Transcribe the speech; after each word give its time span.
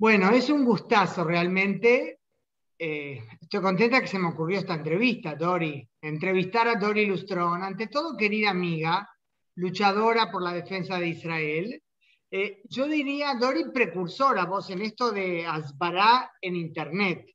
Bueno, 0.00 0.30
es 0.30 0.48
un 0.48 0.64
gustazo 0.64 1.24
realmente. 1.24 2.20
Eh, 2.78 3.20
estoy 3.40 3.60
contenta 3.60 4.00
que 4.00 4.06
se 4.06 4.20
me 4.20 4.28
ocurrió 4.28 4.60
esta 4.60 4.74
entrevista, 4.74 5.34
Dori. 5.34 5.88
Entrevistar 6.00 6.68
a 6.68 6.76
Dori 6.76 7.04
Lustrón. 7.04 7.64
Ante 7.64 7.88
todo, 7.88 8.16
querida 8.16 8.50
amiga, 8.50 9.10
luchadora 9.56 10.30
por 10.30 10.42
la 10.42 10.52
defensa 10.52 11.00
de 11.00 11.08
Israel. 11.08 11.82
Eh, 12.30 12.62
yo 12.68 12.86
diría, 12.86 13.34
Dori, 13.34 13.72
precursora 13.74 14.44
vos 14.44 14.70
en 14.70 14.82
esto 14.82 15.10
de 15.10 15.44
Asbará 15.44 16.30
en 16.40 16.54
Internet, 16.54 17.26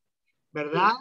¿verdad? 0.54 0.94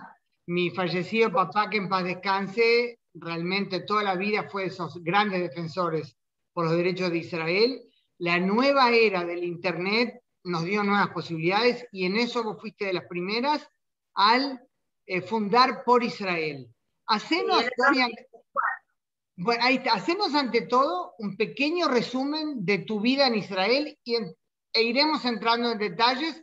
Mi 0.46 0.70
fallecido 0.70 1.30
papá, 1.30 1.70
que 1.70 1.76
en 1.76 1.88
paz 1.88 2.02
descanse, 2.02 2.98
realmente 3.14 3.84
toda 3.84 4.02
la 4.02 4.16
vida 4.16 4.48
fue 4.50 4.62
de 4.62 4.68
esos 4.68 5.00
grandes 5.00 5.40
defensores 5.40 6.16
por 6.52 6.64
los 6.64 6.76
derechos 6.76 7.12
de 7.12 7.18
Israel. 7.18 7.82
La 8.18 8.40
nueva 8.40 8.90
era 8.90 9.24
del 9.24 9.44
Internet 9.44 10.21
nos 10.44 10.64
dio 10.64 10.82
nuevas 10.82 11.10
posibilidades 11.10 11.86
y 11.92 12.06
en 12.06 12.16
eso 12.16 12.42
vos 12.42 12.60
fuiste 12.60 12.86
de 12.86 12.94
las 12.94 13.06
primeras 13.06 13.68
al 14.14 14.60
eh, 15.06 15.20
fundar 15.20 15.84
por 15.84 16.02
Israel. 16.02 16.68
Hacenos, 17.06 17.64
bueno, 19.36 19.64
ahí 19.64 19.82
hacemos 19.90 20.34
ante 20.34 20.62
todo 20.62 21.14
un 21.18 21.36
pequeño 21.36 21.88
resumen 21.88 22.64
de 22.64 22.78
tu 22.78 23.00
vida 23.00 23.26
en 23.26 23.34
Israel 23.34 23.98
y 24.04 24.16
e 24.74 24.82
iremos 24.82 25.24
entrando 25.24 25.72
en 25.72 25.78
detalles, 25.78 26.42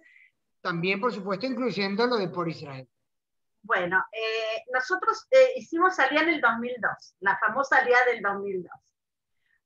también 0.62 1.00
por 1.00 1.14
supuesto 1.14 1.46
incluyendo 1.46 2.06
lo 2.06 2.18
de 2.18 2.30
por 2.30 2.50
Israel. 2.50 2.88
Bueno, 3.62 4.04
eh, 4.12 4.64
nosotros 4.74 5.28
eh, 5.32 5.54
hicimos 5.58 6.00
Alía 6.00 6.22
en 6.22 6.30
el 6.30 6.42
2002, 6.42 7.16
la 7.20 7.38
famosa 7.38 7.78
Alía 7.78 7.98
del 8.06 8.22
2002. 8.22 8.72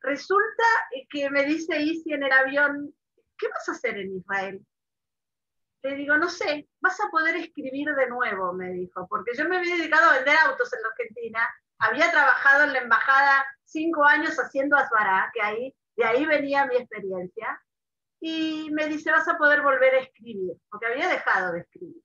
Resulta 0.02 0.64
que 1.10 1.30
me 1.30 1.44
dice 1.46 1.82
Isi 1.82 2.14
en 2.14 2.24
el 2.24 2.32
avión, 2.32 2.94
¿qué 3.44 3.50
vas 3.50 3.70
a 3.70 3.72
hacer 3.74 3.98
en 3.98 4.16
Israel? 4.16 4.66
Le 5.84 5.96
digo, 5.96 6.18
no 6.18 6.30
sé, 6.30 6.70
vas 6.80 6.98
a 7.02 7.10
poder 7.10 7.36
escribir 7.36 7.94
de 7.94 8.08
nuevo, 8.08 8.54
me 8.54 8.70
dijo, 8.70 9.06
porque 9.10 9.36
yo 9.36 9.48
me 9.50 9.58
había 9.58 9.76
dedicado 9.76 10.10
a 10.10 10.16
vender 10.16 10.38
autos 10.38 10.72
en 10.72 10.82
la 10.82 10.88
Argentina, 10.88 11.50
había 11.80 12.10
trabajado 12.12 12.64
en 12.64 12.74
la 12.74 12.80
embajada 12.80 13.46
cinco 13.66 14.06
años 14.06 14.38
haciendo 14.38 14.78
asbará, 14.78 15.30
que 15.34 15.42
ahí, 15.42 15.76
de 15.98 16.06
ahí 16.06 16.26
venía 16.26 16.66
mi 16.68 16.78
experiencia, 16.78 17.62
y 18.22 18.70
me 18.72 18.88
dice, 18.88 19.12
vas 19.12 19.28
a 19.28 19.38
poder 19.38 19.62
volver 19.62 19.96
a 19.96 20.00
escribir, 20.00 20.54
porque 20.70 20.86
había 20.86 21.10
dejado 21.10 21.52
de 21.52 21.60
escribir. 21.60 22.02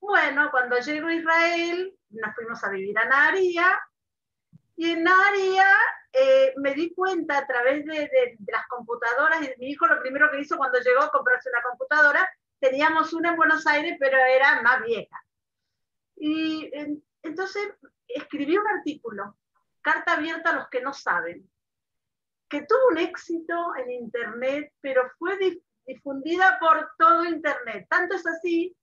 Bueno, 0.00 0.50
cuando 0.50 0.76
llego 0.80 1.06
a 1.06 1.14
Israel, 1.14 1.96
nos 2.10 2.34
fuimos 2.34 2.64
a 2.64 2.70
vivir 2.70 2.98
a 2.98 3.04
Naharía, 3.04 3.78
y 4.76 4.90
en 4.90 5.04
Naharía 5.04 5.68
eh, 6.12 6.53
me 6.64 6.72
di 6.72 6.94
cuenta 6.94 7.36
a 7.36 7.46
través 7.46 7.84
de, 7.84 8.38
las 8.46 8.66
computadoras, 8.68 9.42
y 9.42 9.60
mi 9.60 9.68
hijo 9.68 9.86
lo 9.86 10.00
primero 10.00 10.30
que 10.30 10.40
hizo 10.40 10.56
cuando 10.56 10.80
llegó 10.80 11.02
a 11.02 11.10
comprarse 11.10 11.50
una 11.50 11.62
computadora, 11.62 12.26
teníamos 12.58 13.12
una 13.12 13.30
en 13.30 13.36
Buenos 13.36 13.66
Aires, 13.66 13.98
pero 14.00 14.16
era 14.16 14.62
más 14.62 14.82
vieja. 14.82 15.22
Y 16.16 16.70
entonces 17.22 17.68
escribí 18.08 18.56
un 18.56 18.66
artículo, 18.66 19.36
Carta 19.82 20.14
Abierta 20.14 20.50
a 20.50 20.54
los 20.54 20.68
que 20.70 20.80
no 20.80 20.94
saben, 20.94 21.46
que 22.48 22.62
tuvo 22.62 22.88
un 22.92 22.98
éxito 22.98 23.76
en 23.76 23.90
Internet, 23.90 24.72
pero 24.80 25.02
fue 25.18 25.38
difundida 25.86 26.58
por 26.60 26.92
todo 26.96 27.26
Internet. 27.26 27.86
Tanto 27.90 28.14
es 28.14 28.26
así 28.26 28.74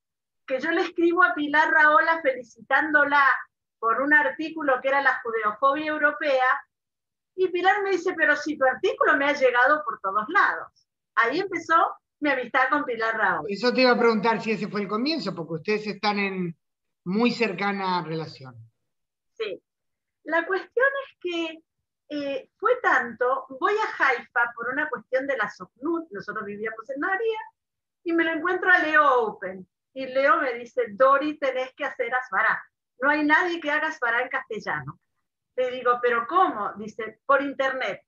que 0.45 0.59
yo 0.59 0.69
le 0.69 0.81
escribo 0.81 1.23
a 1.23 1.33
Pilar 1.33 1.71
Raola 1.71 2.21
felicitándola 2.21 3.23
por 3.79 4.01
un 4.01 4.13
artículo 4.13 4.79
que 4.81 4.89
era 4.89 5.01
la 5.01 5.19
judeofobia 5.23 5.87
europea, 5.87 6.45
y 7.35 7.47
Pilar 7.49 7.81
me 7.83 7.91
dice, 7.91 8.13
pero 8.15 8.35
si 8.35 8.57
tu 8.57 8.65
artículo 8.65 9.17
me 9.17 9.25
ha 9.25 9.33
llegado 9.33 9.83
por 9.83 9.99
todos 9.99 10.25
lados. 10.29 10.87
Ahí 11.15 11.39
empezó 11.39 11.75
mi 12.19 12.29
amistad 12.29 12.69
con 12.69 12.85
Pilar 12.85 13.17
Raúl. 13.17 13.47
Eso 13.49 13.73
te 13.73 13.81
iba 13.81 13.91
a 13.91 13.97
preguntar 13.97 14.41
si 14.41 14.51
ese 14.51 14.67
fue 14.67 14.81
el 14.81 14.87
comienzo, 14.87 15.33
porque 15.35 15.53
ustedes 15.53 15.87
están 15.87 16.19
en 16.19 16.57
muy 17.03 17.31
cercana 17.31 18.03
relación. 18.03 18.55
Sí. 19.33 19.61
La 20.23 20.45
cuestión 20.45 20.87
es 21.07 21.17
que 21.19 21.63
eh, 22.09 22.49
fue 22.57 22.75
tanto, 22.81 23.47
voy 23.59 23.73
a 23.73 24.03
Haifa 24.03 24.51
por 24.55 24.69
una 24.69 24.89
cuestión 24.89 25.25
de 25.25 25.37
la 25.37 25.49
Soknut, 25.49 26.11
nosotros 26.11 26.45
vivíamos 26.45 26.89
en 26.89 26.99
María, 26.99 27.39
y 28.03 28.13
me 28.13 28.23
lo 28.23 28.31
encuentro 28.31 28.69
a 28.69 28.79
Leo 28.79 29.23
Open. 29.23 29.67
Y 29.93 30.05
Leo 30.05 30.39
me 30.41 30.53
dice, 30.53 30.87
Dori, 30.91 31.37
tenés 31.37 31.73
que 31.73 31.85
hacer 31.85 32.13
Asbará. 32.13 32.63
No 32.99 33.09
hay 33.09 33.25
nadie 33.25 33.59
que 33.59 33.71
haga 33.71 33.87
Asbará 33.87 34.21
en 34.21 34.29
castellano. 34.29 34.99
Le 35.61 35.69
digo, 35.69 35.99
¿pero 36.01 36.25
cómo? 36.27 36.73
Dice, 36.73 37.19
por 37.25 37.41
internet. 37.43 38.01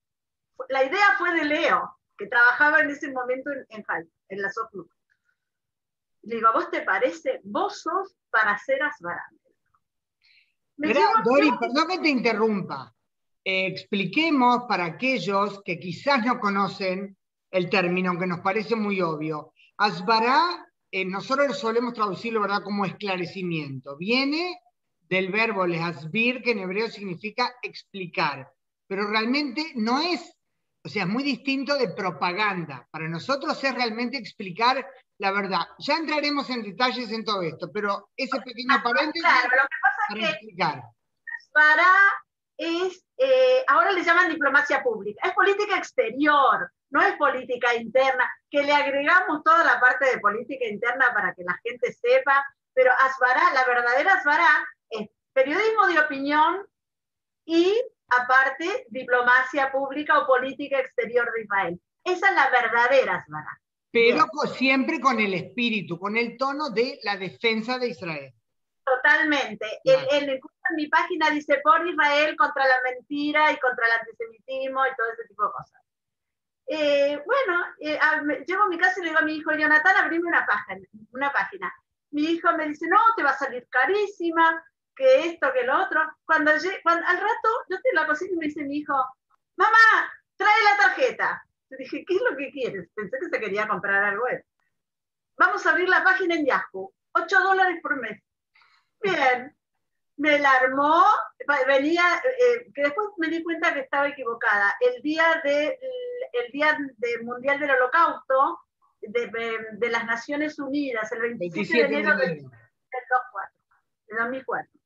La 0.70 0.84
idea 0.84 1.16
fue 1.20 1.34
de 1.34 1.46
Leo, 1.46 1.98
que 2.18 2.26
trabajaba 2.26 2.80
en 2.80 2.90
ese 2.90 3.12
momento 3.12 3.52
en, 3.52 3.66
en, 3.70 3.86
en 4.30 4.42
la 4.42 4.50
SOCNUC. 4.50 4.92
Le 6.24 6.36
digo, 6.36 6.48
¿a 6.48 6.54
vos 6.54 6.72
te 6.72 6.82
parece? 6.82 7.42
Vos 7.44 7.82
sos 7.82 8.16
para 8.32 8.54
hacer 8.54 8.82
Asbará. 8.82 9.24
Dori, 11.24 11.52
perdón 11.60 11.88
que 11.90 12.00
te 12.00 12.10
interrumpa. 12.10 12.96
Eh, 13.46 13.68
expliquemos 13.68 14.64
para 14.68 14.86
aquellos 14.86 15.62
que 15.64 15.78
quizás 15.80 16.26
no 16.26 16.40
conocen 16.40 17.16
el 17.52 17.70
término, 17.70 18.10
aunque 18.10 18.26
nos 18.26 18.40
parece 18.40 18.76
muy 18.76 19.00
obvio. 19.00 19.54
Asbará, 19.78 20.66
eh, 20.90 21.06
nosotros 21.06 21.60
solemos 21.60 21.94
traducirlo 21.94 22.42
¿verdad? 22.42 22.64
como 22.64 22.86
esclarecimiento. 22.86 23.96
Viene 23.98 24.60
del 25.14 25.32
verbo 25.32 25.68
lehasbir, 25.68 26.42
que 26.42 26.52
en 26.54 26.60
hebreo 26.60 26.90
significa 26.90 27.54
explicar, 27.62 28.52
pero 28.88 29.06
realmente 29.08 29.72
no 29.76 30.02
es, 30.02 30.36
o 30.84 30.90
sea, 30.90 31.04
es 31.04 31.10
muy 31.10 31.22
distinto 31.22 31.78
de 31.78 31.90
propaganda. 31.90 32.88
Para 32.90 33.08
nosotros 33.08 33.64
es 33.64 33.76
realmente 33.76 34.18
explicar 34.18 34.84
la 35.20 35.32
verdad. 35.32 35.68
Ya 35.78 35.98
entraremos 35.98 36.50
en 36.50 36.64
detalles 36.64 37.12
en 37.12 37.24
todo 37.24 37.44
esto, 37.44 37.72
pero 37.72 38.10
ese 38.18 38.42
pequeño 38.42 38.82
paréntesis 38.84 39.22
claro, 39.22 39.50
lo 39.56 39.68
que 39.68 39.78
pasa 39.84 40.02
para 40.10 40.20
es 40.20 40.26
que 40.26 40.32
explicar. 40.32 40.84
Para 41.54 41.94
es, 42.58 43.06
eh, 43.18 43.64
ahora 43.68 43.92
le 43.92 44.04
llaman 44.04 44.32
diplomacia 44.32 44.82
pública, 44.82 45.28
es 45.28 45.34
política 45.36 45.78
exterior, 45.78 46.72
no 46.90 47.02
es 47.04 47.14
política 47.18 47.76
interna, 47.76 48.28
que 48.50 48.64
le 48.64 48.74
agregamos 48.74 49.44
toda 49.44 49.64
la 49.64 49.80
parte 49.80 50.06
de 50.06 50.20
política 50.20 50.66
interna 50.66 51.14
para 51.14 51.36
que 51.36 51.44
la 51.44 51.56
gente 51.64 51.94
sepa, 51.94 52.44
pero 52.74 52.92
Asbará, 52.94 53.54
la 53.54 53.66
verdadera 53.66 54.16
Asbará 54.16 54.68
periodismo 55.34 55.88
de 55.88 56.00
opinión 56.00 56.68
y, 57.46 57.74
aparte, 58.10 58.86
diplomacia 58.90 59.72
pública 59.72 60.20
o 60.20 60.28
política 60.28 60.80
exterior 60.80 61.32
de 61.34 61.42
Israel. 61.44 61.82
Esa 62.04 62.30
es 62.30 62.36
la 62.36 62.50
verdadera 62.50 63.16
Asmara. 63.16 63.60
Pero 63.92 64.28
siempre 64.48 65.00
con 65.00 65.20
el 65.20 65.34
espíritu, 65.34 66.00
con 66.00 66.18
el 66.18 66.38
tono 66.38 66.70
de 66.70 67.00
la 67.04 67.16
defensa 67.16 67.78
de 67.78 67.90
Israel. 67.90 68.34
Totalmente. 68.84 69.66
En, 69.84 70.30
en, 70.30 70.40
mi 70.76 70.88
página 70.88 71.30
dice 71.30 71.60
por 71.64 71.88
Israel 71.88 72.36
contra 72.36 72.66
la 72.66 72.82
mentira 72.84 73.52
y 73.52 73.58
contra 73.58 73.86
el 73.86 73.92
antisemitismo 74.00 74.86
y 74.86 74.96
todo 74.96 75.08
ese 75.14 75.28
tipo 75.28 75.44
de 75.46 75.52
cosas. 75.52 75.82
Eh, 76.68 77.22
bueno, 77.26 77.66
eh, 77.80 78.00
llego 78.48 78.64
a 78.64 78.70
mi 78.70 78.78
casa 78.78 79.00
y 79.00 79.04
le 79.04 79.10
digo 79.10 79.20
a 79.20 79.26
mi 79.26 79.36
hijo, 79.36 79.52
Jonathan, 79.52 79.98
abrime 79.98 80.28
una 80.28 80.46
página, 80.46 80.88
una 81.12 81.32
página. 81.32 81.74
Mi 82.12 82.24
hijo 82.24 82.52
me 82.54 82.68
dice, 82.68 82.88
no, 82.88 82.98
te 83.16 83.24
va 83.24 83.32
a 83.32 83.38
salir 83.38 83.68
carísima, 83.70 84.64
que 84.96 85.28
esto, 85.28 85.52
que 85.54 85.64
lo 85.64 85.84
otro. 85.84 86.02
Cuando, 86.26 86.52
cuando 86.84 87.08
al 87.08 87.18
rato 87.18 87.50
yo 87.70 87.76
estoy 87.76 87.90
en 87.90 87.96
la 87.96 88.08
cocina 88.08 88.32
y 88.34 88.38
me 88.38 88.46
dice 88.48 88.64
mi 88.64 88.78
hijo, 88.78 88.94
mamá, 89.56 90.12
trae 90.36 90.64
la 90.64 90.84
tarjeta. 90.84 91.44
Le 91.70 91.78
dije, 91.78 92.04
¿qué 92.06 92.16
es 92.16 92.22
lo 92.30 92.38
que 92.38 92.52
quieres? 92.52 92.90
Pensé 92.94 93.18
que 93.20 93.30
se 93.30 93.40
quería 93.40 93.68
comprar 93.68 94.04
algo. 94.04 94.26
Vamos 95.38 95.66
a 95.66 95.72
abrir 95.72 95.90
la 95.90 96.04
página 96.04 96.36
en 96.36 96.46
Yahoo. 96.46 96.94
8 97.14 97.40
dólares 97.40 97.80
por 97.82 98.00
mes. 98.00 98.22
Bien. 99.02 99.56
Me 100.16 100.38
la 100.38 100.52
armó, 100.52 101.04
venía, 101.68 102.04
eh, 102.24 102.72
que 102.74 102.84
después 102.84 103.08
me 103.18 103.30
di 103.30 103.42
cuenta 103.42 103.74
que 103.74 103.80
estaba 103.80 104.08
equivocada. 104.08 104.76
El 104.80 105.02
día, 105.02 105.42
de, 105.44 105.80
el 106.34 106.52
día 106.52 106.78
de 106.98 107.24
Mundial 107.24 107.60
del 107.60 107.72
Holocausto 107.72 108.60
de, 109.02 109.32
de, 109.72 109.90
las 109.90 110.06
Naciones 110.06 110.60
Unidas, 110.60 111.12
el 111.12 111.22
27, 111.22 111.74
de 111.74 111.84
enero 111.84 112.16
del, 112.16 112.38
del 112.38 114.18
2004. 114.18 114.83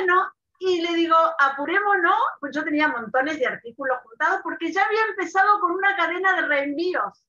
Bueno, 0.00 0.32
y 0.60 0.80
le 0.80 0.94
digo, 0.94 1.16
apurémonos, 1.38 2.16
pues 2.40 2.56
yo 2.56 2.64
tenía 2.64 2.88
montones 2.88 3.38
de 3.38 3.46
artículos 3.46 3.98
juntados 4.02 4.40
porque 4.42 4.72
ya 4.72 4.82
había 4.82 5.04
empezado 5.10 5.60
con 5.60 5.72
una 5.72 5.94
cadena 5.94 6.36
de 6.36 6.48
reenvíos. 6.48 7.22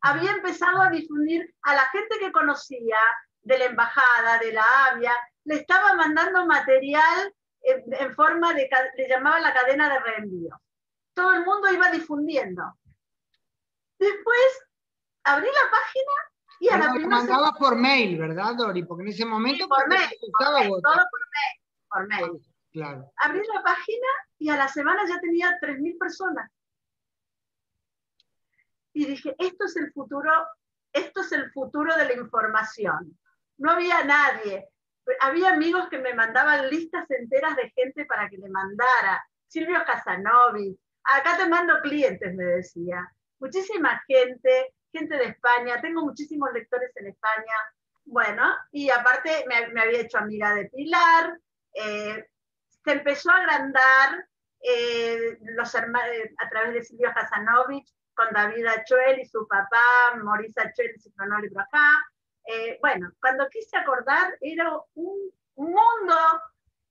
Había 0.00 0.32
empezado 0.32 0.82
a 0.82 0.90
difundir 0.90 1.54
a 1.62 1.74
la 1.74 1.84
gente 1.90 2.18
que 2.18 2.32
conocía 2.32 2.98
de 3.42 3.58
la 3.58 3.66
embajada, 3.66 4.38
de 4.38 4.52
la 4.52 4.64
AVIA, 4.88 5.12
le 5.44 5.54
estaba 5.54 5.94
mandando 5.94 6.46
material 6.46 7.32
en, 7.62 8.14
forma 8.14 8.54
de, 8.54 8.68
le 8.96 9.08
llamaba 9.08 9.38
la 9.38 9.54
cadena 9.54 9.88
de 9.88 10.00
reenvíos. 10.00 10.58
Todo 11.14 11.32
el 11.34 11.44
mundo 11.44 11.72
iba 11.72 11.92
difundiendo. 11.92 12.62
Después 14.00 14.66
abrí 15.22 15.46
la 15.46 15.70
página 15.70 16.12
y 16.58 16.68
a 16.70 16.78
la 16.78 16.92
primera... 16.92 17.16
mandaba 17.18 17.52
por 17.52 17.76
mail, 17.76 18.18
¿verdad, 18.18 18.56
Dori? 18.56 18.82
Porque 18.82 19.02
en 19.02 19.08
ese 19.10 19.24
momento... 19.24 19.68
por 19.68 19.88
mail, 19.88 20.10
todo 20.38 20.56
por 20.56 20.64
mail 20.64 21.59
por 21.90 22.06
mail. 22.08 22.40
Claro. 22.72 23.12
Abrí 23.16 23.40
la 23.52 23.62
página 23.62 24.06
y 24.38 24.48
a 24.48 24.56
la 24.56 24.68
semana 24.68 25.02
ya 25.08 25.20
tenía 25.20 25.58
3.000 25.60 25.98
personas. 25.98 26.50
Y 28.92 29.06
dije, 29.06 29.34
esto 29.38 29.64
es 29.64 29.76
el 29.76 29.92
futuro 29.92 30.30
esto 30.92 31.20
es 31.20 31.32
el 31.32 31.50
futuro 31.52 31.94
de 31.96 32.04
la 32.04 32.14
información. 32.14 33.16
No 33.58 33.72
había 33.72 34.04
nadie. 34.04 34.68
Había 35.20 35.50
amigos 35.50 35.88
que 35.88 35.98
me 35.98 36.14
mandaban 36.14 36.68
listas 36.68 37.10
enteras 37.10 37.56
de 37.56 37.70
gente 37.70 38.04
para 38.06 38.28
que 38.28 38.38
le 38.38 38.48
mandara. 38.48 39.24
Silvio 39.46 39.82
Casanovi, 39.84 40.78
acá 41.04 41.36
te 41.36 41.48
mando 41.48 41.80
clientes, 41.82 42.34
me 42.34 42.44
decía. 42.44 43.10
Muchísima 43.38 44.02
gente, 44.06 44.74
gente 44.92 45.16
de 45.16 45.24
España, 45.24 45.80
tengo 45.80 46.02
muchísimos 46.02 46.52
lectores 46.52 46.90
en 46.96 47.08
España. 47.08 47.54
Bueno, 48.04 48.44
y 48.72 48.90
aparte 48.90 49.44
me, 49.48 49.80
había 49.80 50.00
hecho 50.00 50.18
amiga 50.18 50.54
de 50.54 50.66
Pilar, 50.66 51.38
eh, 51.74 52.24
se 52.84 52.92
empezó 52.92 53.30
a 53.30 53.36
agrandar 53.36 54.26
eh, 54.62 55.38
los 55.40 55.74
eh, 55.74 56.34
a 56.38 56.48
través 56.48 56.74
de 56.74 56.82
Silvio 56.82 57.10
Hasanovich, 57.14 57.92
con 58.14 58.28
David 58.32 58.66
Achuel 58.66 59.20
y 59.20 59.24
su 59.24 59.46
papá, 59.48 60.16
Maurice 60.22 60.60
Achuel 60.60 60.92
y 60.94 61.00
su 61.00 61.10
Brajá. 61.16 61.98
Eh, 62.44 62.78
bueno, 62.80 63.10
cuando 63.20 63.48
quise 63.48 63.76
acordar, 63.76 64.36
era 64.40 64.70
un, 64.94 65.30
mundo 65.56 66.16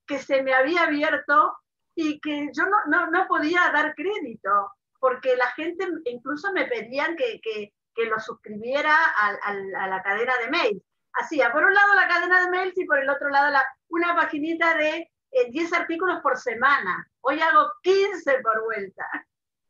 que 0.06 0.20
se 0.20 0.44
me 0.44 0.54
había 0.54 0.84
abierto 0.84 1.58
y 1.96 2.20
que 2.20 2.50
yo 2.54 2.66
no, 2.86 3.28
podía 3.28 3.72
dar 3.74 3.96
crédito, 3.96 4.72
porque 5.00 5.36
la 5.36 5.48
gente 5.54 5.88
incluso 6.06 6.52
me 6.54 6.66
pedían 6.66 7.16
que, 7.16 7.74
lo 7.96 8.20
suscribiera 8.20 8.96
a, 8.96 9.38
a, 9.44 9.88
la 9.88 10.04
cadena 10.04 10.34
de 10.38 10.52
mails. 10.52 10.84
Hacía 11.20 11.52
por 11.52 11.64
un 11.64 11.74
lado 11.74 11.96
la 11.96 12.08
cadena 12.08 12.42
de 12.42 12.52
mails 12.52 12.78
y 12.78 12.86
por 12.86 13.00
el 13.00 13.10
otro 13.10 13.30
lado 13.30 13.52
la, 13.52 13.64
una 13.90 14.16
paginita 14.16 14.78
de 14.78 15.10
10 15.50 15.74
artículos 15.74 16.20
por 16.22 16.38
semana. 16.38 17.08
Hoy 17.22 17.40
hago 17.40 17.70
15 17.84 18.40
por 18.42 18.64
vuelta. 18.64 19.06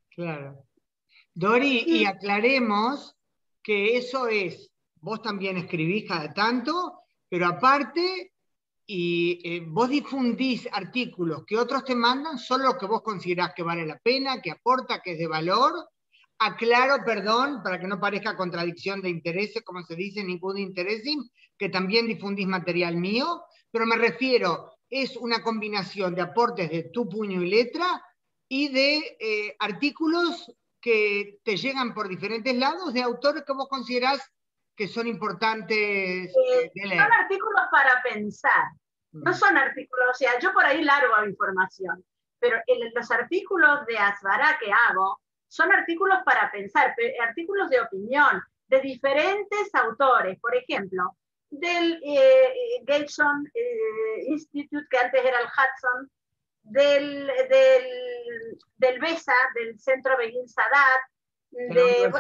Claro. 0.10 0.66
Dori, 1.34 1.84
y 1.86 2.06
aclaremos 2.06 3.16
que 3.64 3.98
eso 3.98 4.28
es, 4.28 4.72
vos 4.96 5.22
también 5.22 5.58
escribís 5.58 6.08
cada 6.08 6.34
tanto, 6.34 7.04
pero 7.30 7.48
aparte, 7.48 8.34
y 8.86 9.40
eh, 9.44 9.64
vos 9.68 9.90
difundís 9.90 10.68
artículos 10.72 11.46
que 11.46 11.58
otros 11.58 11.84
te 11.86 11.96
mandan, 11.96 12.38
solo 12.38 12.66
lo 12.66 12.78
que 12.78 12.88
vos 12.88 13.02
considerás 13.02 13.54
que 13.56 13.64
vale 13.64 13.86
la 13.86 14.00
pena, 14.00 14.42
que 14.42 14.52
aporta, 14.52 15.02
que 15.02 15.14
es 15.14 15.20
de 15.20 15.28
valor. 15.28 15.88
Aclaro, 16.40 17.04
perdón, 17.04 17.62
para 17.64 17.80
que 17.80 17.88
no 17.88 18.00
parezca 18.00 18.38
contradicción 18.38 19.02
de 19.02 19.10
intereses, 19.10 19.62
como 19.64 19.84
se 19.84 19.96
dice, 19.96 20.24
ningún 20.24 20.58
interés, 20.58 21.04
que 21.58 21.70
también 21.70 22.08
difundís 22.08 22.48
material 22.48 22.96
mío, 22.96 23.44
pero 23.72 23.86
me 23.86 23.98
refiero 23.98 24.72
es 24.90 25.16
una 25.18 25.44
combinación 25.44 26.16
de 26.16 26.22
aportes 26.22 26.70
de 26.70 26.84
tu 26.84 27.08
puño 27.08 27.42
y 27.42 27.50
letra 27.50 28.04
y 28.48 28.70
de 28.70 29.18
eh, 29.20 29.56
artículos 29.60 30.52
que 30.82 31.40
te 31.44 31.58
llegan 31.58 31.94
por 31.94 32.08
diferentes 32.08 32.56
lados 32.56 32.94
de 32.94 33.02
autores 33.02 33.44
que 33.46 33.54
vos 33.54 33.68
considerás 33.68 34.20
que 34.76 34.88
son 34.88 35.08
importantes 35.08 35.78
eh, 35.78 36.34
eh, 36.34 36.72
de 36.74 36.88
leer. 36.88 37.02
Son 37.02 37.12
artículos 37.12 37.62
para 37.70 38.02
pensar, 38.02 38.72
no 39.12 39.32
mm. 39.32 39.36
son 39.36 39.58
artículos, 39.58 40.08
o 40.12 40.14
sea, 40.14 40.40
yo 40.40 40.54
por 40.54 40.66
ahí 40.66 40.82
largo 40.82 41.14
información, 41.28 42.04
pero 42.40 42.58
los 42.96 43.12
artículos 43.12 43.86
de 43.86 43.98
Asbará 43.98 44.58
que 44.58 44.72
hago 44.72 45.20
son 45.50 45.72
artículos 45.72 46.20
para 46.24 46.50
pensar, 46.52 46.96
artículos 47.28 47.70
de 47.70 47.82
opinión 47.82 48.42
de 48.68 48.80
diferentes 48.82 49.74
autores. 49.74 50.40
Por 50.40 50.56
ejemplo, 50.56 51.18
del 51.50 52.00
eh, 52.06 52.54
Gateson 52.84 53.50
eh, 53.54 54.24
Institute, 54.28 54.88
que 54.90 54.98
antes 54.98 55.26
era 55.26 55.40
el 55.40 55.48
Hudson, 55.48 56.12
del, 56.62 57.28
del, 57.28 58.58
del 58.78 59.00
BESA, 59.00 59.34
del 59.56 59.80
Centro 59.80 60.18
Begin 60.18 60.48
Sadat, 60.48 61.02
de, 61.50 62.12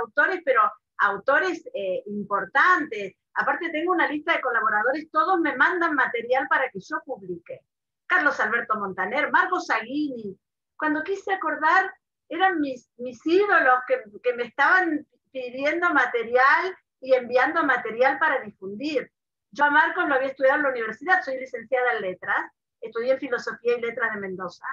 autores, 0.00 0.40
pero 0.44 0.62
autores 0.98 1.62
eh, 1.74 2.02
importantes. 2.06 3.14
Aparte 3.34 3.70
tengo 3.70 3.92
una 3.92 4.08
lista 4.08 4.32
de 4.32 4.40
colaboradores, 4.40 5.10
todos 5.10 5.40
me 5.40 5.54
mandan 5.56 5.94
material 5.94 6.46
para 6.48 6.70
que 6.70 6.80
yo 6.80 7.02
publique. 7.04 7.60
Carlos 8.06 8.38
Alberto 8.40 8.78
Montaner, 8.78 9.30
Marco 9.30 9.60
Saguini. 9.60 10.38
Cuando 10.76 11.02
quise 11.02 11.32
acordar, 11.32 11.92
eran 12.28 12.60
mis, 12.60 12.90
mis 12.96 13.24
ídolos 13.26 13.80
que, 13.86 14.02
que 14.22 14.34
me 14.34 14.44
estaban 14.44 15.06
pidiendo 15.32 15.90
material 15.90 16.76
y 17.00 17.14
enviando 17.14 17.62
material 17.64 18.18
para 18.18 18.40
difundir. 18.40 19.10
Yo 19.50 19.64
a 19.64 19.70
Marcos 19.70 20.08
lo 20.08 20.14
había 20.14 20.28
estudiado 20.28 20.58
en 20.58 20.62
la 20.64 20.70
universidad, 20.70 21.22
soy 21.22 21.38
licenciada 21.38 21.92
en 21.92 22.02
letras, 22.02 22.50
estudié 22.80 23.12
en 23.12 23.20
filosofía 23.20 23.78
y 23.78 23.80
letras 23.80 24.14
de 24.14 24.20
Mendoza, 24.20 24.66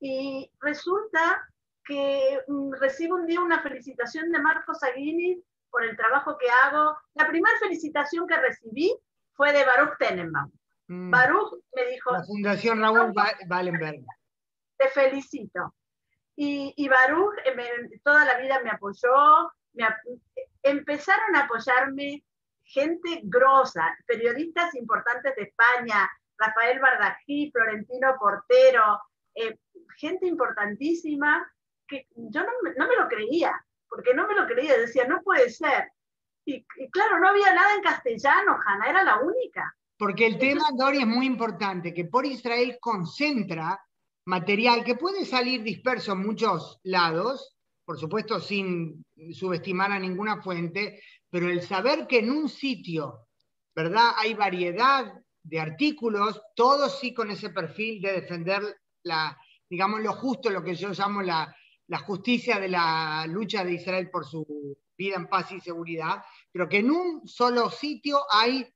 y 0.00 0.50
resulta 0.60 1.46
que 1.84 2.40
mm, 2.48 2.72
recibo 2.80 3.16
un 3.16 3.26
día 3.26 3.40
una 3.40 3.62
felicitación 3.62 4.30
de 4.30 4.40
Marcos 4.40 4.82
Aguini 4.82 5.42
por 5.70 5.84
el 5.84 5.96
trabajo 5.96 6.36
que 6.38 6.48
hago. 6.50 6.96
La 7.14 7.28
primera 7.28 7.56
felicitación 7.60 8.26
que 8.26 8.36
recibí 8.36 8.94
fue 9.34 9.52
de 9.52 9.64
Baruch 9.64 9.96
Tenenbaum. 9.98 10.50
Mm. 10.88 11.10
Baruch 11.10 11.62
me 11.74 11.86
dijo... 11.86 12.12
La 12.12 12.24
Fundación 12.24 12.80
Raúl 12.80 13.12
Wallenberg. 13.48 14.04
Te 14.76 14.88
felicito. 14.88 15.74
Y, 16.36 16.74
y 16.76 16.88
Baruch 16.88 17.34
eh, 17.44 18.00
toda 18.04 18.24
la 18.24 18.38
vida 18.38 18.60
me 18.62 18.70
apoyó, 18.70 19.50
me, 19.72 19.86
empezaron 20.62 21.34
a 21.36 21.44
apoyarme 21.44 22.22
gente 22.64 23.20
grosa, 23.24 23.96
periodistas 24.06 24.74
importantes 24.74 25.34
de 25.36 25.44
España, 25.44 26.10
Rafael 26.36 26.80
Bardají, 26.80 27.50
Florentino 27.52 28.16
Portero, 28.18 29.00
eh, 29.34 29.58
gente 29.96 30.26
importantísima 30.26 31.50
que 31.86 32.06
yo 32.14 32.42
no, 32.42 32.86
me 32.86 32.96
lo 32.96 33.08
creía, 33.08 33.52
porque 33.88 34.12
no 34.12 34.26
me 34.26 34.34
lo 34.34 34.46
creía, 34.46 34.76
decía, 34.76 35.06
no 35.06 35.22
puede 35.22 35.50
ser. 35.50 35.92
Y, 36.44 36.64
claro, 36.90 37.18
no 37.18 37.28
había 37.28 37.54
nada 37.54 37.74
en 37.74 37.82
castellano, 37.82 38.58
Hanna, 38.64 38.88
era 38.88 39.02
la 39.04 39.20
única. 39.20 39.74
Porque 39.96 40.26
el 40.26 40.38
tema, 40.38 40.64
Dori, 40.76 40.98
es 40.98 41.06
muy 41.06 41.26
importante, 41.26 41.94
que 41.94 42.04
por 42.04 42.26
Israel 42.26 42.76
concentra 42.80 43.80
material 44.26 44.84
que 44.84 44.96
puede 44.96 45.24
salir 45.24 45.62
disperso 45.62 46.12
en 46.12 46.26
muchos 46.26 46.80
lados, 46.82 47.56
por 47.84 47.98
supuesto 47.98 48.40
sin 48.40 49.04
subestimar 49.32 49.92
a 49.92 49.98
ninguna 49.98 50.42
fuente, 50.42 51.00
pero 51.30 51.48
el 51.48 51.62
saber 51.62 52.06
que 52.06 52.18
en 52.18 52.30
un 52.30 52.48
sitio, 52.48 53.28
¿verdad? 53.74 54.10
Hay 54.16 54.34
variedad 54.34 55.12
de 55.42 55.60
artículos, 55.60 56.42
todos 56.56 56.98
sí 56.98 57.14
con 57.14 57.30
ese 57.30 57.50
perfil 57.50 58.02
de 58.02 58.12
defender 58.12 58.62
la, 59.04 59.38
digamos, 59.70 60.00
lo 60.00 60.12
justo, 60.12 60.50
lo 60.50 60.64
que 60.64 60.74
yo 60.74 60.90
llamo 60.90 61.22
la, 61.22 61.54
justicia 62.04 62.58
de 62.58 62.68
la 62.68 63.26
lucha 63.28 63.64
de 63.64 63.74
Israel 63.74 64.10
por 64.10 64.26
su 64.26 64.44
vida 64.98 65.16
en 65.16 65.28
paz 65.28 65.52
y 65.52 65.60
seguridad, 65.60 66.24
pero 66.50 66.68
que 66.68 66.78
en 66.78 66.90
un 66.90 67.28
solo 67.28 67.70
sitio 67.70 68.18
hay 68.28 68.66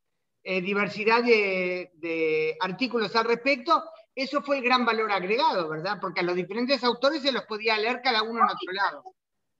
eh, 0.44 0.60
diversidad 0.60 1.24
de, 1.24 1.90
de, 1.94 2.56
artículos 2.60 3.16
al 3.16 3.24
respecto 3.24 3.82
eso 4.14 4.42
fue 4.42 4.58
el 4.58 4.64
gran 4.64 4.84
valor 4.84 5.10
agregado, 5.12 5.68
¿verdad? 5.68 5.98
Porque 6.00 6.20
a 6.20 6.22
los 6.24 6.34
diferentes 6.34 6.82
autores 6.84 7.22
se 7.22 7.32
los 7.32 7.44
podía 7.44 7.78
leer 7.78 8.00
cada 8.02 8.22
uno 8.22 8.40
en 8.40 8.44
otro 8.44 8.72
lado. 8.72 9.04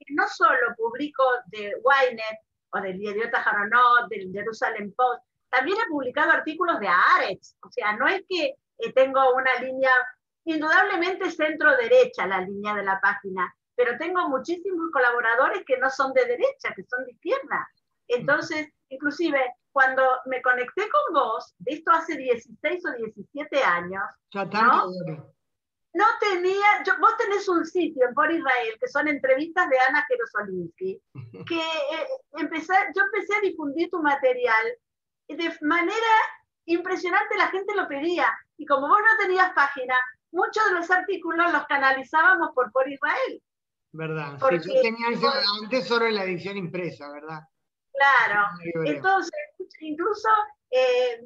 No 0.08 0.26
solo 0.28 0.74
publico 0.76 1.22
de 1.46 1.74
Wynet 1.82 2.38
o 2.70 2.80
del 2.80 3.00
Idiota 3.00 3.40
Jaronot, 3.40 4.08
del 4.08 4.32
Jerusalem 4.32 4.92
Post, 4.96 5.22
también 5.50 5.78
he 5.78 5.88
publicado 5.88 6.30
artículos 6.30 6.80
de 6.80 6.88
Aretz. 6.88 7.56
O 7.62 7.70
sea, 7.70 7.96
no 7.96 8.06
es 8.08 8.22
que 8.28 8.54
eh, 8.78 8.92
tengo 8.94 9.34
una 9.34 9.54
línea, 9.60 9.90
indudablemente 10.44 11.30
centro-derecha 11.30 12.26
la 12.26 12.40
línea 12.40 12.74
de 12.74 12.84
la 12.84 13.00
página, 13.00 13.52
pero 13.74 13.98
tengo 13.98 14.28
muchísimos 14.28 14.90
colaboradores 14.92 15.64
que 15.66 15.78
no 15.78 15.90
son 15.90 16.12
de 16.12 16.24
derecha, 16.24 16.72
que 16.74 16.84
son 16.84 17.04
de 17.04 17.12
izquierda. 17.12 17.68
Entonces, 18.08 18.68
inclusive 18.90 19.38
cuando 19.72 20.02
me 20.26 20.42
conecté 20.42 20.88
con 20.88 21.14
vos, 21.14 21.54
esto 21.64 21.90
hace 21.92 22.16
16 22.16 22.82
o 22.86 22.92
17 22.96 23.62
años, 23.62 24.02
¿no? 24.34 24.92
no 25.92 26.04
tenía, 26.20 26.82
yo, 26.86 26.92
vos 27.00 27.16
tenés 27.16 27.48
un 27.48 27.64
sitio 27.64 28.06
en 28.06 28.14
Por 28.14 28.30
Israel 28.30 28.74
que 28.80 28.88
son 28.88 29.08
entrevistas 29.08 29.68
de 29.68 29.78
Ana 29.78 30.06
Jerosolinsky, 30.08 31.02
que 31.48 31.58
eh, 31.58 32.06
empecé, 32.32 32.74
yo 32.94 33.02
empecé 33.02 33.36
a 33.36 33.40
difundir 33.40 33.90
tu 33.90 34.00
material 34.02 34.66
de 35.28 35.56
manera 35.62 36.14
impresionante 36.66 37.36
la 37.36 37.48
gente 37.48 37.74
lo 37.74 37.88
pedía 37.88 38.26
y 38.56 38.66
como 38.66 38.88
vos 38.88 38.98
no 38.98 39.24
tenías 39.24 39.52
página, 39.54 39.94
muchos 40.32 40.64
de 40.66 40.74
los 40.74 40.90
artículos 40.90 41.52
los 41.52 41.66
canalizábamos 41.66 42.50
por 42.54 42.70
Por 42.72 42.88
Israel. 42.88 43.42
¿Verdad? 43.92 44.36
Porque, 44.38 44.60
sí, 44.60 44.72
yo 44.72 44.82
tenía 44.82 45.06
antes 45.62 45.88
solo 45.88 46.06
en 46.06 46.14
la 46.14 46.24
edición 46.24 46.56
impresa, 46.56 47.10
¿verdad? 47.10 47.40
Claro. 47.92 48.46
Entonces, 48.86 49.32
incluso 49.80 50.28
eh, 50.70 51.20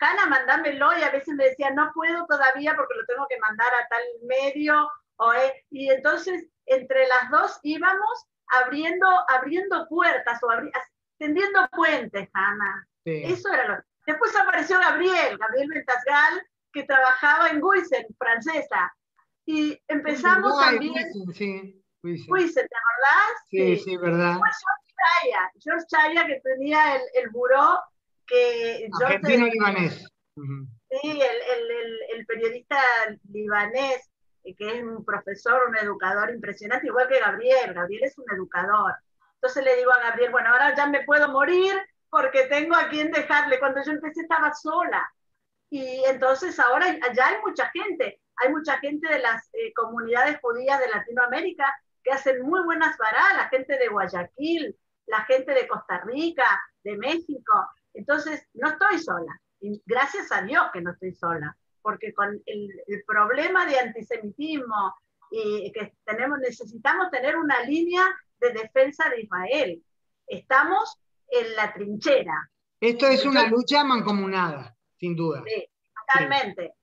Hanna, 0.00 0.26
mandámelo 0.26 0.96
y 0.98 1.02
a 1.02 1.10
veces 1.10 1.34
me 1.34 1.44
decía, 1.44 1.70
no 1.70 1.90
puedo 1.94 2.26
todavía 2.26 2.74
porque 2.76 2.94
lo 2.94 3.04
tengo 3.06 3.26
que 3.28 3.38
mandar 3.40 3.72
a 3.74 3.88
tal 3.88 4.02
medio. 4.22 4.88
O, 5.16 5.32
y 5.70 5.90
entonces, 5.90 6.46
entre 6.66 7.06
las 7.08 7.30
dos 7.30 7.58
íbamos 7.62 8.26
abriendo, 8.48 9.06
abriendo 9.28 9.86
puertas 9.88 10.42
o 10.42 10.48
tendiendo 11.18 11.68
puentes, 11.72 12.28
Hanna. 12.32 12.86
Eso 13.04 13.52
era 13.52 13.68
lo. 13.68 13.82
Después 14.06 14.36
apareció 14.36 14.78
Gabriel, 14.78 15.38
Gabriel 15.38 15.68
Ventasgal, 15.68 16.46
que 16.72 16.84
trabajaba 16.84 17.48
en 17.48 17.60
Guisen, 17.60 18.06
francesa. 18.18 18.94
Y 19.46 19.80
empezamos 19.88 20.58
también. 20.58 20.94
sí. 21.32 21.80
¿te 22.02 22.10
acordás? 22.10 23.34
Sí, 23.48 23.76
sí, 23.78 23.96
verdad. 23.96 24.32
Después 24.32 24.52
yo 24.52 24.83
Chaya, 25.04 25.52
George 25.60 25.86
Chaya 25.88 26.26
que 26.26 26.40
tenía 26.40 26.96
el, 26.96 27.02
el 27.14 27.30
buró 27.30 27.78
que... 28.26 28.88
Argentino-libanés. 29.00 30.08
Sí, 30.36 31.10
el, 31.10 31.20
el, 31.20 31.98
el, 32.16 32.26
periodista 32.26 32.76
libanés, 33.30 34.10
eh, 34.44 34.54
que 34.56 34.78
es 34.78 34.82
un 34.82 35.04
profesor, 35.04 35.68
un 35.68 35.76
educador 35.76 36.30
impresionante, 36.30 36.86
igual 36.86 37.08
que 37.08 37.20
Gabriel. 37.20 37.74
Gabriel 37.74 38.04
es 38.04 38.18
un 38.18 38.24
educador. 38.32 38.94
Entonces 39.34 39.64
le 39.64 39.76
digo 39.76 39.92
a 39.92 39.98
Gabriel, 39.98 40.32
bueno, 40.32 40.50
ahora 40.50 40.74
ya 40.74 40.86
me 40.86 41.04
puedo 41.04 41.28
morir 41.28 41.74
porque 42.10 42.46
tengo 42.46 42.76
a 42.76 42.88
quien 42.88 43.10
dejarle. 43.10 43.58
Cuando 43.58 43.82
yo 43.84 43.92
empecé 43.92 44.22
estaba 44.22 44.52
sola. 44.54 45.08
Y 45.70 46.04
entonces 46.06 46.58
ahora 46.60 46.86
ya 47.14 47.28
hay 47.28 47.40
mucha 47.44 47.68
gente, 47.70 48.20
hay 48.36 48.52
mucha 48.52 48.78
gente 48.78 49.08
de 49.08 49.18
las 49.18 49.48
eh, 49.54 49.72
comunidades 49.74 50.38
judías 50.40 50.78
de 50.78 50.88
Latinoamérica 50.88 51.64
que 52.04 52.12
hacen 52.12 52.42
muy 52.42 52.62
buenas 52.64 52.96
varas, 52.96 53.34
la 53.36 53.48
gente 53.48 53.76
de 53.76 53.88
Guayaquil, 53.88 54.76
la 55.06 55.24
gente 55.24 55.52
de 55.52 55.68
Costa 55.68 56.02
Rica, 56.04 56.60
de 56.82 56.96
México. 56.96 57.52
Entonces, 57.92 58.46
no 58.54 58.70
estoy 58.70 58.98
sola. 58.98 59.40
Y 59.60 59.82
gracias 59.86 60.30
a 60.32 60.42
Dios 60.42 60.64
que 60.72 60.80
no 60.80 60.92
estoy 60.92 61.14
sola, 61.14 61.56
porque 61.82 62.12
con 62.12 62.40
el, 62.46 62.70
problema 63.06 63.66
de 63.66 63.78
antisemitismo 63.78 64.94
y 65.30 65.72
que 65.72 65.94
tenemos, 66.04 66.38
necesitamos 66.38 67.10
tener 67.10 67.36
una 67.36 67.60
línea 67.62 68.04
de 68.38 68.52
defensa 68.52 69.08
de 69.08 69.22
Israel. 69.22 69.82
Estamos 70.26 70.96
en 71.28 71.56
la 71.56 71.72
trinchera. 71.72 72.50
Esto 72.80 73.08
es 73.08 73.24
una 73.24 73.48
lucha 73.48 73.82
mancomunada, 73.84 74.76
sin 74.98 75.16
duda. 75.16 75.42
Sí, 75.46 75.66
totalmente. 75.94 76.74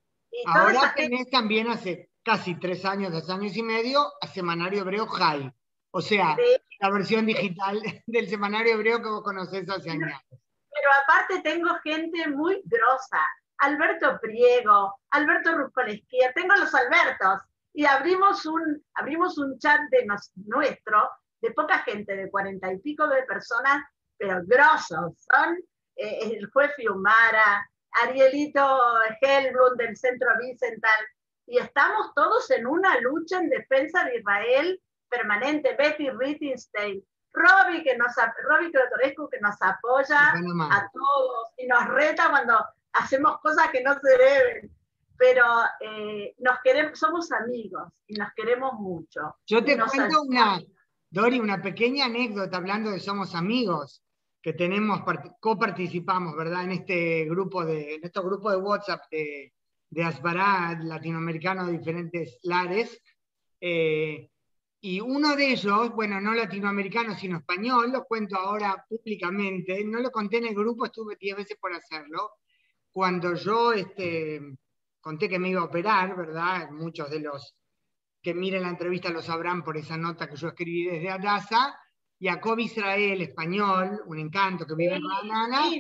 Ahora 0.46 0.94
tenés 0.96 1.30
también 1.30 1.68
hace 1.68 2.10
casi 2.24 2.56
tres 2.56 2.86
años, 2.86 3.12
dos 3.12 3.30
años 3.30 3.56
y 3.56 3.64
medio, 3.64 4.12
a 4.22 4.28
Semanario 4.28 4.82
Hebreo 4.82 5.08
Jai. 5.08 5.52
O 5.92 6.02
sea, 6.02 6.38
la 6.80 6.90
versión 6.90 7.26
digital 7.26 7.82
del 8.08 8.30
Semanario 8.30 8.74
Hebreo 8.74 9.02
que 9.02 9.10
vos 9.10 9.24
conocés 9.24 9.70
hace 9.70 9.92
años. 9.92 10.10
Pero 10.30 10.90
aparte 11.04 11.42
tengo 11.42 11.70
gente 11.84 12.30
muy 12.30 12.62
grosa. 12.66 13.20
Alberto 13.58 14.18
Priego, 14.22 14.96
Alberto 15.12 15.56
Ruscolesquier, 15.56 16.34
tengo 16.34 16.56
los 16.56 16.74
Albertos. 16.74 17.42
Y 17.74 17.86
abrimos 17.86 18.46
un, 18.46 18.84
abrimos 18.96 19.38
un 19.38 19.58
chat 19.60 19.80
de 19.92 20.06
nuestro, 20.06 21.10
de 21.42 21.52
poca 21.52 21.80
gente, 21.80 22.16
de 22.16 22.30
cuarenta 22.30 22.72
y 22.72 22.80
pico 22.80 23.08
de 23.08 23.24
personas, 23.24 23.84
pero 24.18 24.42
grosos. 24.46 25.14
Son 25.30 25.58
eh, 25.98 26.20
el 26.38 26.50
juez 26.52 26.72
Fiumara, 26.76 27.70
Arielito 28.04 28.80
Helblum 29.22 29.78
del 29.78 29.96
Centro 29.96 30.30
Vicental, 30.40 31.06
y 31.48 31.58
estamos 31.58 32.14
todos 32.16 32.50
en 32.52 32.66
una 32.66 33.00
lucha 33.02 33.40
en 33.40 33.50
defensa 33.50 34.06
de 34.06 34.20
Israel 34.20 34.82
permanente. 35.12 35.76
Betty 35.78 36.10
Rittenstein, 36.10 37.04
Robbie, 37.34 37.84
que 37.84 37.98
nos, 37.98 38.14
Robbie 38.50 38.72
que 38.72 39.40
nos 39.40 39.62
apoya 39.62 40.32
a 40.32 40.92
todos 40.92 41.50
y 41.58 41.68
nos 41.68 41.88
reta 41.90 42.30
cuando 42.30 42.58
hacemos 42.94 43.40
cosas 43.42 43.70
que 43.72 43.84
no 43.84 43.94
se 44.00 44.18
deben. 44.18 44.72
Pero 45.18 45.46
eh, 45.82 46.34
nos 46.40 46.58
queremos, 46.64 46.98
somos 46.98 47.32
amigos 47.32 47.94
y 48.08 48.16
nos 48.16 48.30
queremos 48.36 48.74
mucho. 48.74 49.36
Yo 49.46 49.64
te 49.64 49.78
cuento 49.78 50.24
una, 50.24 50.60
Dori, 51.12 51.40
una 51.40 51.62
pequeña 51.62 52.06
anécdota 52.06 52.58
hablando 52.58 52.90
de 52.90 53.00
Somos 53.00 53.36
Amigos, 53.36 54.02
que 54.42 54.54
tenemos, 54.54 55.02
coparticipamos, 55.40 56.36
¿verdad? 56.36 56.64
En 56.64 56.72
este 56.72 57.26
grupo 57.26 57.64
de, 57.64 57.96
en 57.96 58.04
estos 58.04 58.26
grupos 58.26 58.54
de 58.54 58.58
WhatsApp 58.58 59.02
de, 59.12 59.54
de 59.92 60.04
Asbará 60.04 60.80
latinoamericano 60.82 61.68
de 61.68 61.78
diferentes 61.78 62.40
lares. 62.42 63.00
Eh, 63.60 64.31
y 64.84 65.00
uno 65.00 65.36
de 65.36 65.52
ellos, 65.52 65.92
bueno, 65.92 66.20
no 66.20 66.34
latinoamericano, 66.34 67.16
sino 67.16 67.38
español, 67.38 67.92
lo 67.92 68.04
cuento 68.06 68.36
ahora 68.36 68.84
públicamente, 68.90 69.84
no 69.86 70.00
lo 70.00 70.10
conté 70.10 70.38
en 70.38 70.48
el 70.48 70.56
grupo, 70.56 70.86
estuve 70.86 71.16
10 71.20 71.38
veces 71.38 71.58
por 71.62 71.72
hacerlo. 71.72 72.32
Cuando 72.92 73.36
yo 73.36 73.74
este, 73.74 74.42
conté 75.00 75.30
que 75.30 75.38
me 75.38 75.50
iba 75.50 75.62
a 75.62 75.66
operar, 75.66 76.18
¿verdad? 76.18 76.72
Muchos 76.72 77.12
de 77.12 77.20
los 77.20 77.56
que 78.24 78.34
miren 78.34 78.64
la 78.64 78.70
entrevista 78.70 79.10
lo 79.10 79.22
sabrán 79.22 79.64
por 79.64 79.78
esa 79.78 79.98
nota 79.98 80.28
que 80.28 80.36
yo 80.36 80.48
escribí 80.48 80.86
desde 80.86 81.10
Adasa. 81.10 81.78
Jacob 82.20 82.58
Israel, 82.60 83.22
español, 83.22 84.02
un 84.08 84.18
encanto 84.18 84.66
que 84.66 84.76
vive 84.76 84.96
en 84.96 85.04
Granada, 85.04 85.72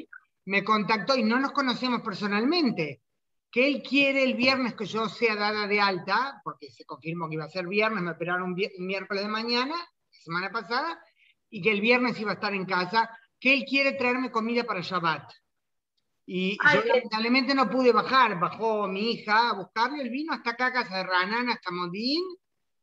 me 0.46 0.64
contactó 0.64 1.16
y 1.16 1.24
no 1.24 1.40
nos 1.40 1.52
conocemos 1.52 2.02
personalmente, 2.02 3.02
que 3.52 3.68
él 3.68 3.84
quiere 3.84 4.24
el 4.24 4.36
viernes 4.36 4.76
que 4.76 4.86
yo 4.86 5.10
sea 5.10 5.36
dada 5.36 5.68
de 5.68 5.82
alta, 5.82 6.42
porque 6.44 6.72
se 6.72 6.86
confirmó 6.86 7.28
que 7.28 7.36
iba 7.36 7.46
a 7.46 7.50
ser 7.50 7.68
viernes, 7.68 8.02
me 8.02 8.12
operaron 8.12 8.54
un 8.54 8.56
miércoles 8.80 9.24
de 9.24 9.30
mañana, 9.30 9.76
semana 10.10 10.50
pasada, 10.52 11.04
y 11.50 11.62
que 11.62 11.72
el 11.72 11.82
viernes 11.82 12.20
iba 12.20 12.32
a 12.32 12.36
estar 12.36 12.54
en 12.54 12.66
casa, 12.66 13.10
que 13.40 13.54
él 13.54 13.66
quiere 13.68 13.94
traerme 13.94 14.32
comida 14.32 14.64
para 14.64 14.80
Shabbat. 14.80 15.30
Y 16.26 16.58
yo 16.74 16.84
lamentablemente 16.86 17.54
no 17.54 17.70
pude 17.70 17.92
bajar, 17.92 18.40
bajó 18.40 18.88
mi 18.88 19.12
hija 19.12 19.50
a 19.50 19.54
buscarle, 19.54 20.04
él 20.04 20.10
vino 20.10 20.32
hasta 20.34 20.52
acá, 20.52 20.72
casa 20.72 20.98
de 20.98 21.04
Ranán, 21.04 21.50
hasta 21.50 21.72
Modín, 21.72 22.24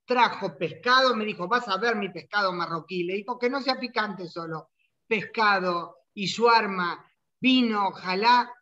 trajo 0.04 0.58
pescado, 0.58 1.16
me 1.16 1.24
dijo, 1.24 1.48
vas 1.48 1.66
a 1.68 1.78
ver 1.78 1.96
mi 1.96 2.10
pescado 2.10 2.52
marroquí, 2.52 3.04
le 3.04 3.14
dijo 3.14 3.38
que 3.38 3.48
no 3.48 3.62
sea 3.62 3.80
picante 3.80 4.28
solo, 4.28 4.70
pescado 5.06 5.96
y 6.12 6.28
su 6.28 6.48
arma, 6.48 7.06
vino, 7.40 7.88
ojalá, 7.88 8.52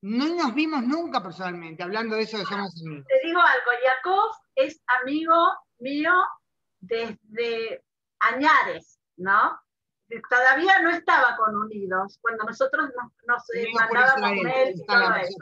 no 0.00 0.34
nos 0.34 0.54
vimos 0.54 0.82
nunca 0.84 1.22
personalmente, 1.22 1.82
hablando 1.82 2.16
de 2.16 2.22
eso 2.22 2.38
de 2.38 2.44
somos 2.44 2.74
amigos. 2.80 3.06
Te 3.06 3.26
digo 3.26 3.40
algo, 3.40 3.70
Jacob 3.84 4.30
es 4.54 4.80
amigo 5.02 5.34
mío 5.78 6.12
desde 6.80 7.84
Añares, 8.20 9.00
¿no? 9.16 9.58
Todavía 10.28 10.80
no 10.80 10.90
estaba 10.90 11.36
con 11.36 11.54
Unidos, 11.56 12.18
cuando 12.22 12.44
nosotros 12.44 12.90
nos, 12.96 13.12
nos 13.26 13.44
mandábamos 13.74 14.38
con 14.38 14.48
él 14.48 14.74
y 14.74 14.86
todo 14.86 15.14
eso. 15.16 15.36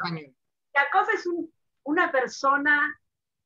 Jacob 0.74 1.06
es 1.14 1.28
una 1.84 2.10
persona, 2.10 3.00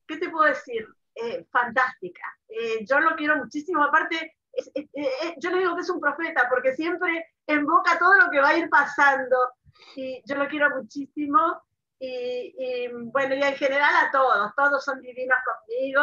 ¿qué 0.07 0.17
te 0.17 0.31
puedo 0.31 0.47
decir? 0.47 0.87
Eh, 1.14 1.47
fantástica. 1.50 2.23
Eh, 2.49 2.85
yo 2.87 3.00
lo 3.00 3.14
quiero 3.17 3.37
muchísimo, 3.37 3.85
aparte, 3.85 4.38
eh, 4.52 5.35
yo 5.38 5.50
le 5.50 5.59
digo 5.59 5.75
que 5.75 5.83
es 5.83 5.90
un 5.90 6.00
profeta, 6.00 6.49
porque 6.49 6.75
siempre 6.75 7.26
invoca 7.47 7.99
todo 7.99 8.14
lo 8.14 8.31
que 8.31 8.40
va 8.40 8.49
a 8.49 8.57
ir 8.57 8.71
pasando 8.71 9.37
y 9.96 10.22
yo 10.26 10.37
lo 10.37 10.49
quiero 10.49 10.70
muchísimo. 10.76 11.62
Y, 11.99 12.88
bueno, 13.12 13.34
y 13.34 13.42
en 13.42 13.56
general 13.56 13.94
a 13.94 14.10
todos, 14.10 14.52
todos 14.56 14.84
son 14.84 15.00
divinos 15.00 15.38
conmigo. 15.44 16.02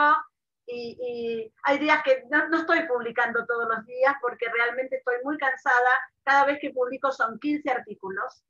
Y, 0.67 1.51
hay 1.63 1.79
días 1.79 2.03
que 2.03 2.23
no, 2.29 2.49
no, 2.49 2.59
estoy 2.59 2.85
publicando 2.87 3.45
todos 3.45 3.67
los 3.69 3.85
días 3.85 4.13
porque 4.21 4.45
realmente 4.53 4.97
estoy 4.97 5.15
muy 5.23 5.37
cansada. 5.37 5.89
Cada 6.23 6.45
vez 6.45 6.59
que 6.61 6.71
publico 6.71 7.11
son 7.11 7.39
15 7.39 7.69
artículos. 7.69 8.43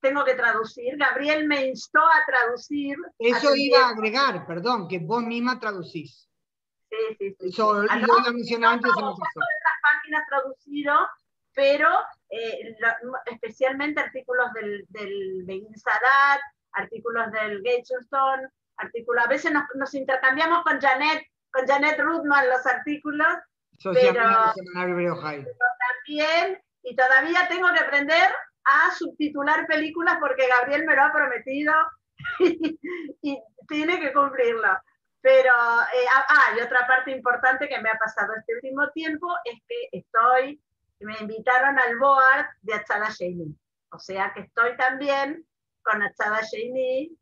Tengo 0.00 0.24
que 0.24 0.34
traducir. 0.34 0.96
Gabriel 0.98 1.46
me 1.46 1.66
instó 1.66 2.00
a 2.00 2.26
traducir. 2.26 2.96
Eso 3.18 3.54
iba 3.56 3.86
a 3.86 3.90
agregar, 3.90 4.46
perdón, 4.46 4.86
que 4.86 4.98
vos 4.98 5.22
misma 5.22 5.58
traducís. 5.58 6.28
Sí, 6.90 6.96
sí, 7.18 7.36
sí. 7.40 7.48
Eso 7.48 7.82
sí. 7.82 7.88
lo 8.06 8.18
había 8.18 8.32
mencionado 8.32 8.74
antes. 8.74 8.92
No, 9.00 9.12
otras 9.12 9.32
páginas 9.82 10.22
traducido, 10.28 10.94
pero 11.54 11.88
eh, 12.30 12.76
especialmente 13.26 14.00
artículos 14.00 14.52
del, 14.54 14.84
del, 14.88 15.46
de 15.46 15.54
Insadat, 15.54 16.40
artículos 16.72 17.30
del 17.32 17.62
Gateston, 17.62 18.48
artículos, 18.76 19.24
a 19.24 19.28
veces 19.28 19.52
nos, 19.52 19.64
nos, 19.74 19.94
intercambiamos 19.94 20.62
con 20.64 20.80
Janet, 20.80 21.24
con 21.52 21.66
Janet 21.66 21.98
Rudman 22.00 22.48
los 22.48 22.66
artículos, 22.66 23.28
pero, 23.82 23.94
pero 23.94 25.16
también, 26.06 26.62
y 26.82 26.96
todavía 26.96 27.46
tengo 27.48 27.72
que 27.72 27.80
aprender 27.80 28.30
a 28.64 28.90
subtitular 28.94 29.66
películas 29.66 30.16
porque 30.20 30.48
Gabriel 30.48 30.84
me 30.86 30.96
lo 30.96 31.02
ha 31.02 31.12
prometido 31.12 31.72
y, 32.40 32.78
y 33.22 33.38
tiene 33.68 34.00
que 34.00 34.12
cumplirlo. 34.12 34.78
Pero, 35.20 35.50
eh, 35.50 36.06
ah, 36.14 36.26
ah, 36.28 36.54
y 36.56 36.60
otra 36.60 36.86
parte 36.86 37.10
importante 37.10 37.66
que 37.66 37.80
me 37.80 37.88
ha 37.88 37.98
pasado 37.98 38.34
este 38.34 38.56
último 38.56 38.90
tiempo 38.90 39.26
es 39.44 39.58
que 39.66 39.98
estoy 39.98 40.60
me 41.04 41.18
invitaron 41.18 41.78
al 41.78 41.98
board 41.98 42.46
de 42.62 42.74
Achada 42.74 43.10
Sheini. 43.10 43.56
O 43.90 43.98
sea 43.98 44.32
que 44.34 44.40
estoy 44.40 44.76
también 44.76 45.46
con 45.82 46.02
Achada 46.02 46.40
Sheini, 46.42 47.16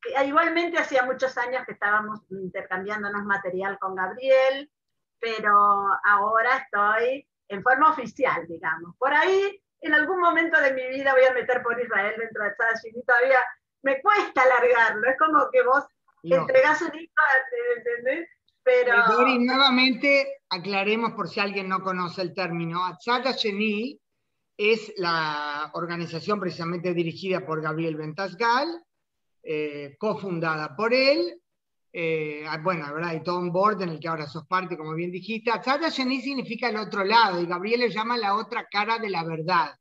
que 0.00 0.24
igualmente 0.24 0.78
hacía 0.78 1.04
muchos 1.04 1.36
años 1.38 1.64
que 1.66 1.72
estábamos 1.72 2.20
intercambiándonos 2.30 3.24
material 3.24 3.78
con 3.78 3.94
Gabriel, 3.94 4.70
pero 5.20 5.52
ahora 6.04 6.56
estoy 6.58 7.28
en 7.48 7.62
forma 7.62 7.90
oficial, 7.90 8.46
digamos. 8.46 8.96
Por 8.98 9.12
ahí, 9.12 9.62
en 9.80 9.94
algún 9.94 10.20
momento 10.20 10.60
de 10.60 10.72
mi 10.72 10.88
vida 10.88 11.12
voy 11.12 11.24
a 11.24 11.32
meter 11.32 11.62
por 11.62 11.80
Israel 11.80 12.14
dentro 12.18 12.42
de 12.42 12.50
Achada 12.50 12.80
Sheini, 12.82 13.02
todavía 13.02 13.40
me 13.82 14.00
cuesta 14.02 14.42
alargarlo, 14.42 15.08
es 15.08 15.18
como 15.18 15.48
que 15.52 15.62
vos 15.62 15.84
entregás 16.22 16.82
un 16.82 16.94
hijo, 16.94 17.12
¿entendés? 17.76 18.28
Pero... 18.66 19.38
nuevamente 19.38 20.40
aclaremos 20.48 21.12
por 21.12 21.28
si 21.28 21.38
alguien 21.38 21.68
no 21.68 21.84
conoce 21.84 22.20
el 22.22 22.34
término. 22.34 22.84
Atzada 22.84 23.30
Sheni 23.30 23.96
es 24.56 24.92
la 24.96 25.70
organización 25.74 26.40
precisamente 26.40 26.92
dirigida 26.92 27.46
por 27.46 27.62
Gabriel 27.62 27.94
Ventasgal, 27.94 28.82
eh, 29.44 29.94
cofundada 30.00 30.74
por 30.74 30.92
él, 30.92 31.40
eh, 31.92 32.44
ah, 32.48 32.58
bueno, 32.58 32.92
¿verdad? 32.92 33.10
Hay 33.10 33.22
todo 33.22 33.38
un 33.38 33.52
board 33.52 33.82
en 33.82 33.90
el 33.90 34.00
que 34.00 34.08
ahora 34.08 34.26
sos 34.26 34.46
parte, 34.48 34.76
como 34.76 34.94
bien 34.94 35.12
dijiste. 35.12 35.52
Atzada 35.52 35.88
Sheni 35.88 36.20
significa 36.20 36.68
el 36.68 36.76
otro 36.76 37.04
lado, 37.04 37.40
y 37.40 37.46
Gabriel 37.46 37.80
le 37.80 37.90
llama 37.90 38.18
la 38.18 38.34
otra 38.34 38.66
cara 38.68 38.98
de 38.98 39.10
la 39.10 39.22
verdad. 39.22 39.76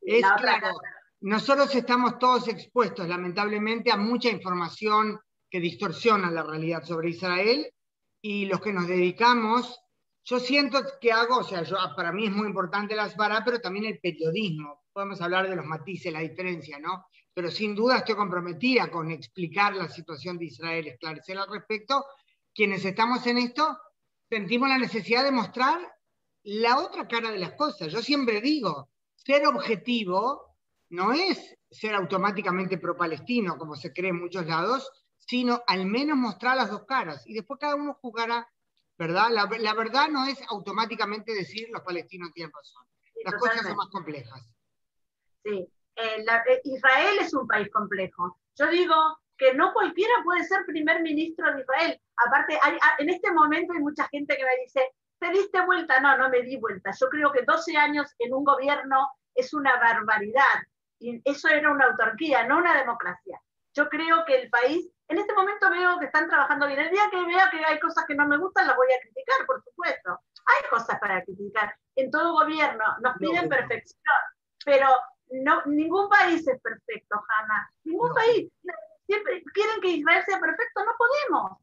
Es 0.00 0.22
claro, 0.22 0.78
nosotros 1.22 1.74
estamos 1.74 2.20
todos 2.20 2.46
expuestos, 2.46 3.08
lamentablemente, 3.08 3.90
a 3.90 3.96
mucha 3.96 4.30
información 4.30 5.18
que 5.50 5.58
distorsiona 5.58 6.30
la 6.30 6.44
realidad 6.44 6.84
sobre 6.84 7.10
Israel, 7.10 7.68
y 8.30 8.44
los 8.44 8.60
que 8.60 8.74
nos 8.74 8.86
dedicamos, 8.86 9.80
yo 10.22 10.38
siento 10.38 10.82
que 11.00 11.10
hago, 11.10 11.38
o 11.38 11.44
sea, 11.44 11.62
yo, 11.62 11.78
para 11.96 12.12
mí 12.12 12.26
es 12.26 12.30
muy 12.30 12.46
importante 12.46 12.94
la 12.94 13.04
Asbara, 13.04 13.42
pero 13.42 13.58
también 13.58 13.86
el 13.86 13.98
periodismo. 14.00 14.82
Podemos 14.92 15.22
hablar 15.22 15.48
de 15.48 15.56
los 15.56 15.64
matices, 15.64 16.12
la 16.12 16.20
diferencia, 16.20 16.78
¿no? 16.78 17.06
pero 17.38 17.50
sin 17.50 17.74
duda 17.74 17.98
estoy 17.98 18.16
comprometida 18.16 18.90
con 18.90 19.10
explicar 19.12 19.74
la 19.76 19.88
situación 19.88 20.36
de 20.36 20.46
Israel, 20.46 20.88
esclarecer 20.88 21.38
al 21.38 21.48
respecto. 21.48 22.04
Quienes 22.52 22.84
estamos 22.84 23.24
en 23.28 23.38
esto 23.38 23.78
sentimos 24.28 24.68
la 24.68 24.76
necesidad 24.76 25.24
de 25.24 25.30
mostrar 25.30 25.78
la 26.42 26.80
otra 26.80 27.08
cara 27.08 27.30
de 27.30 27.38
las 27.38 27.52
cosas. 27.52 27.92
Yo 27.92 28.02
siempre 28.02 28.42
digo, 28.42 28.90
ser 29.14 29.46
objetivo 29.46 30.56
no 30.90 31.12
es 31.12 31.56
ser 31.70 31.94
automáticamente 31.94 32.76
pro-palestino, 32.76 33.56
como 33.56 33.74
se 33.74 33.92
cree 33.92 34.10
en 34.10 34.20
muchos 34.20 34.44
lados, 34.44 34.90
sino 35.28 35.62
al 35.66 35.84
menos 35.84 36.16
mostrar 36.16 36.56
las 36.56 36.70
dos 36.70 36.84
caras. 36.86 37.22
Y 37.26 37.34
después 37.34 37.60
cada 37.60 37.74
uno 37.74 37.94
juzgará, 38.00 38.48
¿verdad? 38.96 39.28
La, 39.30 39.48
la 39.58 39.74
verdad 39.74 40.08
no 40.08 40.26
es 40.26 40.40
automáticamente 40.48 41.34
decir 41.34 41.68
los 41.70 41.82
palestinos 41.82 42.32
tienen 42.32 42.52
razón. 42.52 42.84
Las 43.24 43.34
cosas 43.34 43.62
son 43.62 43.76
más 43.76 43.88
complejas. 43.88 44.40
Sí, 45.44 45.68
eh, 45.96 46.24
eh, 46.24 46.60
Israel 46.64 47.18
es 47.20 47.34
un 47.34 47.46
país 47.46 47.68
complejo. 47.70 48.38
Yo 48.56 48.68
digo 48.70 48.94
que 49.36 49.52
no 49.54 49.72
cualquiera 49.72 50.14
puede 50.24 50.44
ser 50.44 50.64
primer 50.66 51.02
ministro 51.02 51.52
de 51.54 51.60
Israel. 51.60 52.00
Aparte, 52.26 52.58
hay, 52.62 52.78
ah, 52.80 52.96
en 52.98 53.10
este 53.10 53.30
momento 53.32 53.74
hay 53.74 53.80
mucha 53.80 54.08
gente 54.08 54.36
que 54.36 54.44
me 54.44 54.56
dice, 54.64 54.92
¿te 55.18 55.30
diste 55.30 55.64
vuelta? 55.66 56.00
No, 56.00 56.16
no 56.16 56.30
me 56.30 56.42
di 56.42 56.56
vuelta. 56.56 56.90
Yo 56.98 57.08
creo 57.08 57.32
que 57.32 57.42
12 57.42 57.76
años 57.76 58.14
en 58.18 58.32
un 58.32 58.44
gobierno 58.44 59.08
es 59.34 59.52
una 59.52 59.78
barbaridad. 59.78 60.62
Y 61.00 61.20
eso 61.24 61.48
era 61.48 61.70
una 61.70 61.86
autarquía, 61.86 62.46
no 62.46 62.58
una 62.58 62.78
democracia. 62.78 63.40
Yo 63.74 63.88
creo 63.88 64.24
que 64.26 64.40
el 64.40 64.50
país, 64.50 64.90
en 65.08 65.18
este 65.18 65.32
momento 65.34 65.70
veo 65.70 65.98
que 65.98 66.06
están 66.06 66.28
trabajando 66.28 66.66
bien. 66.66 66.80
El 66.80 66.90
día 66.90 67.08
que 67.10 67.24
vea 67.24 67.50
que 67.50 67.64
hay 67.64 67.80
cosas 67.80 68.04
que 68.06 68.14
no 68.14 68.26
me 68.28 68.36
gustan, 68.36 68.66
las 68.66 68.76
voy 68.76 68.88
a 68.92 69.00
criticar, 69.00 69.46
por 69.46 69.62
supuesto. 69.64 70.20
Hay 70.44 70.68
cosas 70.68 70.98
para 71.00 71.22
criticar. 71.24 71.74
En 71.96 72.10
todo 72.10 72.34
gobierno 72.34 72.84
nos 73.00 73.16
piden 73.16 73.48
perfección, 73.48 74.14
pero 74.64 74.88
no, 75.30 75.62
ningún 75.64 76.08
país 76.08 76.46
es 76.46 76.60
perfecto, 76.60 77.22
jamás. 77.26 77.70
Ningún 77.84 78.12
país. 78.12 78.50
Siempre 79.06 79.42
quieren 79.54 79.80
que 79.80 79.88
Israel 79.88 80.22
sea 80.26 80.38
perfecto, 80.38 80.84
no 80.84 80.92
podemos. 80.98 81.58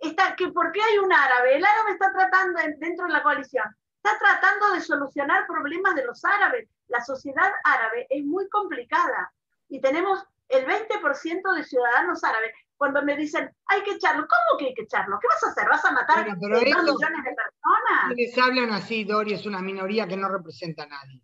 Está, 0.00 0.34
que 0.34 0.48
porque 0.48 0.80
hay 0.82 0.98
un 0.98 1.12
árabe, 1.12 1.56
el 1.56 1.64
árabe 1.64 1.92
está 1.92 2.12
tratando 2.12 2.60
dentro 2.78 3.06
de 3.06 3.12
la 3.12 3.22
coalición, 3.22 3.64
está 3.96 4.16
tratando 4.18 4.72
de 4.72 4.80
solucionar 4.80 5.46
problemas 5.46 5.94
de 5.94 6.04
los 6.04 6.24
árabes. 6.24 6.68
La 6.88 7.04
sociedad 7.04 7.50
árabe 7.64 8.06
es 8.10 8.24
muy 8.24 8.48
complicada 8.48 9.32
y 9.68 9.80
tenemos 9.80 10.24
el 10.48 10.66
20% 10.66 11.54
de 11.54 11.64
ciudadanos 11.64 12.24
árabes. 12.24 12.52
Cuando 12.78 13.02
me 13.02 13.16
dicen, 13.16 13.50
hay 13.66 13.82
que 13.82 13.92
echarlo, 13.92 14.26
¿cómo 14.26 14.58
que 14.58 14.66
hay 14.66 14.74
que 14.74 14.82
echarlo? 14.82 15.18
¿Qué 15.20 15.26
vas 15.28 15.42
a 15.42 15.50
hacer? 15.50 15.68
¿Vas 15.68 15.84
a 15.84 15.92
matar 15.92 16.20
a 16.20 16.34
millones 16.36 16.64
de 16.64 17.34
personas? 17.34 18.16
Les 18.16 18.38
hablan 18.38 18.72
así, 18.72 19.04
Dori, 19.04 19.34
es 19.34 19.44
una 19.46 19.60
minoría 19.60 20.06
que 20.06 20.16
no 20.16 20.28
representa 20.28 20.84
a 20.84 20.86
nadie. 20.86 21.20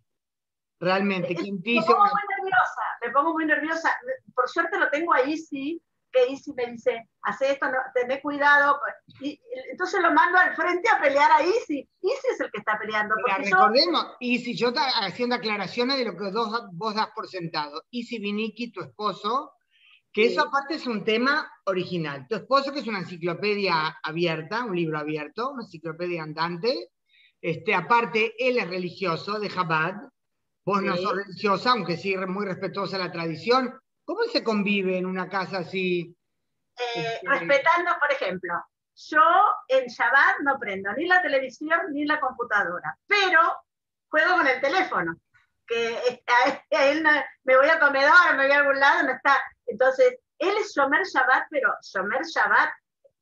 Realmente, 0.79 1.33
me 1.33 1.81
pongo 1.81 2.03
muy 2.03 2.21
nerviosa, 2.37 2.81
me 3.01 3.11
pongo 3.11 3.33
muy 3.33 3.45
nerviosa. 3.45 3.97
Por 4.35 4.49
suerte 4.49 4.77
lo 4.77 4.89
tengo 4.89 5.13
ahí, 5.13 5.37
sí, 5.37 5.81
que 6.15 6.31
Isi 6.31 6.53
me 6.53 6.67
dice, 6.67 7.09
hace 7.23 7.51
esto, 7.51 7.67
no, 7.67 7.77
tené 7.93 8.21
cuidado. 8.21 8.79
Y, 9.21 9.39
entonces 9.71 10.01
lo 10.01 10.11
mando 10.11 10.37
al 10.37 10.55
frente 10.55 10.89
a 10.89 10.99
pelear 10.99 11.31
a 11.31 11.43
Isi. 11.43 11.87
Isi 12.01 12.27
es 12.31 12.39
el 12.39 12.51
que 12.51 12.59
está 12.59 12.77
peleando. 12.79 13.15
recordemos, 13.37 14.15
Isi, 14.19 14.55
yo 14.55 14.73
haciendo 15.01 15.35
aclaraciones 15.35 15.97
de 15.97 16.05
lo 16.05 16.15
que 16.15 16.31
vos 16.73 16.95
das 16.95 17.09
por 17.15 17.27
sentado. 17.27 17.83
Isi 17.91 18.19
Viniki, 18.19 18.71
tu 18.71 18.81
esposo, 18.81 19.54
que 20.15 20.27
eso 20.27 20.41
aparte 20.41 20.75
es 20.75 20.87
un 20.87 21.03
tema 21.03 21.51
original. 21.65 22.25
Tu 22.29 22.35
esposo, 22.35 22.71
que 22.71 22.79
es 22.79 22.87
una 22.87 22.99
enciclopedia 22.99 23.99
abierta, 24.01 24.63
un 24.63 24.73
libro 24.73 24.97
abierto, 24.97 25.51
una 25.51 25.63
enciclopedia 25.63 26.23
andante. 26.23 26.91
Este, 27.41 27.75
aparte, 27.75 28.33
él 28.39 28.57
es 28.57 28.69
religioso 28.69 29.39
de 29.39 29.49
Chabad, 29.49 29.95
Vos 30.65 30.81
no 30.81 30.95
sos 30.95 31.17
religiosa, 31.17 31.71
aunque 31.71 31.97
sí 31.97 32.15
muy 32.17 32.45
respetuosa 32.45 32.97
la 32.97 33.11
tradición. 33.11 33.77
¿Cómo 34.05 34.23
se 34.23 34.41
convive 34.41 34.97
en 34.97 35.05
una 35.05 35.29
casa 35.29 35.59
así? 35.59 36.17
Eh, 36.77 36.83
este, 36.95 37.29
respetando, 37.29 37.91
por 37.99 38.11
ejemplo, 38.11 38.53
yo 38.95 39.21
en 39.67 39.85
Shabbat 39.85 40.39
no 40.43 40.57
prendo 40.57 40.91
ni 40.93 41.07
la 41.07 41.21
televisión 41.21 41.77
ni 41.91 42.05
la 42.05 42.21
computadora, 42.21 42.97
pero 43.05 43.39
juego 44.07 44.37
con 44.37 44.47
el 44.47 44.61
teléfono, 44.61 45.15
que 45.67 46.21
él 46.69 47.03
me 47.43 47.57
voy 47.57 47.69
a 47.69 47.79
comedor, 47.79 48.35
me 48.35 48.45
voy 48.45 48.51
a 48.51 48.59
algún 48.59 48.79
lado, 48.79 49.03
no 49.03 49.13
está. 49.13 49.37
Entonces, 49.67 50.17
él 50.39 50.53
es 50.59 50.73
Shomer 50.75 51.03
Shabbat, 51.03 51.47
pero 51.49 51.73
Shomer 51.81 52.23
Shabbat 52.23 52.69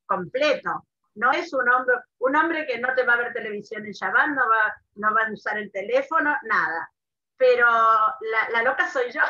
completo. 0.06 0.86
No 1.16 1.32
es 1.32 1.54
un 1.54 1.70
hombre, 1.70 1.96
un 2.20 2.36
hombre 2.36 2.66
que 2.66 2.80
no 2.80 2.94
te 2.96 3.04
va 3.04 3.14
a 3.14 3.18
ver 3.18 3.34
televisión 3.34 3.86
en 3.86 3.92
Shabbat, 3.92 4.30
no 4.30 4.50
va, 4.50 4.76
no 4.96 5.14
va 5.14 5.28
a 5.28 5.32
usar 5.32 5.58
el 5.60 5.72
teléfono, 5.72 6.36
nada 6.44 6.90
pero 7.44 7.68
la, 8.52 8.64
loca 8.64 8.90
soy 8.90 9.12
yo, 9.12 9.22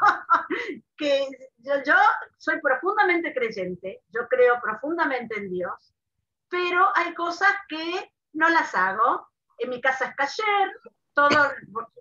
que 0.96 1.28
yo, 1.58 1.94
soy 2.36 2.60
profundamente 2.60 3.32
creyente, 3.32 4.02
yo 4.08 4.26
creo 4.28 4.60
profundamente 4.60 5.38
en 5.38 5.50
Dios, 5.50 5.94
pero 6.48 6.88
hay 6.96 7.14
cosas 7.14 7.52
que 7.68 8.12
no 8.32 8.48
las 8.48 8.74
hago. 8.74 9.28
En 9.58 9.70
mi 9.70 9.80
casa 9.80 10.06
es 10.06 10.16
cayer, 10.16 10.72
todo, 11.14 11.52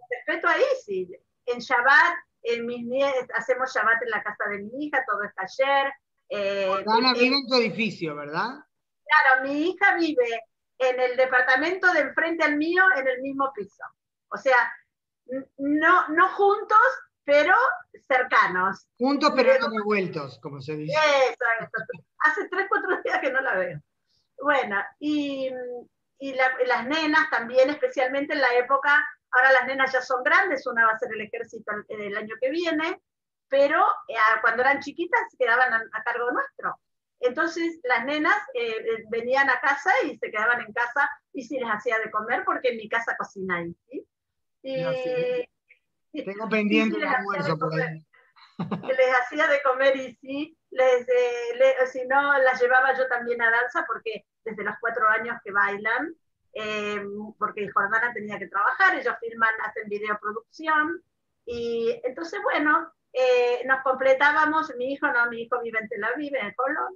respeto 0.09 0.47
ahí, 0.47 0.63
sí. 0.85 1.09
En 1.45 1.59
Shabbat, 1.59 2.17
en 2.43 2.65
mis 2.65 2.85
hacemos 3.35 3.73
Shabbat 3.73 4.01
en 4.03 4.09
la 4.09 4.23
casa 4.23 4.49
de 4.49 4.59
mi 4.59 4.85
hija, 4.85 5.03
todo 5.07 5.23
es 5.23 5.33
cayer. 5.33 5.93
Eh, 6.29 6.83
vive 7.15 7.35
en 7.35 7.47
tu 7.47 7.55
edificio, 7.55 8.15
¿verdad? 8.15 8.49
Claro, 9.03 9.43
mi 9.43 9.69
hija 9.69 9.95
vive 9.95 10.43
en 10.77 10.99
el 10.99 11.17
departamento 11.17 11.91
de 11.91 12.01
enfrente 12.01 12.45
al 12.45 12.57
mío, 12.57 12.83
en 12.95 13.07
el 13.07 13.21
mismo 13.21 13.51
piso. 13.53 13.83
O 14.29 14.37
sea, 14.37 14.71
no, 15.57 16.07
no 16.09 16.29
juntos, 16.29 16.77
pero 17.23 17.53
cercanos. 18.07 18.87
Juntos 18.97 19.31
pero 19.35 19.53
no 19.59 19.69
revueltos, 19.77 20.39
como 20.39 20.61
se 20.61 20.75
dice. 20.75 20.95
Hace 22.19 22.47
tres, 22.49 22.65
cuatro 22.69 23.01
días 23.03 23.19
que 23.19 23.31
no 23.31 23.41
la 23.41 23.55
veo. 23.55 23.79
Bueno, 24.41 24.77
y, 24.99 25.49
y 26.19 26.33
las 26.33 26.87
nenas 26.87 27.29
también, 27.29 27.69
especialmente 27.69 28.33
en 28.33 28.41
la 28.41 28.53
época, 28.55 29.05
ahora 29.31 29.51
las 29.51 29.67
nenas 29.67 29.91
ya 29.91 30.01
son 30.01 30.23
grandes, 30.23 30.65
una 30.67 30.85
va 30.85 30.93
a 30.93 30.99
ser 30.99 31.11
el 31.13 31.21
ejército 31.21 31.71
el, 31.87 32.17
año 32.17 32.35
que 32.41 32.49
viene, 32.49 33.01
pero 33.47 33.83
eh, 34.07 34.15
cuando 34.41 34.61
eran 34.61 34.79
chiquitas 34.79 35.21
quedaban 35.37 35.73
a, 35.73 36.03
cargo 36.03 36.31
nuestro. 36.31 36.79
Entonces 37.19 37.79
las 37.83 38.05
nenas 38.05 38.37
eh, 38.53 38.69
eh, 38.69 39.03
venían 39.09 39.49
a 39.49 39.59
casa 39.59 39.91
y 40.05 40.17
se 40.17 40.31
quedaban 40.31 40.61
en 40.61 40.71
casa 40.71 41.09
y 41.33 41.43
si 41.43 41.59
les 41.59 41.69
hacía 41.69 41.99
de 41.99 42.11
comer 42.11 42.43
porque 42.45 42.69
en 42.69 42.77
mi 42.77 42.87
casa 42.87 43.15
cocinan, 43.17 43.75
¿sí? 43.89 44.07
Tengo 46.11 46.49
pendiente 46.49 46.97
el 46.97 47.03
almuerzo 47.03 47.57
por 47.57 47.73
ahí. 47.79 48.05
les 48.97 49.19
hacía 49.21 49.47
de 49.47 49.61
comer 49.61 49.95
y 49.95 50.15
sí, 50.15 50.57
les, 50.71 51.07
eh, 51.07 51.87
si 51.91 52.05
no, 52.05 52.37
las 52.39 52.61
llevaba 52.61 52.97
yo 52.97 53.07
también 53.07 53.41
a 53.41 53.49
danza 53.49 53.85
porque 53.87 54.25
desde 54.43 54.63
los 54.63 54.75
cuatro 54.79 55.07
años 55.07 55.37
que 55.43 55.51
bailan, 55.51 56.13
eh, 56.53 57.01
porque 57.37 57.69
Jordana 57.69 58.13
tenía 58.13 58.39
que 58.39 58.47
trabajar, 58.47 58.95
ellos 58.97 59.15
filman, 59.19 59.53
hacen 59.65 59.89
videoproducción 59.89 61.03
y 61.45 61.99
entonces, 62.03 62.39
bueno, 62.43 62.91
eh, 63.13 63.63
nos 63.65 63.81
completábamos, 63.81 64.73
mi 64.77 64.93
hijo 64.93 65.07
no, 65.07 65.29
mi 65.29 65.41
hijo 65.41 65.59
vive 65.61 65.79
en 65.79 65.89
Tel 65.89 66.03
Aviv, 66.03 66.35
en 66.35 66.53
Colón, 66.53 66.95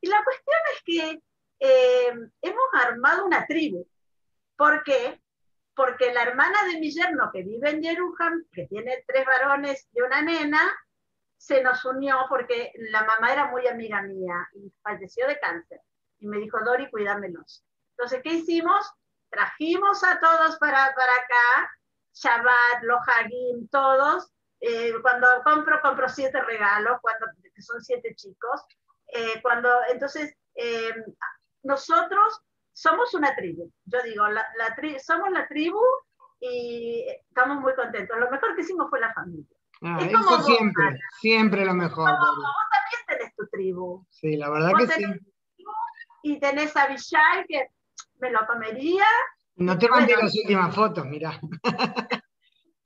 y 0.00 0.08
la 0.08 0.22
cuestión 0.22 0.56
es 0.74 0.82
que 0.84 1.22
hemos 1.60 2.68
armado 2.74 3.26
una 3.26 3.46
tribu. 3.46 3.84
¿Por 4.56 4.82
qué? 4.84 5.20
porque 5.78 6.12
la 6.12 6.24
hermana 6.24 6.58
de 6.72 6.80
mi 6.80 6.90
yerno 6.90 7.30
que 7.32 7.44
vive 7.44 7.70
en 7.70 7.80
Jerusalén, 7.80 8.44
que 8.52 8.66
tiene 8.66 9.04
tres 9.06 9.24
varones 9.24 9.88
y 9.92 10.00
una 10.00 10.22
nena, 10.22 10.60
se 11.36 11.62
nos 11.62 11.84
unió 11.84 12.16
porque 12.28 12.72
la 12.90 13.04
mamá 13.04 13.32
era 13.32 13.48
muy 13.48 13.64
amiga 13.68 14.02
mía 14.02 14.34
y 14.54 14.72
falleció 14.82 15.28
de 15.28 15.38
cáncer. 15.38 15.80
Y 16.18 16.26
me 16.26 16.38
dijo, 16.38 16.58
Dori, 16.64 16.90
cuídamelos. 16.90 17.64
Entonces, 17.98 18.20
¿qué 18.22 18.34
hicimos? 18.34 18.88
Trajimos 19.28 20.04
a 20.04 20.20
todos 20.20 20.56
para, 20.58 20.94
para 20.94 21.12
acá, 21.12 21.72
Shabbat, 22.14 22.82
los 22.82 23.00
Hagim, 23.08 23.68
todos. 23.70 24.30
Eh, 24.60 24.92
cuando 25.02 25.26
compro, 25.44 25.80
compro 25.82 26.08
siete 26.08 26.40
regalos, 26.42 26.98
cuando, 27.02 27.26
que 27.52 27.60
son 27.60 27.82
siete 27.82 28.14
chicos. 28.14 28.62
Eh, 29.12 29.40
cuando, 29.42 29.68
entonces, 29.90 30.32
eh, 30.54 30.94
nosotros 31.64 32.40
somos 32.72 33.12
una 33.14 33.34
tribu. 33.34 33.68
Yo 33.86 33.98
digo, 34.04 34.28
la, 34.28 34.46
somos 35.04 35.30
la 35.32 35.48
tribu 35.48 35.80
y 36.38 37.04
estamos 37.28 37.58
muy 37.60 37.74
contentos. 37.74 38.16
Lo 38.16 38.30
mejor 38.30 38.54
que 38.54 38.62
hicimos 38.62 38.88
fue 38.90 39.00
la 39.00 39.12
familia. 39.12 39.56
Ah, 39.82 39.98
es 40.00 40.12
como 40.12 40.40
siempre, 40.42 41.00
siempre 41.20 41.64
lo 41.64 41.74
mejor. 41.74 42.10
vos 42.10 42.38
también 42.70 43.06
tenés 43.08 43.34
tu 43.34 43.44
tribu. 43.48 44.06
Sí, 44.10 44.36
la 44.36 44.50
verdad 44.50 44.72
que 44.78 44.86
sí. 44.86 45.04
y 46.22 46.38
tenés 46.38 46.76
a 46.76 46.86
Villay, 46.86 47.44
que 47.48 47.68
me 48.20 48.30
lo 48.30 48.46
comería. 48.46 49.04
No 49.56 49.78
te 49.78 49.88
mandé 49.88 50.14
las 50.16 50.34
últimas 50.34 50.74
fotos, 50.74 51.04
mira. 51.06 51.38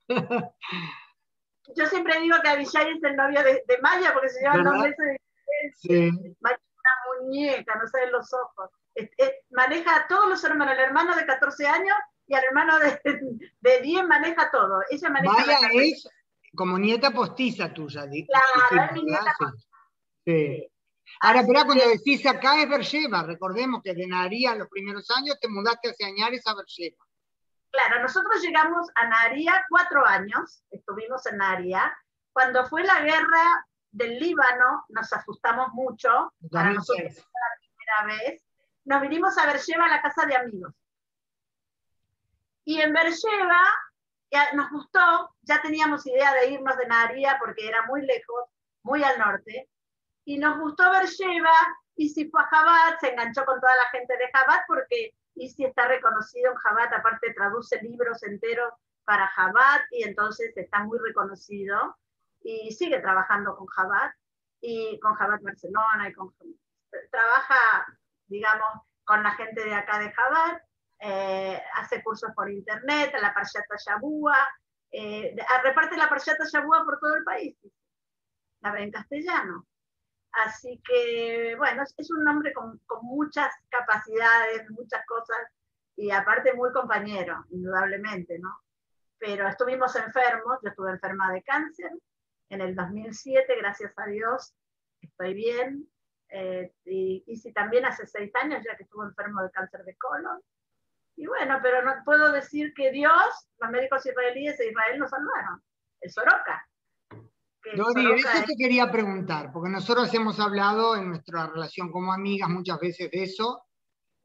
Yo 1.75 1.85
siempre 1.87 2.19
digo 2.19 2.37
que 2.41 2.49
Avillay 2.49 2.91
es 2.91 3.03
el 3.03 3.15
novio 3.15 3.41
de, 3.43 3.63
Maya, 3.81 4.13
porque 4.13 4.29
se 4.29 4.41
llevan 4.41 4.63
dos 4.63 4.75
meses 4.75 4.97
de 4.97 5.19
sí. 5.75 6.11
Maya 6.41 6.57
es 6.57 6.73
una 6.77 6.91
muñeca, 7.21 7.75
no 7.75 7.87
saben 7.87 8.11
los 8.11 8.31
ojos. 8.33 8.69
maneja 9.51 9.95
a 9.95 10.07
todos 10.07 10.29
los 10.29 10.43
hermanos, 10.43 10.75
el 10.75 10.81
hermano 10.81 11.15
de 11.15 11.25
14 11.25 11.67
años 11.67 11.95
y 12.27 12.35
al 12.35 12.43
hermano 12.43 12.79
de, 12.79 12.99
de 13.61 13.81
10 13.81 14.07
maneja 14.07 14.51
todo. 14.51 14.81
Ella 14.89 15.09
maneja 15.09 15.33
Maya 15.33 15.57
es 15.73 16.07
como 16.55 16.77
nieta 16.77 17.11
postiza 17.11 17.73
tuya. 17.73 18.07
Claro, 18.07 18.85
es 18.85 18.91
mi 18.93 19.03
nieta 19.03 19.33
Sí. 20.25 20.69
Ahora, 21.21 21.43
pero 21.47 21.65
cuando 21.65 21.87
decís 21.87 22.25
acá 22.25 22.61
es 22.61 22.69
Bercheva, 22.69 23.23
recordemos 23.23 23.81
que 23.83 23.93
de 23.93 24.07
Naría 24.07 24.53
en 24.53 24.59
los 24.59 24.67
primeros 24.69 25.09
años 25.11 25.39
te 25.39 25.47
mudaste 25.47 25.89
hacia 25.89 26.07
Añares 26.07 26.45
a 26.45 26.55
Bercheva. 26.55 27.05
Claro, 27.71 28.01
nosotros 28.01 28.41
llegamos 28.41 28.87
a 28.95 29.07
Naría 29.07 29.65
cuatro 29.69 30.05
años, 30.05 30.63
estuvimos 30.69 31.25
en 31.25 31.37
Naría. 31.37 31.95
Cuando 32.31 32.65
fue 32.67 32.83
la 32.83 33.01
guerra 33.01 33.65
del 33.91 34.19
Líbano, 34.19 34.85
nos 34.89 35.11
asustamos 35.13 35.69
mucho, 35.73 36.33
para 36.51 36.71
nosotros 36.71 37.13
fue 37.13 37.23
la 37.23 37.59
primera 37.59 38.17
vez. 38.17 38.43
Nos 38.85 39.01
vinimos 39.01 39.37
a 39.37 39.45
Bercheva 39.45 39.85
a 39.85 39.89
la 39.89 40.01
casa 40.01 40.25
de 40.25 40.35
amigos. 40.35 40.73
Y 42.65 42.79
en 42.81 42.93
Bercheva 42.93 43.61
nos 44.53 44.69
gustó, 44.71 45.35
ya 45.41 45.61
teníamos 45.61 46.05
idea 46.07 46.33
de 46.33 46.49
irnos 46.49 46.77
de 46.77 46.87
Naría 46.87 47.37
porque 47.39 47.67
era 47.67 47.85
muy 47.85 48.01
lejos, 48.01 48.49
muy 48.83 49.03
al 49.03 49.19
norte, 49.19 49.69
y 50.25 50.37
nos 50.37 50.59
gustó 50.59 50.89
Bercheva, 50.91 51.53
y 51.95 52.09
si 52.09 52.29
fue 52.29 52.41
a 52.41 52.47
Jabat, 52.47 52.99
se 52.99 53.09
enganchó 53.09 53.45
con 53.45 53.59
toda 53.59 53.75
la 53.75 53.89
gente 53.89 54.17
de 54.17 54.29
Jabat 54.31 54.61
porque 54.67 55.13
Isi 55.35 55.65
está 55.65 55.87
reconocido 55.87 56.51
en 56.51 56.57
Jabat, 56.57 56.93
aparte 56.93 57.33
traduce 57.33 57.81
libros 57.81 58.23
enteros 58.23 58.73
para 59.03 59.27
Jabat 59.27 59.81
y 59.91 60.03
entonces 60.03 60.55
está 60.55 60.83
muy 60.83 60.97
reconocido 60.99 61.97
y 62.41 62.71
sigue 62.71 62.99
trabajando 62.99 63.55
con 63.55 63.67
Jabat 63.67 64.13
y 64.61 64.99
con 64.99 65.13
Jabat 65.15 65.41
Barcelona 65.41 66.09
y 66.09 66.13
con, 66.13 66.33
trabaja, 67.11 67.85
digamos, 68.27 68.69
con 69.03 69.21
la 69.21 69.31
gente 69.31 69.63
de 69.63 69.73
acá 69.73 69.99
de 69.99 70.11
Jabat 70.11 70.61
eh, 70.99 71.61
hace 71.75 72.01
cursos 72.01 72.31
por 72.33 72.49
internet, 72.49 73.13
la 73.19 73.33
Parshata 73.33 73.75
Shabua, 73.77 74.37
eh, 74.91 75.35
reparte 75.63 75.97
la 75.97 76.07
Parshata 76.07 76.45
Shabua 76.45 76.85
por 76.85 76.99
todo 76.99 77.15
el 77.17 77.23
país, 77.23 77.57
la 78.61 78.71
ve 78.71 78.83
en 78.83 78.91
castellano. 78.91 79.65
Así 80.33 80.81
que, 80.83 81.55
bueno, 81.57 81.83
es, 81.83 82.11
un 82.11 82.27
hombre 82.27 82.53
con, 82.53 82.81
muchas 83.03 83.53
capacidades, 83.69 84.69
muchas 84.71 85.05
cosas, 85.05 85.37
y 85.95 86.09
aparte 86.09 86.53
muy 86.53 86.71
compañero, 86.71 87.45
indudablemente, 87.51 88.39
¿no? 88.39 88.49
Pero 89.19 89.47
estuvimos 89.47 89.95
enfermos, 89.95 90.59
yo 90.63 90.69
estuve 90.69 90.91
enferma 90.91 91.31
de 91.31 91.43
cáncer 91.43 91.91
en 92.49 92.61
el 92.61 92.75
2007, 92.75 93.55
gracias 93.57 93.93
a 93.97 94.07
Dios, 94.07 94.53
estoy 95.01 95.35
bien, 95.35 95.87
eh, 96.29 96.73
y, 96.85 97.23
y 97.27 97.37
si 97.37 97.53
también 97.53 97.85
hace 97.85 98.07
seis 98.07 98.31
años 98.35 98.63
ya 98.65 98.75
que 98.75 98.83
estuve 98.83 99.05
enfermo 99.05 99.43
de 99.43 99.51
cáncer 99.51 99.83
de 99.83 99.95
colon, 99.97 100.41
y 101.15 101.27
bueno, 101.27 101.59
pero 101.61 101.83
no 101.83 101.93
puedo 102.03 102.31
decir 102.31 102.73
que 102.73 102.91
Dios, 102.91 103.47
los 103.59 103.69
médicos 103.69 104.05
israelíes 104.05 104.57
de 104.57 104.69
Israel 104.69 104.99
nos 104.99 105.11
salvaron. 105.11 105.61
El 106.01 106.11
Soroka. 106.11 106.67
Dori, 107.75 108.19
eso 108.19 108.43
te 108.45 108.55
quería 108.57 108.91
preguntar, 108.91 109.51
porque 109.51 109.69
nosotros 109.69 110.13
hemos 110.13 110.39
hablado 110.39 110.95
en 110.95 111.09
nuestra 111.09 111.47
relación 111.47 111.91
como 111.91 112.11
amigas 112.11 112.49
muchas 112.49 112.79
veces 112.79 113.09
de 113.09 113.23
eso, 113.23 113.63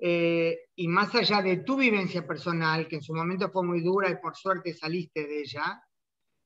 eh, 0.01 0.59
y 0.75 0.89
más 0.89 1.15
allá 1.15 1.41
de 1.43 1.59
tu 1.59 1.77
vivencia 1.77 2.27
personal, 2.27 2.89
que 2.89 2.97
en 2.97 3.03
su 3.03 3.15
momento 3.15 3.51
fue 3.51 3.65
muy 3.65 3.81
dura 3.81 4.11
y 4.11 4.17
por 4.17 4.37
suerte 4.37 4.75
saliste 4.75 5.27
de 5.27 5.41
ella, 5.41 5.83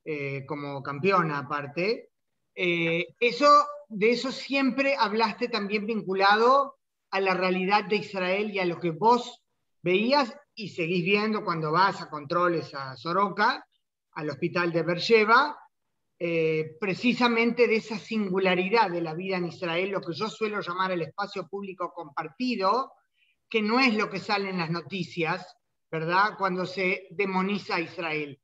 eh, 0.04 0.44
como 0.46 0.82
campeona 0.82 1.38
aparte, 1.38 2.10
eh, 2.54 3.14
eso, 3.18 3.66
de 3.88 4.10
eso 4.10 4.30
siempre 4.30 4.94
hablaste 4.98 5.48
también 5.48 5.86
vinculado 5.86 6.76
a 7.10 7.20
la 7.20 7.34
realidad 7.34 7.84
de 7.84 7.96
Israel 7.96 8.50
y 8.50 8.58
a 8.58 8.64
lo 8.64 8.78
que 8.78 8.90
vos 8.90 9.42
veías 9.82 10.34
y 10.54 10.68
seguís 10.68 11.04
viendo 11.04 11.44
cuando 11.44 11.72
vas 11.72 12.00
a 12.00 12.10
controles 12.10 12.74
a 12.74 12.96
Soroka, 12.96 13.66
al 14.12 14.30
hospital 14.30 14.72
de 14.72 14.82
Beersheba, 14.82 15.58
eh, 16.24 16.76
precisamente 16.78 17.66
de 17.66 17.74
esa 17.74 17.98
singularidad 17.98 18.88
de 18.88 19.00
la 19.00 19.12
vida 19.12 19.38
en 19.38 19.46
Israel, 19.46 19.90
lo 19.90 20.00
que 20.00 20.12
yo 20.12 20.28
suelo 20.28 20.60
llamar 20.60 20.92
el 20.92 21.02
espacio 21.02 21.48
público 21.48 21.92
compartido, 21.92 22.92
que 23.50 23.60
no 23.60 23.80
es 23.80 23.96
lo 23.96 24.08
que 24.08 24.20
sale 24.20 24.50
en 24.50 24.58
las 24.58 24.70
noticias, 24.70 25.56
¿verdad? 25.90 26.36
Cuando 26.38 26.64
se 26.64 27.08
demoniza 27.10 27.74
a 27.74 27.80
Israel. 27.80 28.40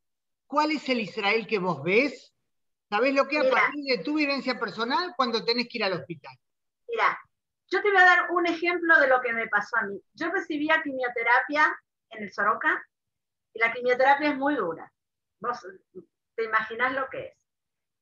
¿Cuál 0.48 0.72
es 0.72 0.88
el 0.88 1.02
Israel 1.02 1.46
que 1.46 1.60
vos 1.60 1.80
ves? 1.84 2.34
¿Sabés 2.88 3.14
lo 3.14 3.28
que 3.28 3.38
a 3.38 3.48
partir 3.48 3.84
de 3.84 4.02
tu 4.02 4.16
vivencia 4.16 4.58
personal 4.58 5.14
cuando 5.16 5.44
tenés 5.44 5.68
que 5.68 5.78
ir 5.78 5.84
al 5.84 5.92
hospital? 5.92 6.36
Mira, 6.88 7.16
yo 7.70 7.80
te 7.80 7.92
voy 7.92 8.00
a 8.00 8.06
dar 8.06 8.30
un 8.32 8.44
ejemplo 8.48 8.98
de 8.98 9.06
lo 9.06 9.20
que 9.20 9.32
me 9.32 9.46
pasó 9.46 9.76
a 9.76 9.86
mí. 9.86 10.02
Yo 10.14 10.32
recibía 10.32 10.82
quimioterapia 10.82 11.78
en 12.10 12.24
el 12.24 12.32
Soroka 12.32 12.84
y 13.54 13.60
la 13.60 13.72
quimioterapia 13.72 14.30
es 14.30 14.36
muy 14.36 14.56
dura. 14.56 14.92
Vos 15.38 15.64
te 16.34 16.42
imaginás 16.42 16.92
lo 16.94 17.08
que 17.08 17.24
es. 17.24 17.37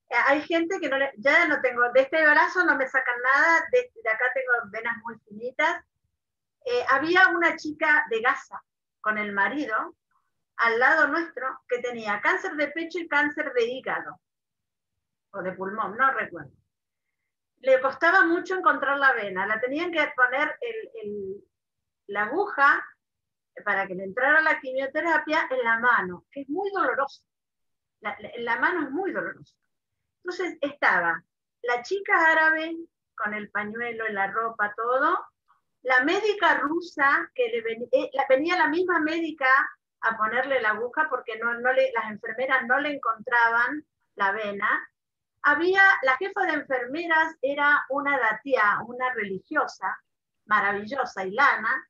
Eh, 0.08 0.14
hay 0.26 0.42
gente 0.42 0.78
que 0.80 0.88
no 0.88 0.98
le, 0.98 1.12
ya 1.16 1.46
no 1.46 1.60
tengo, 1.60 1.90
de 1.92 2.02
este 2.02 2.22
brazo 2.22 2.64
no 2.64 2.76
me 2.76 2.86
sacan 2.86 3.16
nada, 3.22 3.66
de, 3.72 3.90
acá 4.10 4.24
tengo 4.34 4.70
venas 4.70 4.96
muy 5.04 5.18
finitas. 5.20 5.84
Eh, 6.64 6.84
había 6.88 7.28
una 7.28 7.56
chica 7.56 8.06
de 8.10 8.20
Gaza 8.20 8.62
con 9.00 9.18
el 9.18 9.32
marido 9.32 9.96
al 10.56 10.78
lado 10.78 11.08
nuestro 11.08 11.60
que 11.68 11.78
tenía 11.78 12.20
cáncer 12.20 12.54
de 12.56 12.68
pecho 12.68 12.98
y 12.98 13.08
cáncer 13.08 13.52
de 13.52 13.64
hígado 13.64 14.20
o 15.30 15.42
de 15.42 15.52
pulmón, 15.52 15.96
no 15.96 16.10
recuerdo 16.12 16.56
le 17.60 17.80
costaba 17.80 18.24
mucho 18.24 18.54
encontrar 18.54 18.98
la 18.98 19.12
vena, 19.12 19.46
la 19.46 19.60
tenían 19.60 19.90
que 19.90 20.12
poner 20.14 20.56
la 22.08 22.24
aguja 22.24 22.84
para 23.64 23.86
que 23.86 23.94
le 23.94 24.04
entrara 24.04 24.40
la 24.40 24.60
quimioterapia 24.60 25.48
en 25.50 25.64
la 25.64 25.78
mano, 25.78 26.24
que 26.30 26.42
es 26.42 26.48
muy 26.48 26.70
doloroso. 26.70 27.22
La, 28.00 28.16
la 28.38 28.60
mano 28.60 28.84
es 28.84 28.90
muy 28.90 29.12
dolorosa. 29.12 29.56
Entonces 30.28 30.58
estaba 30.60 31.22
la 31.62 31.82
chica 31.82 32.32
árabe 32.32 32.76
con 33.14 33.32
el 33.32 33.48
pañuelo, 33.48 34.08
y 34.08 34.12
la 34.12 34.26
ropa, 34.26 34.74
todo, 34.76 35.24
la 35.82 36.02
médica 36.02 36.58
rusa, 36.58 37.30
que 37.32 37.46
le 37.48 37.88
eh, 37.92 38.10
venía, 38.28 38.56
la 38.56 38.66
misma 38.66 38.98
médica 38.98 39.46
a 40.00 40.16
ponerle 40.16 40.60
la 40.60 40.70
aguja 40.70 41.06
porque 41.08 41.38
no, 41.38 41.54
no 41.60 41.72
le, 41.72 41.92
las 41.92 42.10
enfermeras 42.10 42.66
no 42.66 42.80
le 42.80 42.96
encontraban 42.96 43.86
la 44.16 44.32
vena, 44.32 44.68
había, 45.42 45.82
la 46.02 46.16
jefa 46.16 46.42
de 46.42 46.54
enfermeras 46.54 47.36
era 47.40 47.86
una 47.90 48.18
datia, 48.18 48.80
una 48.84 49.14
religiosa, 49.14 49.96
maravillosa, 50.46 51.24
Ilana, 51.24 51.88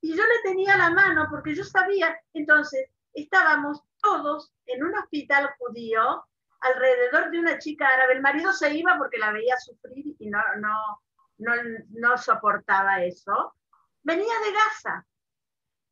y 0.00 0.16
yo 0.16 0.24
le 0.24 0.42
tenía 0.42 0.76
la 0.76 0.90
mano 0.90 1.28
porque 1.30 1.54
yo 1.54 1.62
sabía, 1.62 2.20
entonces 2.32 2.90
estábamos 3.14 3.80
todos 4.02 4.52
en 4.66 4.82
un 4.82 4.98
hospital 4.98 5.54
judío 5.56 6.24
alrededor 6.60 7.30
de 7.30 7.38
una 7.38 7.58
chica 7.58 7.88
árabe. 7.88 8.14
El 8.14 8.22
marido 8.22 8.52
se 8.52 8.74
iba 8.74 8.96
porque 8.98 9.18
la 9.18 9.32
veía 9.32 9.56
sufrir 9.56 10.16
y 10.18 10.28
no, 10.28 10.38
no, 10.58 11.02
no, 11.38 11.52
no 11.90 12.18
soportaba 12.18 13.02
eso. 13.02 13.54
Venía 14.02 14.34
de 14.44 14.52
Gaza. 14.52 15.06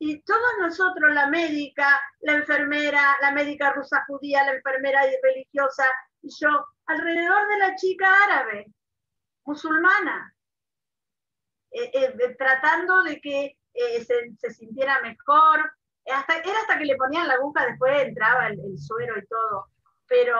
Y 0.00 0.22
todos 0.22 0.52
nosotros, 0.60 1.12
la 1.12 1.26
médica, 1.26 2.00
la 2.20 2.34
enfermera, 2.34 3.16
la 3.20 3.32
médica 3.32 3.72
rusa 3.72 4.04
judía, 4.06 4.44
la 4.44 4.52
enfermera 4.52 5.02
religiosa, 5.22 5.84
y 6.22 6.28
yo, 6.40 6.48
alrededor 6.86 7.48
de 7.48 7.58
la 7.58 7.74
chica 7.74 8.06
árabe, 8.24 8.66
musulmana, 9.44 10.34
eh, 11.70 11.90
eh, 11.92 12.34
tratando 12.38 13.02
de 13.02 13.20
que 13.20 13.56
eh, 13.74 14.04
se, 14.04 14.50
sintiera 14.50 15.00
mejor. 15.00 15.72
Hasta, 16.12 16.38
era 16.38 16.60
hasta 16.60 16.78
que 16.78 16.86
le 16.86 16.96
ponían 16.96 17.28
la 17.28 17.34
aguja, 17.34 17.66
después 17.66 18.02
entraba 18.02 18.48
el, 18.48 18.78
suero 18.78 19.18
y 19.18 19.26
todo. 19.26 19.66
Pero 20.08 20.36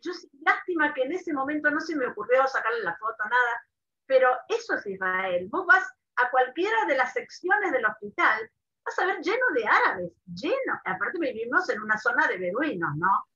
yo, 0.00 0.12
lástima 0.42 0.94
que 0.94 1.02
en 1.02 1.12
ese 1.12 1.32
momento 1.32 1.70
no 1.70 1.80
se 1.80 1.96
me 1.96 2.06
ocurrió 2.06 2.46
sacarle 2.46 2.82
la 2.82 2.96
foto, 2.96 3.24
nada. 3.24 3.66
Pero 4.06 4.28
eso 4.48 4.74
es 4.74 4.86
Israel. 4.86 5.48
Vos 5.50 5.66
vas 5.66 5.86
a 6.16 6.30
cualquiera 6.30 6.86
de 6.86 6.96
las 6.96 7.12
secciones 7.12 7.72
del 7.72 7.86
hospital, 7.86 8.50
vas 8.84 8.98
a 8.98 9.06
ver 9.06 9.20
lleno 9.20 9.46
de 9.54 9.66
árabes, 9.66 10.12
lleno. 10.34 10.80
Aparte 10.84 11.18
vivimos 11.18 11.68
en 11.68 11.82
una 11.82 11.98
zona 11.98 12.26
de 12.26 12.38
beduinos, 12.38 12.96
¿no? 12.96 13.26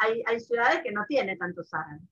Hay, 0.00 0.22
hay 0.26 0.40
ciudades 0.40 0.82
que 0.82 0.92
no 0.92 1.04
tienen 1.06 1.38
tantos 1.38 1.72
árabes, 1.72 2.02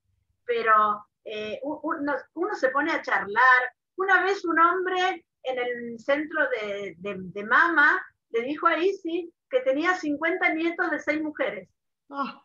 pero 0.44 1.04
eh, 1.24 1.60
uno, 1.62 2.54
se 2.54 2.68
pone 2.70 2.92
a 2.92 3.02
charlar. 3.02 3.72
Una 3.96 4.22
vez 4.22 4.44
un 4.44 4.58
hombre 4.58 5.24
en 5.42 5.58
el 5.58 5.98
centro 5.98 6.48
de, 6.50 6.94
de, 6.98 7.44
Mama 7.44 8.00
le 8.30 8.42
dijo 8.42 8.66
a 8.66 8.78
Isi 8.78 9.32
que 9.50 9.60
tenía 9.60 9.94
50 9.94 10.54
nietos 10.54 10.90
de 10.90 11.00
seis 11.00 11.22
mujeres. 11.22 11.68
Ah. 12.10 12.41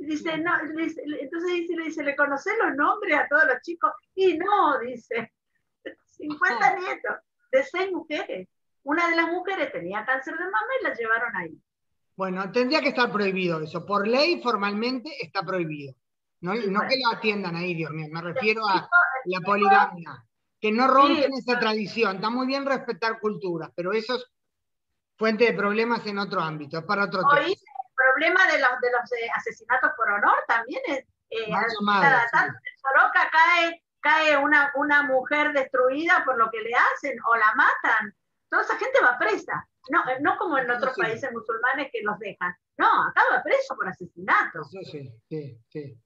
Dice, 0.00 0.38
no, 0.38 0.52
entonces 0.60 1.52
Isi 1.52 1.74
le 1.74 1.84
dice, 1.84 2.04
¿le 2.04 2.16
conoces 2.16 2.54
los 2.62 2.74
nombres 2.76 3.18
a 3.18 3.26
todos 3.28 3.44
los 3.46 3.60
chicos? 3.62 3.90
Y 4.14 4.38
no, 4.38 4.78
dice. 4.78 5.32
50 6.18 6.76
nietos 6.78 7.16
de 7.52 7.64
seis 7.64 7.92
mujeres. 7.92 8.48
Una 8.82 9.08
de 9.10 9.16
las 9.16 9.28
mujeres 9.28 9.72
tenía 9.72 10.04
cáncer 10.04 10.34
de 10.34 10.44
mama 10.44 10.72
y 10.80 10.84
la 10.84 10.94
llevaron 10.94 11.36
ahí. 11.36 11.60
Bueno, 12.16 12.50
tendría 12.50 12.80
que 12.80 12.88
estar 12.88 13.12
prohibido 13.12 13.60
eso. 13.60 13.84
Por 13.86 14.08
ley, 14.08 14.40
formalmente, 14.42 15.10
está 15.20 15.42
prohibido. 15.42 15.94
No, 16.40 16.52
que 16.52 16.68
lo 16.68 17.10
atiendan 17.12 17.56
ahí, 17.56 17.74
Dios 17.74 17.90
mío. 17.90 18.06
Me 18.10 18.20
refiero 18.22 18.66
a 18.68 18.88
la 19.24 19.40
poligamia. 19.40 20.24
Que 20.60 20.72
no 20.72 20.88
rompen 20.88 21.32
esa 21.34 21.58
tradición. 21.58 22.16
Está 22.16 22.30
muy 22.30 22.46
bien 22.46 22.66
respetar 22.66 23.20
culturas, 23.20 23.70
pero 23.74 23.92
eso 23.92 24.16
es 24.16 24.24
fuente 25.16 25.44
de 25.44 25.52
problemas 25.52 26.04
en 26.06 26.18
otro 26.18 26.40
ámbito, 26.40 26.84
para 26.84 27.04
otro 27.04 27.22
tema. 27.28 27.54
Problema 28.18 28.46
de 28.52 28.58
los, 28.58 28.80
de 28.80 28.90
los 28.90 29.12
eh, 29.12 29.30
asesinatos 29.34 29.92
por 29.96 30.10
honor 30.10 30.44
también 30.46 30.82
es... 30.86 31.04
Eh, 31.30 31.50
cada 31.50 32.26
tanto 32.30 32.56
en 32.56 32.78
Soroca 32.80 33.30
cae, 33.30 33.84
cae 34.00 34.36
una, 34.38 34.72
una 34.76 35.02
mujer 35.02 35.52
destruida 35.52 36.22
por 36.24 36.38
lo 36.38 36.50
que 36.50 36.62
le 36.62 36.72
hacen 36.74 37.18
o 37.26 37.36
la 37.36 37.54
matan. 37.54 38.14
Toda 38.48 38.62
esa 38.62 38.78
gente 38.78 38.98
va 39.02 39.18
presa. 39.18 39.68
No, 39.90 40.08
eh, 40.08 40.16
no 40.20 40.38
como 40.38 40.56
en 40.56 40.70
otros 40.70 40.96
países 40.96 41.30
musulmanes 41.30 41.90
que 41.92 42.00
los 42.02 42.18
dejan. 42.18 42.54
No, 42.78 42.86
acá 43.04 43.22
va 43.30 43.42
preso 43.42 43.76
por 43.76 43.88
asesinato. 43.88 44.64
Sí, 44.64 44.82
sí, 44.84 45.12
sí. 45.28 45.60
sí. 45.68 46.02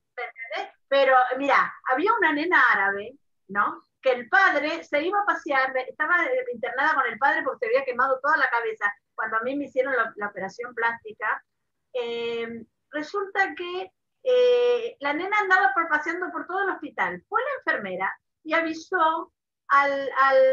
Pero 0.88 1.14
mira, 1.38 1.72
había 1.92 2.12
una 2.14 2.32
nena 2.32 2.60
árabe, 2.72 3.16
¿no? 3.46 3.86
Que 4.02 4.12
el 4.12 4.28
padre 4.28 4.82
se 4.82 5.02
iba 5.02 5.20
a 5.20 5.24
pasear, 5.24 5.72
estaba 5.88 6.16
internada 6.52 6.94
con 6.94 7.06
el 7.06 7.18
padre 7.18 7.42
porque 7.44 7.60
se 7.60 7.66
había 7.66 7.84
quemado 7.84 8.18
toda 8.20 8.36
la 8.36 8.50
cabeza 8.50 8.92
cuando 9.14 9.36
a 9.36 9.42
mí 9.42 9.56
me 9.56 9.66
hicieron 9.66 9.94
la, 10.16 10.26
operación 10.26 10.74
plástica, 10.74 11.44
eh, 11.92 12.64
resulta 12.90 13.54
que 13.54 13.92
eh, 14.24 14.96
la 15.00 15.12
nena 15.12 15.36
andaba 15.40 15.72
paseando 15.90 16.30
por 16.30 16.46
todo 16.46 16.62
el 16.62 16.70
hospital. 16.70 17.22
Fue 17.28 17.40
la 17.42 17.72
enfermera 17.72 18.12
y 18.44 18.54
avisó 18.54 19.32
al, 19.68 20.10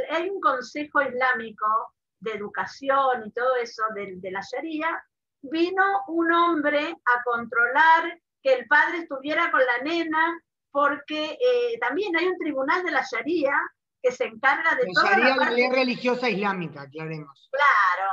hay 0.10 0.30
un 0.30 0.39
consejo 0.39 1.02
islámico 1.02 1.93
de 2.19 2.34
educación 2.34 3.25
y 3.25 3.32
todo 3.32 3.56
eso 3.58 3.84
de, 3.95 4.15
de 4.17 4.32
la 4.32 4.41
Sharia, 4.41 5.04
vino 5.41 5.84
un 6.08 6.32
hombre 6.32 6.89
a 6.89 7.23
controlar 7.23 8.19
que 8.41 8.54
el 8.54 8.67
padre 8.67 8.99
estuviera 8.99 9.52
con 9.52 9.62
la 9.62 9.78
nena, 9.84 10.41
porque 10.71 11.32
eh, 11.32 11.80
también 11.80 12.15
hay 12.15 12.28
un 12.28 12.38
tribunal 12.38 12.84
de 12.84 12.91
la 12.91 13.04
Sharia 13.10 13.54
que 14.02 14.12
se 14.12 14.25
encarga 14.25 14.75
de 14.75 14.86
la 14.86 15.04
Sharia, 15.04 15.36
la 15.36 15.49
ley 15.52 15.69
religiosa 15.69 16.30
islámica, 16.30 16.84
aclaremos. 16.84 17.49
Claro, 17.52 18.12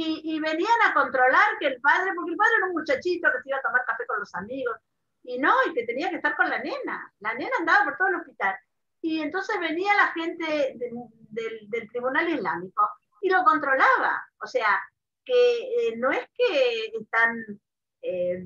y, 0.00 0.38
venían 0.38 0.80
a 0.86 0.94
controlar 0.94 1.58
que 1.58 1.66
el 1.66 1.80
padre, 1.80 2.12
porque 2.14 2.30
el 2.30 2.36
padre 2.36 2.52
era 2.58 2.66
un 2.66 2.72
muchachito 2.72 3.28
que 3.32 3.42
se 3.42 3.48
iba 3.48 3.58
a 3.58 3.62
tomar 3.62 3.84
café 3.84 4.06
con 4.06 4.20
los 4.20 4.32
amigos, 4.36 4.76
y 5.24 5.38
no, 5.38 5.52
y 5.66 5.74
que 5.74 5.84
tenía 5.84 6.08
que 6.08 6.16
estar 6.16 6.36
con 6.36 6.48
la 6.48 6.60
nena. 6.60 7.12
La 7.18 7.34
nena 7.34 7.50
andaba 7.58 7.84
por 7.84 7.96
todo 7.96 8.08
el 8.08 8.14
hospital. 8.16 8.56
Y 9.02 9.20
entonces 9.20 9.58
venía 9.58 9.92
la 9.94 10.12
gente 10.12 10.76
del, 10.78 11.90
Tribunal 11.90 12.28
Islámico 12.28 12.88
y 13.20 13.28
lo 13.28 13.42
controlaba. 13.42 14.24
O 14.40 14.46
sea, 14.46 14.80
que 15.24 15.88
eh, 15.88 15.96
no 15.96 16.12
es 16.12 16.26
que 16.32 16.92
están 17.00 17.60
eh, 18.02 18.42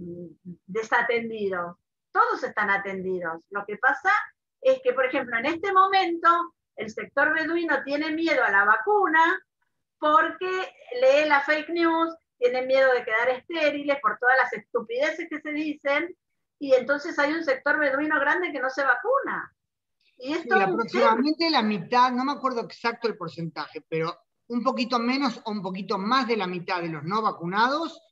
desatendidos, 0.66 1.76
todos 2.12 2.42
están 2.44 2.70
atendidos. 2.70 3.42
Lo 3.50 3.64
que 3.66 3.76
pasa 3.76 4.10
es 4.62 4.80
que, 4.82 4.94
por 4.94 5.04
ejemplo, 5.04 5.36
en 5.36 5.46
este 5.46 5.72
momento 5.72 6.54
el 6.76 6.88
sector 6.90 7.34
beduino 7.34 7.82
tiene 7.84 8.10
miedo 8.10 8.42
a 8.42 8.50
la 8.50 8.64
vacuna 8.64 9.38
porque 10.02 10.50
lee 11.00 11.28
la 11.28 11.42
fake 11.42 11.68
news, 11.68 12.12
tienen 12.36 12.66
miedo 12.66 12.92
de 12.92 13.04
quedar 13.04 13.28
estériles 13.28 13.98
por 14.02 14.18
todas 14.18 14.36
las 14.36 14.52
estupideces 14.52 15.28
que 15.30 15.40
se 15.40 15.52
dicen, 15.52 16.16
y 16.58 16.74
entonces 16.74 17.16
hay 17.20 17.32
un 17.32 17.44
sector 17.44 17.78
beduino 17.78 18.18
grande 18.18 18.50
que 18.50 18.58
no 18.58 18.68
se 18.68 18.82
vacuna. 18.82 19.54
Y 20.18 20.32
esto 20.32 20.56
aproximadamente 20.56 21.48
la 21.50 21.62
mitad, 21.62 22.10
no 22.10 22.24
me 22.24 22.32
acuerdo 22.32 22.62
exacto 22.62 23.06
el 23.06 23.16
porcentaje, 23.16 23.84
pero 23.88 24.18
un 24.48 24.64
poquito 24.64 24.98
menos 24.98 25.40
o 25.44 25.52
un 25.52 25.62
poquito 25.62 25.98
más 25.98 26.26
de 26.26 26.36
la 26.36 26.48
mitad 26.48 26.82
de 26.82 26.88
los 26.88 27.04
no 27.04 27.22
vacunados 27.22 28.02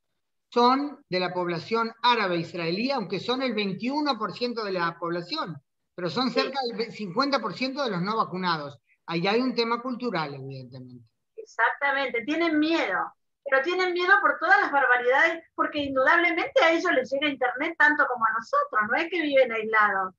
son 0.49 1.05
de 1.09 1.19
la 1.19 1.35
población 1.35 1.93
árabe 2.03 2.37
israelí, 2.37 2.93
aunque 2.93 3.19
son 3.19 3.43
el 3.43 3.53
21% 3.53 4.63
de 4.63 4.73
la 4.73 4.97
población, 4.97 5.61
pero 5.97 6.09
son 6.09 6.31
cerca 6.31 6.61
del 6.69 6.93
50% 6.93 7.83
de 7.83 7.91
los 7.91 8.01
no 8.01 8.17
vacunados. 8.17 8.79
Ahí 9.07 9.27
hay 9.27 9.41
un 9.41 9.57
tema 9.57 9.83
cultural, 9.83 10.35
evidentemente. 10.35 11.11
Exactamente, 11.43 12.23
tienen 12.25 12.59
miedo, 12.59 13.15
pero 13.45 13.63
tienen 13.63 13.93
miedo 13.93 14.13
por 14.21 14.39
todas 14.39 14.61
las 14.61 14.71
barbaridades, 14.71 15.45
porque 15.55 15.79
indudablemente 15.79 16.63
a 16.63 16.73
ellos 16.73 16.93
les 16.93 17.11
llega 17.11 17.29
Internet 17.29 17.75
tanto 17.79 18.07
como 18.07 18.25
a 18.25 18.33
nosotros, 18.33 18.81
no 18.89 18.97
es 18.97 19.11
que 19.11 19.23
viven 19.23 19.53
aislados, 19.53 20.15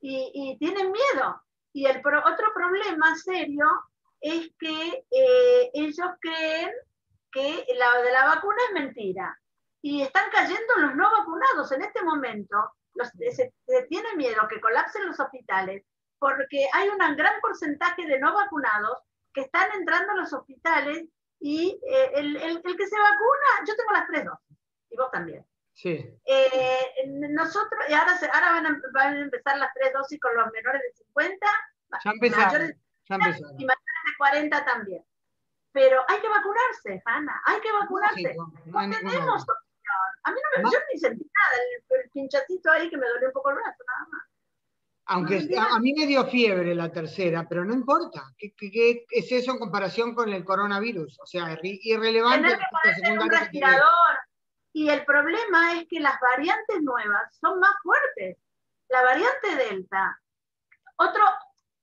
y, 0.00 0.56
tienen 0.58 0.90
miedo. 0.90 1.42
Y 1.72 1.86
el 1.86 1.98
otro 1.98 2.52
problema 2.54 3.14
serio 3.16 3.66
es 4.20 4.50
que 4.58 5.06
eh, 5.10 5.70
ellos 5.72 6.10
creen 6.20 6.70
que 7.30 7.66
la 7.76 8.02
de 8.02 8.12
la 8.12 8.26
vacuna 8.26 8.56
es 8.68 8.74
mentira. 8.74 9.38
Y 9.80 10.02
están 10.02 10.30
cayendo 10.30 10.74
los 10.78 10.94
no 10.96 11.10
vacunados 11.10 11.72
en 11.72 11.82
este 11.82 12.02
momento. 12.02 12.56
Los, 12.94 13.08
se, 13.08 13.52
se, 13.66 13.82
tiene 13.88 14.16
miedo 14.16 14.46
que 14.48 14.60
colapsen 14.60 15.06
los 15.06 15.18
hospitales 15.18 15.84
porque 16.18 16.68
hay 16.72 16.88
un 16.88 16.98
gran 17.16 17.40
porcentaje 17.40 18.06
de 18.06 18.18
no 18.20 18.34
vacunados 18.34 18.98
que 19.32 19.42
están 19.42 19.70
entrando 19.72 20.12
a 20.12 20.16
los 20.16 20.32
hospitales 20.32 21.04
y 21.40 21.80
eh, 21.86 22.10
el, 22.14 22.36
el, 22.36 22.62
que 22.62 22.86
se 22.86 22.98
vacuna, 22.98 23.66
yo 23.66 23.74
tengo 23.74 23.92
las 23.92 24.06
tres 24.06 24.24
dosis, 24.24 24.58
y 24.90 24.96
vos 24.96 25.10
también. 25.10 25.44
Sí. 25.74 26.20
Eh, 26.24 26.86
nosotros, 27.30 27.80
y 27.88 27.92
ahora, 27.94 28.12
ahora 28.32 28.52
van, 28.52 28.66
a, 28.66 28.80
van, 28.92 29.16
a, 29.16 29.20
empezar 29.20 29.58
las 29.58 29.72
tres 29.74 29.92
dosis 29.92 30.20
con 30.20 30.34
los 30.36 30.52
menores 30.52 30.82
de 30.82 30.92
50, 31.04 31.46
ya 32.04 32.10
empezaron, 32.10 32.72
ya 33.08 33.14
empezaron. 33.16 33.60
y 33.60 33.64
mayores 33.64 34.02
de 34.06 34.16
40 34.18 34.64
también. 34.64 35.04
Pero 35.72 36.04
hay 36.06 36.20
que 36.20 36.28
vacunarse, 36.28 37.02
Hanna, 37.06 37.42
hay 37.46 37.60
que 37.60 37.72
vacunarse. 37.72 38.34
no, 38.34 38.52
tenemos 38.90 39.42
opción. 39.42 39.56
A 40.24 40.30
mí 40.30 40.38
no 40.40 40.62
me, 40.62 40.70
yo 40.70 40.78
ni 40.92 40.98
sentí 41.00 41.24
nada, 41.24 41.62
el, 41.64 41.98
el 41.98 42.10
pinchacito 42.10 42.70
ahí 42.70 42.88
que 42.88 42.96
me 42.96 43.08
dolió 43.08 43.28
un 43.28 43.32
poco 43.32 43.50
el 43.50 43.56
brazo, 43.56 43.82
nada 43.86 44.06
más. 44.10 44.21
Aunque 45.06 45.48
a, 45.58 45.80
mí 45.80 45.94
me 45.94 46.06
dio 46.06 46.24
fiebre 46.26 46.74
la 46.74 46.90
tercera, 46.90 47.46
pero 47.48 47.64
no 47.64 47.74
importa. 47.74 48.22
¿Qué, 48.38 48.54
qué, 48.54 49.04
es 49.10 49.32
eso 49.32 49.52
en 49.52 49.58
comparación 49.58 50.14
con 50.14 50.32
el 50.32 50.44
coronavirus? 50.44 51.18
O 51.20 51.26
sea, 51.26 51.58
irrelevante. 51.62 52.56
Tener 52.94 53.18
que 53.18 53.24
un 53.24 53.30
respirador. 53.30 54.18
Y 54.72 54.88
el 54.88 55.04
problema 55.04 55.74
es 55.74 55.86
que 55.88 56.00
las 56.00 56.18
variantes 56.20 56.80
nuevas 56.82 57.36
son 57.40 57.58
más 57.58 57.74
fuertes. 57.82 58.38
La 58.88 59.02
variante 59.02 59.56
Delta. 59.56 60.18
Otro, 60.96 61.22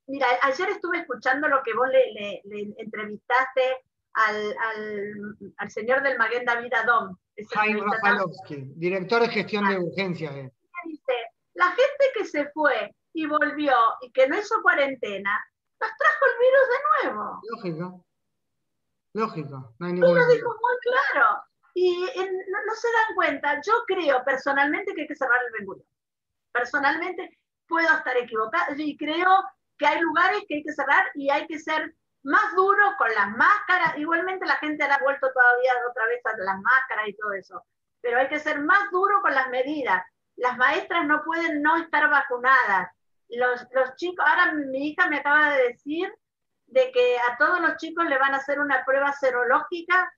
mira, 0.07 0.27
ayer 0.43 0.69
estuve 0.69 0.99
escuchando 0.99 1.47
lo 1.47 1.61
que 1.63 1.73
vos 1.73 1.87
le, 1.89 2.41
le, 2.45 2.73
entrevistaste 2.77 3.83
al, 4.13 4.55
al, 4.57 5.53
al, 5.57 5.71
señor 5.71 6.01
del 6.03 6.17
Maguen 6.17 6.45
David 6.45 6.73
Adom. 6.73 7.15
Jaime 7.53 7.81
Rafalowski, 7.81 8.71
director 8.75 9.21
de 9.21 9.29
gestión 9.29 9.67
de 9.67 9.77
urgencias. 9.77 10.33
Dice, 10.85 11.13
la 11.53 11.67
gente 11.67 12.05
que 12.15 12.25
se 12.25 12.49
fue 12.51 12.93
y 13.13 13.25
volvió 13.25 13.75
y 14.01 14.11
que 14.11 14.27
no 14.27 14.37
hizo 14.37 14.61
cuarentena, 14.61 15.31
nos 15.79 15.89
trajo 15.97 16.25
el 16.25 16.39
virus 16.39 16.67
de 16.69 17.09
nuevo. 17.09 17.41
Lógico. 17.49 18.05
Lógico. 19.13 19.75
No 19.79 19.87
hay 19.87 19.93
y 19.93 19.99
lo 19.99 20.27
dijo 20.27 20.49
muy 20.49 20.77
claro. 20.81 21.43
Y 21.73 22.01
no, 22.01 22.75
se 22.75 22.87
dan 22.91 23.15
cuenta. 23.15 23.61
Yo 23.65 23.73
creo 23.87 24.23
personalmente 24.23 24.93
que 24.93 25.01
hay 25.01 25.07
que 25.07 25.15
cerrar 25.15 25.39
el 25.45 25.65
Ben 25.65 25.83
Personalmente 26.51 27.39
puedo 27.67 27.87
estar 27.87 28.17
equivocada 28.17 28.73
y 28.75 28.97
creo 28.97 29.43
que 29.77 29.85
hay 29.85 30.01
lugares 30.01 30.43
que 30.47 30.55
hay 30.55 30.63
que 30.63 30.73
cerrar 30.73 31.09
y 31.13 31.29
hay 31.29 31.47
que 31.47 31.59
ser 31.59 31.95
más 32.23 32.55
duro 32.55 32.83
con 32.97 33.13
las 33.13 33.29
máscaras. 33.37 33.97
Igualmente 33.97 34.45
la 34.45 34.57
gente 34.57 34.83
ha 34.83 34.99
vuelto 34.99 35.31
todavía 35.31 35.73
otra 35.89 36.05
vez 36.07 36.25
a 36.25 36.37
las 36.37 36.59
máscaras 36.61 37.07
y 37.07 37.13
todo 37.13 37.33
eso. 37.33 37.63
Pero 38.01 38.19
hay 38.19 38.27
que 38.27 38.39
ser 38.39 38.59
más 38.61 38.91
duro 38.91 39.21
con 39.21 39.33
las 39.33 39.49
medidas. 39.49 40.03
Las 40.35 40.57
maestras 40.57 41.05
no 41.05 41.23
pueden 41.23 41.61
no 41.61 41.77
estar 41.77 42.09
vacunadas 42.09 42.89
los, 43.37 43.65
los 43.71 43.95
chicos, 43.95 44.25
ahora 44.27 44.53
mi 44.53 44.89
hija 44.89 45.07
me 45.07 45.17
acaba 45.17 45.55
de 45.55 45.69
decir 45.69 46.11
de 46.67 46.91
que 46.91 47.17
a 47.19 47.37
todos 47.37 47.59
los 47.61 47.77
chicos 47.77 48.05
le 48.05 48.17
van 48.17 48.33
a 48.33 48.37
hacer 48.37 48.59
una 48.59 48.83
prueba 48.85 49.11
serológica 49.13 50.11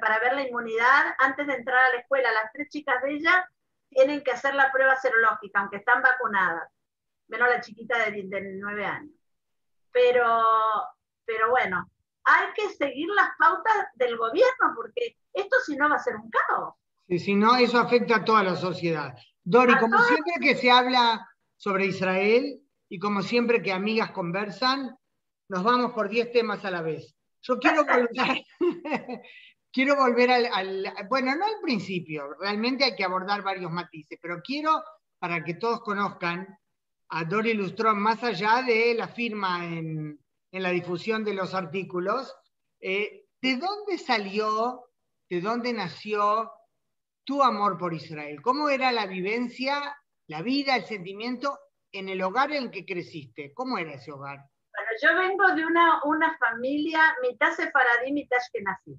para 0.00 0.18
ver 0.18 0.34
la 0.34 0.42
inmunidad 0.42 1.14
antes 1.18 1.46
de 1.46 1.54
entrar 1.54 1.84
a 1.84 1.90
la 1.90 2.00
escuela. 2.00 2.30
Las 2.32 2.52
tres 2.52 2.68
chicas 2.68 3.02
de 3.02 3.14
ella 3.14 3.48
tienen 3.88 4.22
que 4.22 4.32
hacer 4.32 4.54
la 4.54 4.70
prueba 4.72 4.96
serológica, 4.96 5.60
aunque 5.60 5.76
están 5.76 6.02
vacunadas, 6.02 6.68
menos 7.28 7.48
la 7.48 7.60
chiquita 7.60 7.98
de, 8.10 8.22
de 8.24 8.40
9 8.58 8.84
años. 8.84 9.14
Pero, 9.92 10.24
pero 11.24 11.50
bueno, 11.50 11.90
hay 12.24 12.46
que 12.54 12.68
seguir 12.70 13.08
las 13.10 13.30
pautas 13.38 13.88
del 13.94 14.16
gobierno, 14.16 14.72
porque 14.74 15.16
esto 15.32 15.56
si 15.66 15.76
no 15.76 15.88
va 15.88 15.96
a 15.96 15.98
ser 15.98 16.16
un 16.16 16.30
caos. 16.30 16.74
Sí, 17.08 17.18
si 17.18 17.34
no, 17.34 17.56
eso 17.56 17.78
afecta 17.78 18.16
a 18.16 18.24
toda 18.24 18.42
la 18.42 18.56
sociedad. 18.56 19.14
Dori, 19.44 19.76
como 19.78 19.98
siempre 19.98 20.34
que 20.40 20.54
se 20.54 20.70
habla 20.70 21.28
sobre 21.62 21.86
Israel 21.86 22.60
y 22.88 22.98
como 22.98 23.22
siempre 23.22 23.62
que 23.62 23.70
amigas 23.70 24.10
conversan, 24.10 24.96
nos 25.48 25.62
vamos 25.62 25.92
por 25.92 26.08
10 26.08 26.32
temas 26.32 26.64
a 26.64 26.72
la 26.72 26.82
vez. 26.82 27.14
Yo 27.40 27.60
quiero 27.60 27.84
volver, 27.86 28.44
quiero 29.72 29.94
volver 29.94 30.30
al, 30.32 30.92
bueno, 31.08 31.36
no 31.36 31.46
al 31.46 31.60
principio, 31.62 32.34
realmente 32.40 32.82
hay 32.82 32.96
que 32.96 33.04
abordar 33.04 33.42
varios 33.42 33.70
matices, 33.70 34.18
pero 34.20 34.42
quiero, 34.42 34.82
para 35.20 35.44
que 35.44 35.54
todos 35.54 35.82
conozcan, 35.82 36.48
a 37.10 37.24
Dori 37.24 37.54
Lustrón, 37.54 38.00
más 38.00 38.24
allá 38.24 38.62
de 38.62 38.94
la 38.94 39.06
firma 39.06 39.64
en, 39.64 40.18
en 40.50 40.62
la 40.64 40.70
difusión 40.70 41.22
de 41.22 41.34
los 41.34 41.54
artículos. 41.54 42.34
Eh, 42.80 43.26
¿De 43.40 43.56
dónde 43.56 43.98
salió, 43.98 44.86
de 45.30 45.40
dónde 45.40 45.72
nació 45.72 46.50
tu 47.22 47.40
amor 47.40 47.78
por 47.78 47.94
Israel? 47.94 48.42
¿Cómo 48.42 48.68
era 48.68 48.90
la 48.90 49.06
vivencia, 49.06 49.94
la 50.32 50.40
vida, 50.40 50.76
el 50.76 50.86
sentimiento 50.86 51.58
en 51.92 52.08
el 52.08 52.22
hogar 52.22 52.52
en 52.52 52.70
que 52.70 52.86
creciste? 52.86 53.52
¿Cómo 53.52 53.76
era 53.76 53.92
ese 53.92 54.12
hogar? 54.12 54.38
Bueno, 54.38 54.90
yo 55.02 55.14
vengo 55.14 55.54
de 55.54 55.66
una, 55.66 56.00
una 56.04 56.38
familia 56.38 57.14
mitad 57.20 57.52
sefaradí, 57.52 58.12
mitad 58.12 58.38
nací. 58.62 58.98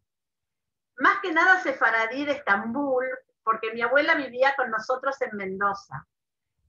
Más 0.98 1.19
que 1.22 1.34
nada 1.34 1.60
sefaradí 1.60 2.24
de 2.24 2.34
Estambul, 2.34 3.06
porque 3.43 3.74
mi 3.74 3.82
abuela 3.82 4.13
vivía 4.13 4.54
con 4.56 4.69
nosotros 4.69 5.19
en 5.24 5.36
Mendoza. 5.36 6.06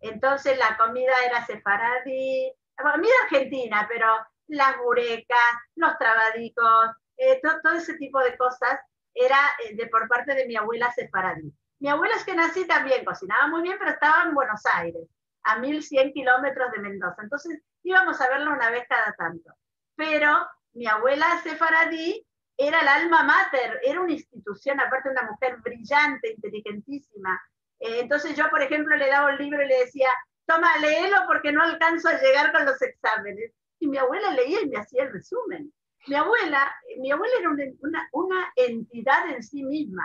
Entonces 0.01 0.59
la 0.59 0.79
comida 0.79 1.13
era 1.27 1.45
sefaradí, 1.45 2.51
comida 2.75 3.15
argentina, 3.25 3.87
pero 3.87 4.07
las 4.47 4.79
burecas, 4.79 5.53
los 5.77 5.97
trabadicos, 5.99 6.91
eh, 7.19 7.39
todo, 7.43 7.75
ese 7.75 7.99
tipo 7.99 8.19
de 8.21 8.35
cosas 8.39 8.81
era 9.13 9.39
eh, 9.63 9.77
de, 9.77 9.87
por 9.89 10.09
parte 10.09 10.35
de 10.35 10.47
mi 10.47 10.57
abuela 10.57 10.91
sefaradí. 10.93 11.53
Mi 11.85 11.91
abuela 11.91 12.17
es 12.17 12.25
que 12.25 12.35
nací 12.35 12.67
también, 12.67 13.05
cocinaba 13.05 13.47
muy 13.49 13.61
bien, 13.61 13.77
pero 13.79 13.91
estaba 13.91 14.23
en 14.23 14.33
Buenos 14.33 14.63
Aires, 14.73 15.07
a 15.43 15.59
1100 15.59 16.15
kilómetros 16.15 16.73
de 16.73 16.79
Mendoza. 16.79 17.23
Entonces 17.23 17.61
íbamos 17.83 18.19
a 18.23 18.29
verla 18.31 18.55
una 18.55 18.71
vez 18.71 18.87
cada 18.89 19.13
tanto. 19.19 19.53
Pero 19.95 20.35
mi 20.73 20.87
abuela 20.87 21.27
sefaradí 21.43 22.27
era 22.57 22.81
el 22.81 22.89
alma 22.89 23.25
mater, 23.25 23.81
era 23.85 24.01
una 24.01 24.13
institución, 24.13 24.81
aparte 24.81 25.11
una 25.11 25.25
mujer 25.31 25.59
brillante, 25.61 26.33
inteligentísima. 26.33 27.39
Eh, 27.81 28.01
entonces 28.01 28.35
yo, 28.35 28.49
por 28.49 28.63
ejemplo, 28.63 28.97
le 28.97 29.11
daba 29.11 29.33
un 29.33 29.37
libro 29.37 29.63
y 29.63 29.69
le 29.69 29.81
decía, 29.81 30.09
toma, 30.47 30.79
léelo 30.79 31.19
porque 31.27 31.53
no 31.53 31.63
alcanzo 31.63 32.09
a 32.09 32.19
llegar 32.19 32.51
con 32.53 32.65
los 32.65 32.81
exámenes. 32.81 33.53
Y 33.79 33.89
mi 33.89 33.99
abuela 33.99 34.31
leía 34.31 34.63
y 34.63 34.71
me 34.71 34.79
hacía 34.79 35.03
el 35.03 35.13
resumen. 35.13 35.71
Mi 36.07 36.15
abuela, 36.15 36.75
mi 36.97 37.13
abuela 37.13 37.35
era 37.41 37.51
una, 37.51 38.09
una, 38.13 38.53
entidad 38.57 39.29
en 39.29 39.43
sí 39.43 39.63
misma. 39.63 40.05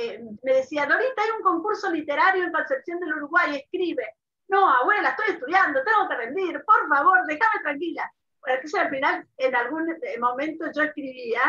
Eh, 0.00 0.20
me 0.44 0.54
decía, 0.54 0.86
Dorita, 0.86 1.22
hay 1.22 1.30
un 1.36 1.42
concurso 1.42 1.90
literario 1.90 2.44
en 2.44 2.52
Concepción 2.52 3.00
del 3.00 3.14
Uruguay, 3.14 3.56
escribe. 3.56 4.14
No, 4.46 4.70
abuela, 4.70 5.10
estoy 5.10 5.34
estudiando, 5.34 5.82
tengo 5.82 6.08
que 6.08 6.14
rendir, 6.14 6.64
por 6.64 6.88
favor, 6.88 7.26
déjame 7.26 7.62
tranquila. 7.62 8.12
Entonces 8.46 8.80
al 8.80 8.90
final, 8.90 9.26
en 9.36 9.56
algún 9.56 9.86
momento 10.20 10.66
yo 10.72 10.82
escribía 10.82 11.42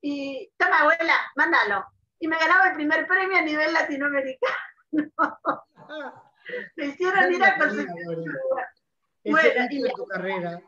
y, 0.00 0.50
toma 0.56 0.80
abuela, 0.80 1.14
mándalo. 1.34 1.84
Y 2.20 2.28
me 2.28 2.38
ganaba 2.38 2.68
el 2.68 2.74
primer 2.74 3.06
premio 3.08 3.38
a 3.38 3.42
nivel 3.42 3.72
latinoamericano. 3.72 4.56
me 6.76 6.86
hicieron 6.86 7.32
ir 7.32 7.44
a 7.44 7.58
Concepción. 7.58 8.24
Bueno, 9.24 9.66
y 9.68 9.92
tu 9.92 10.06
carrera. 10.06 10.62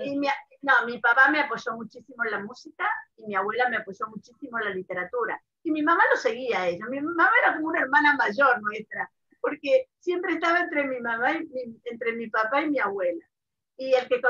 Y 0.00 0.18
mi, 0.18 0.28
no, 0.60 0.84
mi 0.84 0.98
papá 0.98 1.30
me 1.30 1.40
apoyó 1.40 1.72
muchísimo 1.76 2.24
en 2.24 2.30
la 2.30 2.40
música 2.40 2.86
y 3.16 3.26
mi 3.26 3.34
abuela 3.34 3.68
me 3.70 3.78
apoyó 3.78 4.06
muchísimo 4.08 4.58
en 4.58 4.64
la 4.66 4.70
literatura. 4.70 5.42
Y 5.64 5.70
mi 5.70 5.82
mamá 5.82 6.02
lo 6.10 6.16
seguía 6.16 6.62
a 6.62 6.68
ella. 6.68 6.86
Mi 6.88 7.00
mamá 7.00 7.30
era 7.42 7.54
como 7.54 7.68
una 7.68 7.80
hermana 7.80 8.16
mayor 8.16 8.60
nuestra, 8.62 9.10
porque 9.40 9.88
siempre 9.98 10.34
estaba 10.34 10.60
entre 10.60 10.84
mi 10.84 11.00
mamá 11.00 11.32
y 11.32 11.80
entre 11.84 12.12
mi 12.12 12.28
papá 12.28 12.62
y 12.62 12.70
mi 12.70 12.78
abuela. 12.78 13.24
Y 13.76 13.94
el 13.94 14.06
que 14.08 14.20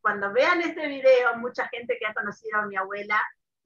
cuando 0.00 0.32
vean 0.32 0.60
este 0.60 0.86
video, 0.86 1.36
mucha 1.36 1.68
gente 1.68 1.96
que 1.98 2.06
ha 2.06 2.14
conocido 2.14 2.58
a 2.58 2.66
mi 2.66 2.76
abuela 2.76 3.20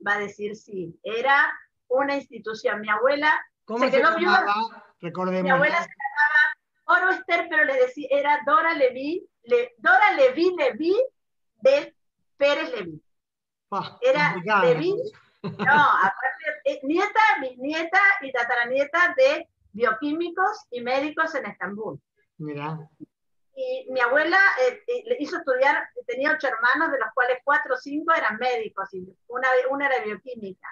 va 0.07 0.15
a 0.15 0.19
decir 0.19 0.57
sí, 0.57 0.99
era 1.03 1.53
una 1.89 2.17
institución. 2.17 2.81
Mi 2.81 2.89
abuela 2.89 3.33
¿Cómo 3.65 3.85
se, 3.85 3.91
quedó 3.91 4.17
llamaba? 4.17 4.55
Recordemos. 5.01 5.43
Mi 5.43 5.51
abuela 5.51 5.77
se 5.77 5.91
llamaba 5.91 7.03
Oro 7.03 7.11
Esther, 7.11 7.47
pero 7.51 7.65
le 7.65 7.75
decía, 7.75 8.09
era 8.11 8.41
Dora 8.47 8.73
Levi, 8.73 9.29
le, 9.43 9.75
Dora 9.79 10.13
Levi 10.15 10.55
Levi 10.57 10.97
de 11.61 11.95
Pérez 12.39 12.73
Levi. 12.75 13.03
Ah, 13.71 13.99
era 14.01 14.37
Levi, 14.63 14.95
no, 15.43 15.83
aparte, 16.03 16.45
eh, 16.65 16.81
nieta, 16.83 17.21
bisnieta 17.41 18.01
y 18.23 18.33
tataranieta 18.33 19.15
de 19.17 19.49
bioquímicos 19.73 20.67
y 20.71 20.81
médicos 20.81 21.35
en 21.35 21.47
Estambul. 21.47 22.01
Mira. 22.39 22.79
Y 23.55 23.87
mi 23.91 24.01
abuela 24.01 24.39
eh, 24.63 24.83
eh, 24.87 25.03
le 25.07 25.17
hizo 25.19 25.39
estudiar, 25.39 25.89
tenía 26.07 26.33
ocho 26.33 26.47
hermanos, 26.47 26.93
de 26.93 26.99
los 26.99 27.09
cuales 27.13 27.39
cuatro 27.43 27.75
o 27.75 27.79
cinco 27.79 28.13
eran 28.15 28.37
médicos, 28.39 28.93
y 28.95 29.05
una, 29.27 29.49
una 29.71 29.87
era 29.87 30.05
bioquímica. 30.05 30.69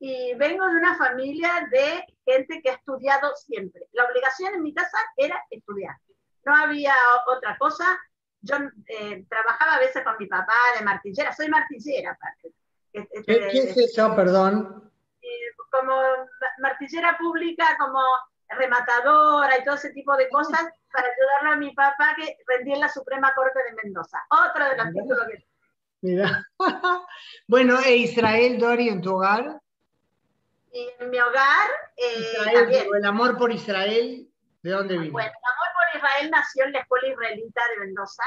Y 0.00 0.34
vengo 0.34 0.66
de 0.66 0.76
una 0.76 0.96
familia 0.96 1.68
de 1.70 2.04
gente 2.24 2.60
que 2.62 2.70
ha 2.70 2.74
estudiado 2.74 3.34
siempre. 3.36 3.82
La 3.92 4.04
obligación 4.04 4.54
en 4.54 4.62
mi 4.62 4.74
casa 4.74 4.98
era 5.16 5.44
estudiar. 5.50 5.96
No 6.44 6.56
había 6.56 6.94
otra 7.26 7.56
cosa. 7.58 7.84
Yo 8.40 8.56
eh, 8.86 9.24
trabajaba 9.28 9.74
a 9.74 9.80
veces 9.80 10.04
con 10.04 10.14
mi 10.18 10.26
papá 10.26 10.54
de 10.78 10.84
martillera, 10.84 11.32
soy 11.32 11.48
martillera 11.48 12.12
aparte. 12.12 12.52
¿Qué, 13.26 13.48
¿Qué, 13.50 13.58
es 13.58 13.76
eso, 13.76 14.14
perdón? 14.14 14.78
como 15.70 16.00
martillera 16.58 17.16
pública, 17.18 17.76
como 17.78 18.00
rematadora 18.48 19.58
y 19.58 19.64
todo 19.64 19.74
ese 19.74 19.90
tipo 19.92 20.16
de 20.16 20.28
cosas 20.28 20.66
para 20.92 21.06
ayudarle 21.08 21.50
a 21.50 21.56
mi 21.56 21.74
papá 21.74 22.14
que 22.16 22.38
rendía 22.46 22.74
en 22.74 22.80
la 22.80 22.88
Suprema 22.88 23.34
Corte 23.34 23.58
de 23.58 23.82
Mendoza. 23.82 24.18
Otro 24.30 24.64
de 24.64 24.76
los 24.76 24.86
títulos 24.92 25.26
que... 25.28 25.46
Mira. 26.00 26.46
bueno, 27.48 27.78
¿e 27.84 27.96
Israel, 27.96 28.58
Dori, 28.58 28.88
en 28.88 29.02
tu 29.02 29.14
hogar? 29.14 29.60
Y 30.72 30.88
en 30.98 31.10
mi 31.10 31.18
hogar... 31.18 31.70
Eh, 31.96 32.86
el 32.94 33.04
amor 33.04 33.36
por 33.36 33.52
Israel, 33.52 34.28
¿de 34.62 34.70
dónde 34.70 34.94
viene? 34.94 35.10
Bueno, 35.10 35.28
el 35.28 35.52
amor 35.52 35.68
por 35.74 35.96
Israel 35.96 36.30
nació 36.30 36.64
en 36.64 36.72
la 36.72 36.80
escuela 36.80 37.08
israelita 37.08 37.60
de 37.70 37.86
Mendoza. 37.86 38.22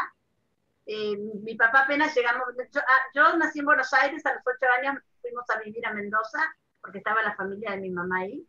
Eh, 0.85 1.17
mi 1.43 1.55
papá 1.55 1.81
apenas 1.81 2.15
llegamos... 2.15 2.47
Yo, 2.71 2.81
ah, 2.81 3.01
yo 3.13 3.37
nací 3.37 3.59
en 3.59 3.65
Buenos 3.65 3.93
Aires, 3.93 4.25
a 4.25 4.33
los 4.33 4.43
ocho 4.45 4.71
años 4.79 5.03
fuimos 5.21 5.49
a 5.49 5.59
vivir 5.59 5.85
a 5.85 5.93
Mendoza, 5.93 6.39
porque 6.81 6.97
estaba 6.97 7.21
la 7.21 7.35
familia 7.35 7.71
de 7.71 7.77
mi 7.77 7.89
mamá 7.89 8.19
ahí 8.19 8.47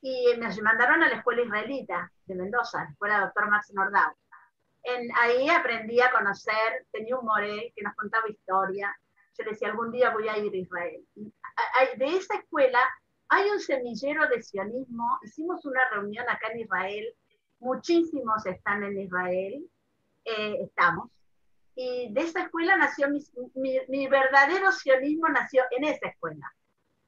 y 0.00 0.34
me 0.36 0.62
mandaron 0.62 1.02
a 1.02 1.08
la 1.08 1.16
escuela 1.16 1.42
israelita 1.42 2.12
de 2.26 2.34
Mendoza, 2.36 2.84
la 2.84 2.90
escuela 2.90 3.20
doctor 3.20 3.50
Max 3.50 3.72
Nordau. 3.72 4.12
En, 4.84 5.10
ahí 5.16 5.48
aprendí 5.48 6.00
a 6.00 6.12
conocer, 6.12 6.86
tenía 6.92 7.16
un 7.16 7.26
moré 7.26 7.72
que 7.74 7.82
nos 7.82 7.94
contaba 7.96 8.28
historia. 8.28 8.96
Yo 9.36 9.44
le 9.44 9.50
decía, 9.50 9.68
algún 9.68 9.90
día 9.90 10.10
voy 10.10 10.28
a 10.28 10.38
ir 10.38 10.52
a 10.52 10.56
Israel. 10.56 11.04
de 11.96 12.06
esa 12.16 12.36
escuela 12.36 12.78
hay 13.28 13.50
un 13.50 13.58
semillero 13.58 14.28
de 14.28 14.42
sionismo. 14.42 15.18
Hicimos 15.24 15.64
una 15.64 15.80
reunión 15.90 16.28
acá 16.28 16.52
en 16.52 16.60
Israel. 16.60 17.12
Muchísimos 17.58 18.46
están 18.46 18.84
en 18.84 19.00
Israel. 19.00 19.68
Eh, 20.24 20.58
estamos. 20.62 21.10
Y 21.76 22.12
de 22.12 22.22
esa 22.22 22.42
escuela 22.42 22.76
nació 22.76 23.06
mi, 23.54 24.08
verdadero 24.08 24.72
sionismo, 24.72 25.28
nació 25.28 25.62
en 25.70 25.84
esa 25.84 26.08
escuela. 26.08 26.52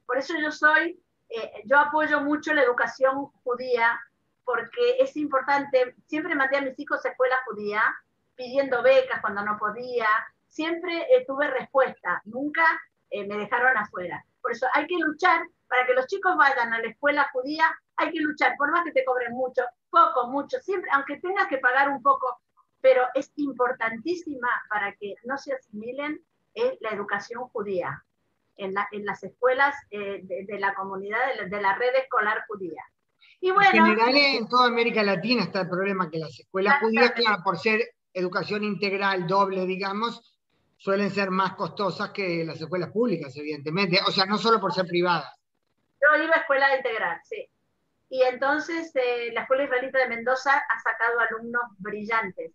Por 0.05 0.17
eso 0.17 0.35
yo 0.39 0.51
soy 0.51 1.01
eh, 1.29 1.61
yo 1.65 1.77
apoyo 1.77 2.21
mucho 2.21 2.53
la 2.53 2.63
educación 2.63 3.27
judía 3.43 3.99
porque 4.43 4.97
es 4.99 5.15
importante, 5.15 5.95
siempre 6.07 6.33
mandé 6.33 6.57
a 6.57 6.61
mis 6.61 6.79
hijos 6.79 7.05
a 7.05 7.09
escuela 7.09 7.35
judía 7.45 7.83
pidiendo 8.35 8.81
becas 8.81 9.21
cuando 9.21 9.43
no 9.43 9.57
podía, 9.59 10.07
siempre 10.47 11.01
eh, 11.13 11.23
tuve 11.27 11.47
respuesta, 11.51 12.21
nunca 12.25 12.63
eh, 13.11 13.27
me 13.27 13.37
dejaron 13.37 13.77
afuera. 13.77 14.25
Por 14.41 14.53
eso 14.53 14.65
hay 14.73 14.87
que 14.87 14.97
luchar 14.97 15.43
para 15.67 15.85
que 15.85 15.93
los 15.93 16.07
chicos 16.07 16.35
vayan 16.35 16.73
a 16.73 16.79
la 16.79 16.87
escuela 16.87 17.29
judía, 17.31 17.65
hay 17.97 18.11
que 18.11 18.21
luchar, 18.21 18.55
por 18.57 18.71
más 18.71 18.83
que 18.83 18.91
te 18.91 19.05
cobren 19.05 19.33
mucho, 19.33 19.61
poco, 19.91 20.27
mucho, 20.29 20.57
siempre, 20.61 20.89
aunque 20.93 21.17
tengas 21.17 21.47
que 21.47 21.59
pagar 21.59 21.89
un 21.89 22.01
poco, 22.01 22.39
pero 22.81 23.03
es 23.13 23.31
importantísima 23.35 24.47
para 24.69 24.93
que 24.95 25.15
no 25.23 25.37
se 25.37 25.53
asimilen 25.53 26.21
la 26.81 26.89
educación 26.89 27.43
judía 27.49 28.03
en, 28.57 28.73
las 29.05 29.23
escuelas 29.23 29.75
eh, 29.91 30.21
de, 30.23 30.59
la 30.59 30.73
comunidad, 30.73 31.19
de 31.49 31.61
la, 31.61 31.75
red 31.75 31.95
escolar 31.95 32.43
judía. 32.47 32.83
Y 33.39 33.51
bueno, 33.51 33.69
en 33.71 33.85
general 33.85 34.15
en 34.15 34.49
toda 34.49 34.67
América 34.67 35.01
Latina 35.01 35.43
está 35.43 35.61
el 35.61 35.69
problema 35.69 36.09
que 36.09 36.19
las 36.19 36.37
escuelas 36.37 36.79
judías, 36.81 37.11
claro, 37.11 37.41
por 37.43 37.57
ser 37.57 37.81
educación 38.13 38.65
integral 38.65 39.27
doble, 39.27 39.65
digamos, 39.65 40.37
suelen 40.75 41.09
ser 41.09 41.29
más 41.29 41.55
costosas 41.55 42.09
que 42.09 42.43
las 42.43 42.59
escuelas 42.59 42.91
públicas, 42.91 43.35
evidentemente. 43.37 43.99
O 44.05 44.11
sea, 44.11 44.25
no 44.25 44.37
solo 44.37 44.59
por 44.59 44.73
ser 44.73 44.85
privadas. 44.85 45.31
Yo 46.01 46.23
iba 46.23 46.35
a 46.35 46.39
escuela 46.39 46.75
integral, 46.75 47.19
sí. 47.23 47.47
Y 48.09 48.23
entonces 48.23 48.91
eh, 48.95 49.31
la 49.33 49.41
Escuela 49.41 49.65
Israelita 49.65 49.99
de 49.99 50.07
Mendoza 50.07 50.51
ha 50.51 50.79
sacado 50.79 51.19
alumnos 51.19 51.61
brillantes, 51.77 52.51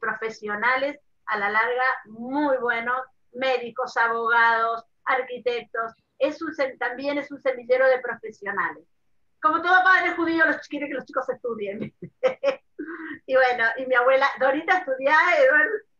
profesionales, 0.00 0.98
a 1.26 1.38
la 1.38 1.50
larga 1.50 1.84
muy 2.06 2.56
buenos, 2.58 3.00
médicos, 3.32 3.96
abogados, 3.96 4.84
arquitectos, 5.04 5.92
es 6.18 6.40
un, 6.42 6.52
también 6.78 7.18
es 7.18 7.30
un 7.30 7.40
semillero 7.40 7.86
de 7.88 8.00
profesionales. 8.00 8.84
Como 9.40 9.62
todo 9.62 9.82
padre 9.82 10.12
judío, 10.14 10.44
los, 10.44 10.68
quiere 10.68 10.88
que 10.88 10.94
los 10.94 11.06
chicos 11.06 11.28
estudien. 11.28 11.94
y 13.26 13.34
bueno, 13.34 13.64
y 13.78 13.86
mi 13.86 13.94
abuela, 13.94 14.28
Dorita 14.38 14.78
estudiaba, 14.78 15.32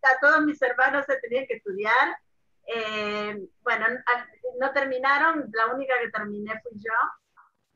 a 0.03 0.21
todos 0.21 0.43
mis 0.43 0.61
hermanos 0.61 1.07
se 1.07 1.17
tenían 1.21 1.47
que 1.47 1.55
estudiar. 1.55 2.19
Eh, 2.67 3.49
bueno, 3.63 3.87
no 4.61 4.73
terminaron, 4.73 5.49
la 5.53 5.69
única 5.69 5.95
que 6.01 6.11
terminé 6.11 6.61
fui 6.63 6.79
yo, 6.79 6.93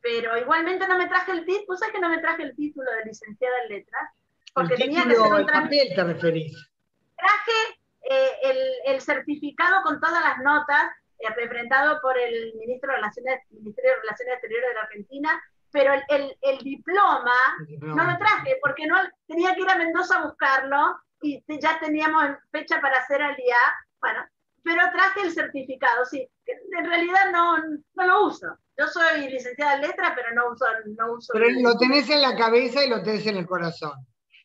pero 0.02 0.36
igualmente 0.36 0.86
no 0.86 0.98
me 0.98 1.08
traje 1.08 1.32
el 1.32 1.46
título, 1.46 1.78
¿sabes 1.78 1.94
que 1.94 2.00
no 2.00 2.10
me 2.10 2.18
traje 2.18 2.42
el 2.42 2.54
título 2.54 2.90
de 2.92 3.06
licenciada 3.06 3.62
en 3.62 3.68
letras? 3.70 4.10
Porque 4.54 4.76
tenía 4.76 5.02
que 5.04 5.12
hacer 5.12 5.32
un 5.32 5.46
papel 5.46 5.92
te 5.94 6.04
referís? 6.04 6.70
Traje 7.16 7.80
eh, 8.02 8.80
el, 8.86 9.00
certificado 9.00 9.82
con 9.82 10.00
todas 10.00 10.22
las 10.22 10.38
notas, 10.38 10.84
eh, 11.18 11.28
representado 11.36 12.00
por 12.00 12.16
el 12.18 12.54
ministro 12.54 12.90
de 12.90 12.96
Relaciones, 12.96 13.40
Ministerio 13.50 13.90
de 13.90 14.00
Relaciones 14.00 14.34
Exteriores 14.34 14.68
de 14.68 14.74
la 14.74 14.80
Argentina, 14.80 15.42
pero 15.72 15.92
el, 15.92 16.58
diploma, 16.58 17.34
no 17.80 18.04
lo 18.04 18.16
traje 18.16 18.58
porque 18.62 18.86
no 18.86 18.96
tenía 19.26 19.54
que 19.54 19.62
ir 19.62 19.68
a 19.68 19.76
Mendoza 19.76 20.18
a 20.18 20.26
buscarlo 20.26 20.96
y 21.20 21.42
ya 21.58 21.80
teníamos 21.80 22.36
fecha 22.52 22.80
para 22.80 22.98
hacer 22.98 23.20
al 23.20 23.34
día, 23.34 23.56
bueno, 24.00 24.24
pero 24.62 24.82
traje 24.92 25.22
el 25.22 25.32
certificado, 25.32 26.04
sí, 26.06 26.28
en 26.46 26.84
realidad 26.86 27.30
no, 27.32 27.58
no 27.94 28.06
lo 28.06 28.26
uso. 28.26 28.46
Yo 28.78 28.86
soy 28.88 29.28
licenciada 29.28 29.74
en 29.74 29.82
letra, 29.82 30.14
pero 30.16 30.34
no 30.34 30.52
uso, 30.52 30.64
no 30.96 31.12
uso. 31.12 31.32
Pero 31.32 31.46
lo 31.60 31.76
tenés 31.76 32.08
en 32.10 32.22
la 32.22 32.36
cabeza 32.36 32.84
y 32.84 32.88
lo 32.88 33.02
tenés 33.02 33.26
en 33.26 33.36
el 33.36 33.46
corazón. 33.46 33.92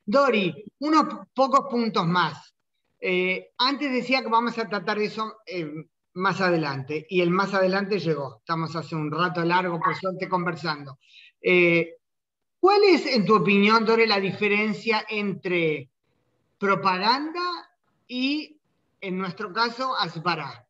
Dori, 0.10 0.66
unos 0.80 1.28
pocos 1.36 1.70
puntos 1.70 2.08
más. 2.08 2.56
Eh, 3.00 3.52
antes 3.60 3.92
decía 3.92 4.24
que 4.24 4.28
vamos 4.28 4.58
a 4.58 4.68
tratar 4.68 4.98
eso 4.98 5.38
eh, 5.46 5.72
más 6.14 6.42
adelante, 6.42 7.06
y 7.08 7.22
el 7.22 7.30
más 7.30 7.54
adelante 7.54 8.00
llegó. 8.00 8.38
Estamos 8.40 8.76
hace 8.76 8.96
un 8.96 9.12
rato 9.12 9.46
largo, 9.46 9.80
por 9.80 9.96
suerte, 9.96 10.28
conversando. 10.28 10.98
Eh, 11.40 11.98
¿Cuál 12.60 12.86
es, 12.86 13.06
en 13.06 13.24
tu 13.24 13.36
opinión, 13.36 13.86
Dori, 13.86 14.08
la 14.08 14.20
diferencia 14.20 15.06
entre 15.08 15.92
propaganda 16.58 17.70
y, 18.08 18.60
en 19.02 19.16
nuestro 19.16 19.54
caso, 19.54 19.96
asbará? 19.96 20.66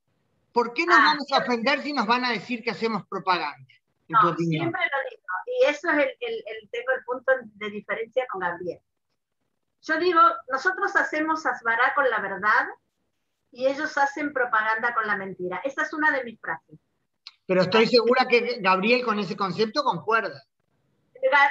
¿Por 0.51 0.73
qué 0.73 0.85
nos 0.85 0.99
ah, 0.99 1.13
vamos 1.13 1.31
a 1.31 1.37
ofender 1.37 1.81
si 1.81 1.93
nos 1.93 2.05
van 2.05 2.25
a 2.25 2.31
decir 2.31 2.61
que 2.61 2.71
hacemos 2.71 3.07
propaganda? 3.07 3.73
No, 4.09 4.35
siempre 4.35 4.81
lo 4.81 5.09
digo, 5.09 5.23
y 5.45 5.65
eso 5.69 5.89
es 5.91 6.07
el, 6.19 6.43
el, 6.45 6.69
tengo 6.71 6.91
el 6.97 7.05
punto 7.05 7.31
de 7.55 7.69
diferencia 7.69 8.25
con 8.29 8.41
Gabriel. 8.41 8.79
Yo 9.81 9.97
digo, 9.97 10.19
nosotros 10.51 10.95
hacemos 10.95 11.45
asbará 11.45 11.93
con 11.95 12.09
la 12.09 12.19
verdad 12.19 12.67
y 13.51 13.67
ellos 13.67 13.97
hacen 13.97 14.33
propaganda 14.33 14.93
con 14.93 15.07
la 15.07 15.15
mentira. 15.15 15.61
Esa 15.63 15.83
es 15.83 15.93
una 15.93 16.11
de 16.11 16.23
mis 16.23 16.39
frases. 16.39 16.79
Pero 17.47 17.61
estoy 17.61 17.87
segura 17.87 18.27
que 18.27 18.59
Gabriel 18.61 19.03
con 19.03 19.17
ese 19.19 19.35
concepto 19.35 19.83
concuerda. 19.83 20.43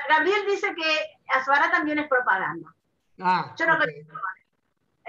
Gabriel 0.09 0.47
dice 0.47 0.74
que 0.74 1.18
asbará 1.29 1.70
también 1.70 1.99
es 1.99 2.09
propaganda. 2.09 2.72
Ah, 3.20 3.55
Yo 3.59 3.66
no 3.66 3.79
creo 3.79 4.07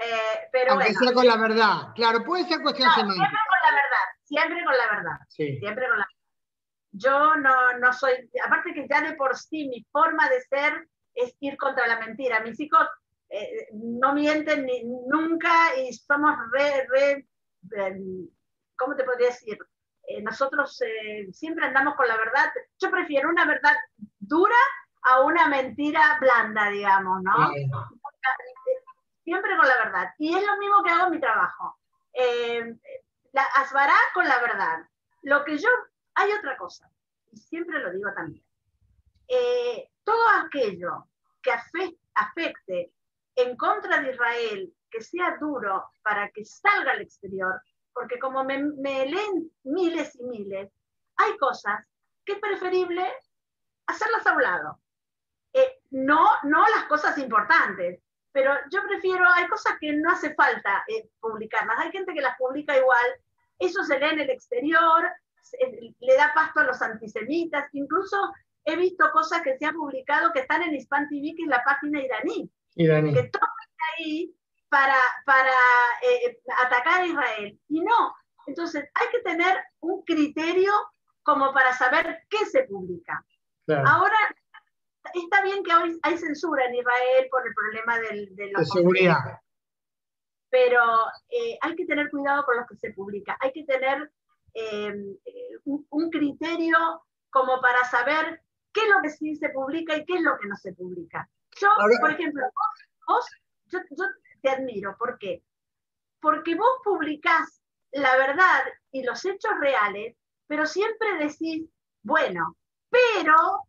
eh, 0.02 0.48
pero 0.50 0.72
Aunque 0.72 0.94
sea 0.94 1.12
con 1.12 1.26
la 1.26 1.36
verdad. 1.36 1.92
Claro, 1.94 2.24
puede 2.24 2.44
ser 2.44 2.62
cuestión 2.62 2.88
no, 2.88 2.94
Siempre 2.94 3.16
con 3.16 3.58
la 3.62 3.70
verdad, 3.70 4.06
siempre 4.24 4.64
con 4.64 4.76
la 4.76 4.96
verdad. 4.96 5.26
Sí. 5.28 5.58
Siempre 5.58 5.88
con 5.88 5.98
la 5.98 6.08
Yo 6.92 7.36
no, 7.36 7.78
no 7.78 7.92
soy, 7.92 8.12
aparte 8.44 8.72
que 8.72 8.86
ya 8.88 9.02
de 9.02 9.12
por 9.14 9.36
sí 9.36 9.68
mi 9.68 9.84
forma 9.92 10.28
de 10.30 10.40
ser 10.40 10.88
es 11.14 11.36
ir 11.40 11.56
contra 11.58 11.86
la 11.86 12.00
mentira. 12.00 12.40
Mis 12.40 12.58
hijos 12.60 12.88
eh, 13.32 13.68
no 13.72 14.12
mienten 14.12 14.66
ni, 14.66 14.82
nunca 14.82 15.76
y 15.76 15.92
somos 15.92 16.36
re, 16.50 16.84
re, 16.88 17.28
em, 17.76 18.28
¿cómo 18.76 18.96
te 18.96 19.04
podría 19.04 19.28
decir? 19.28 19.56
Eh, 20.08 20.20
nosotros 20.20 20.82
eh, 20.82 21.28
siempre 21.32 21.64
andamos 21.64 21.94
con 21.94 22.08
la 22.08 22.16
verdad. 22.16 22.52
Yo 22.80 22.90
prefiero 22.90 23.28
una 23.28 23.44
verdad 23.46 23.76
dura 24.18 24.56
a 25.02 25.20
una 25.20 25.46
mentira 25.46 26.18
blanda, 26.20 26.70
digamos, 26.70 27.22
¿no? 27.22 27.52
Siempre 29.22 29.56
con 29.56 29.68
la 29.68 29.76
verdad. 29.76 30.10
Y 30.18 30.36
es 30.36 30.44
lo 30.44 30.56
mismo 30.58 30.82
que 30.82 30.90
hago 30.90 31.06
en 31.06 31.12
mi 31.12 31.20
trabajo. 31.20 31.78
la 33.32 33.42
asbará 33.54 33.94
con 34.12 34.26
la 34.26 34.40
verdad. 34.40 34.80
Lo 35.22 35.44
que 35.44 35.56
yo, 35.56 35.68
hay 36.14 36.32
otra 36.32 36.56
cosa, 36.56 36.90
y 37.30 37.36
siempre 37.36 37.78
lo 37.78 37.92
digo 37.92 38.12
también. 38.12 38.44
todo 40.02 40.28
aquello 40.44 41.06
que 41.42 41.52
afecte 41.52 42.92
en 43.36 43.56
contra 43.56 44.00
de 44.00 44.10
Israel, 44.10 44.74
que 44.90 45.02
sea 45.02 45.36
duro 45.40 45.90
para 46.02 46.30
que 46.30 46.44
salga 46.44 46.92
al 46.92 47.00
exterior, 47.00 47.60
porque 47.92 48.18
como 48.18 48.44
me, 48.44 48.58
leen 48.58 49.50
miles 49.64 50.16
y 50.16 50.24
miles, 50.24 50.70
hay 51.16 51.36
cosas 51.38 51.84
que 52.24 52.32
es 52.32 52.38
preferible 52.38 53.06
hacerlas 53.86 54.26
a 54.26 54.34
un 54.34 54.42
lado. 54.42 54.80
Eh, 55.52 55.80
no, 55.90 56.26
no 56.44 56.68
las 56.68 56.84
cosas 56.84 57.18
importantes, 57.18 58.00
pero 58.32 58.52
yo 58.70 58.82
prefiero, 58.88 59.28
hay 59.28 59.48
cosas 59.48 59.74
que 59.80 59.92
no 59.92 60.12
hace 60.12 60.34
falta 60.34 60.84
eh, 60.88 61.08
publicarlas. 61.20 61.78
Hay 61.78 61.90
gente 61.90 62.14
que 62.14 62.20
las 62.20 62.36
publica 62.38 62.76
igual, 62.76 63.06
eso 63.58 63.82
se 63.82 63.98
lee 63.98 64.10
en 64.10 64.20
el 64.20 64.30
exterior, 64.30 65.10
le 65.98 66.16
da 66.16 66.32
pasto 66.34 66.60
a 66.60 66.64
los 66.64 66.80
antisemitas, 66.80 67.68
incluso 67.72 68.16
he 68.64 68.76
visto 68.76 69.10
cosas 69.12 69.42
que 69.42 69.56
se 69.58 69.66
han 69.66 69.74
publicado 69.74 70.32
que 70.32 70.40
están 70.40 70.62
en 70.62 70.74
Hispan 70.74 71.08
TV, 71.08 71.34
que 71.36 71.42
es 71.42 71.48
la 71.48 71.64
página 71.64 72.00
iraní, 72.00 72.50
que 72.74 73.30
todo 73.32 73.42
ahí 73.98 74.34
para, 74.68 74.96
para 75.26 75.52
eh, 76.02 76.40
atacar 76.64 77.02
a 77.02 77.06
Israel. 77.06 77.60
Y 77.68 77.80
no. 77.80 78.14
Entonces, 78.46 78.84
hay 78.94 79.08
que 79.10 79.20
tener 79.20 79.58
un 79.80 80.02
criterio 80.02 80.72
como 81.22 81.52
para 81.52 81.72
saber 81.74 82.24
qué 82.28 82.44
se 82.46 82.64
publica. 82.64 83.24
Ahora, 83.68 84.16
está 85.14 85.42
bien 85.42 85.62
que 85.62 85.74
hoy 85.74 85.98
hay 86.02 86.18
censura 86.18 86.64
en 86.64 86.74
Israel 86.74 87.28
por 87.30 87.46
el 87.46 87.54
problema 87.54 87.98
del, 88.00 88.34
de, 88.34 88.50
de 88.56 88.64
seguridad. 88.64 89.40
Pero 90.48 90.82
eh, 91.28 91.56
hay 91.60 91.76
que 91.76 91.86
tener 91.86 92.10
cuidado 92.10 92.44
con 92.44 92.56
lo 92.56 92.66
que 92.66 92.76
se 92.76 92.92
publica. 92.92 93.36
Hay 93.40 93.52
que 93.52 93.64
tener 93.64 94.10
eh, 94.54 94.92
un, 95.64 95.86
un, 95.90 96.10
criterio 96.10 96.76
como 97.30 97.60
para 97.60 97.84
saber 97.84 98.42
qué 98.72 98.80
es 98.80 98.88
lo 98.88 99.00
que 99.02 99.10
sí 99.10 99.36
se 99.36 99.50
publica 99.50 99.96
y 99.96 100.04
qué 100.04 100.14
es 100.14 100.22
lo 100.22 100.36
que 100.38 100.48
no 100.48 100.56
se 100.56 100.72
publica. 100.72 101.28
Yo, 101.58 101.68
por 102.00 102.10
ejemplo, 102.10 102.44
vos, 103.06 103.26
yo, 103.66 103.80
te 104.42 104.50
admiro. 104.50 104.96
¿Por 104.96 105.18
qué? 105.18 105.42
Porque 106.20 106.54
vos 106.54 106.80
publicás 106.84 107.60
la 107.92 108.16
verdad 108.16 108.64
y 108.92 109.02
los 109.02 109.24
hechos 109.24 109.52
reales, 109.60 110.16
pero 110.46 110.66
siempre 110.66 111.16
decís, 111.18 111.68
bueno, 112.02 112.56
pero, 112.88 113.64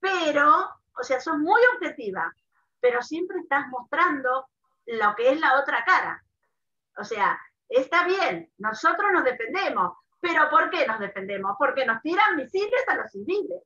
pero, 0.00 0.70
o 0.98 1.02
sea, 1.02 1.20
sos 1.20 1.38
muy 1.38 1.60
objetiva, 1.74 2.32
pero 2.80 3.02
siempre 3.02 3.40
estás 3.40 3.66
mostrando 3.68 4.48
lo 4.86 5.14
que 5.16 5.30
es 5.30 5.40
la 5.40 5.60
otra 5.60 5.84
cara. 5.84 6.22
O 6.96 7.04
sea, 7.04 7.38
está 7.68 8.06
bien, 8.06 8.50
nosotros 8.58 9.12
nos 9.12 9.24
defendemos, 9.24 9.98
pero 10.20 10.48
¿por 10.50 10.70
qué 10.70 10.86
nos 10.86 10.98
defendemos? 10.98 11.56
Porque 11.58 11.84
nos 11.84 12.00
tiran 12.02 12.36
misiles 12.36 12.88
a 12.88 12.96
los 12.96 13.10
civiles. 13.10 13.62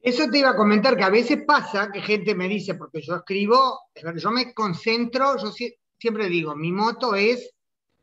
Eso 0.00 0.30
te 0.30 0.38
iba 0.38 0.50
a 0.50 0.56
comentar, 0.56 0.96
que 0.96 1.04
a 1.04 1.10
veces 1.10 1.42
pasa 1.46 1.90
que 1.90 2.00
gente 2.00 2.34
me 2.34 2.48
dice, 2.48 2.74
porque 2.74 3.00
yo 3.00 3.16
escribo, 3.16 3.80
yo 4.16 4.30
me 4.30 4.54
concentro, 4.54 5.36
yo 5.36 5.52
siempre 5.98 6.28
digo, 6.28 6.54
mi 6.54 6.70
moto 6.70 7.14
es 7.14 7.52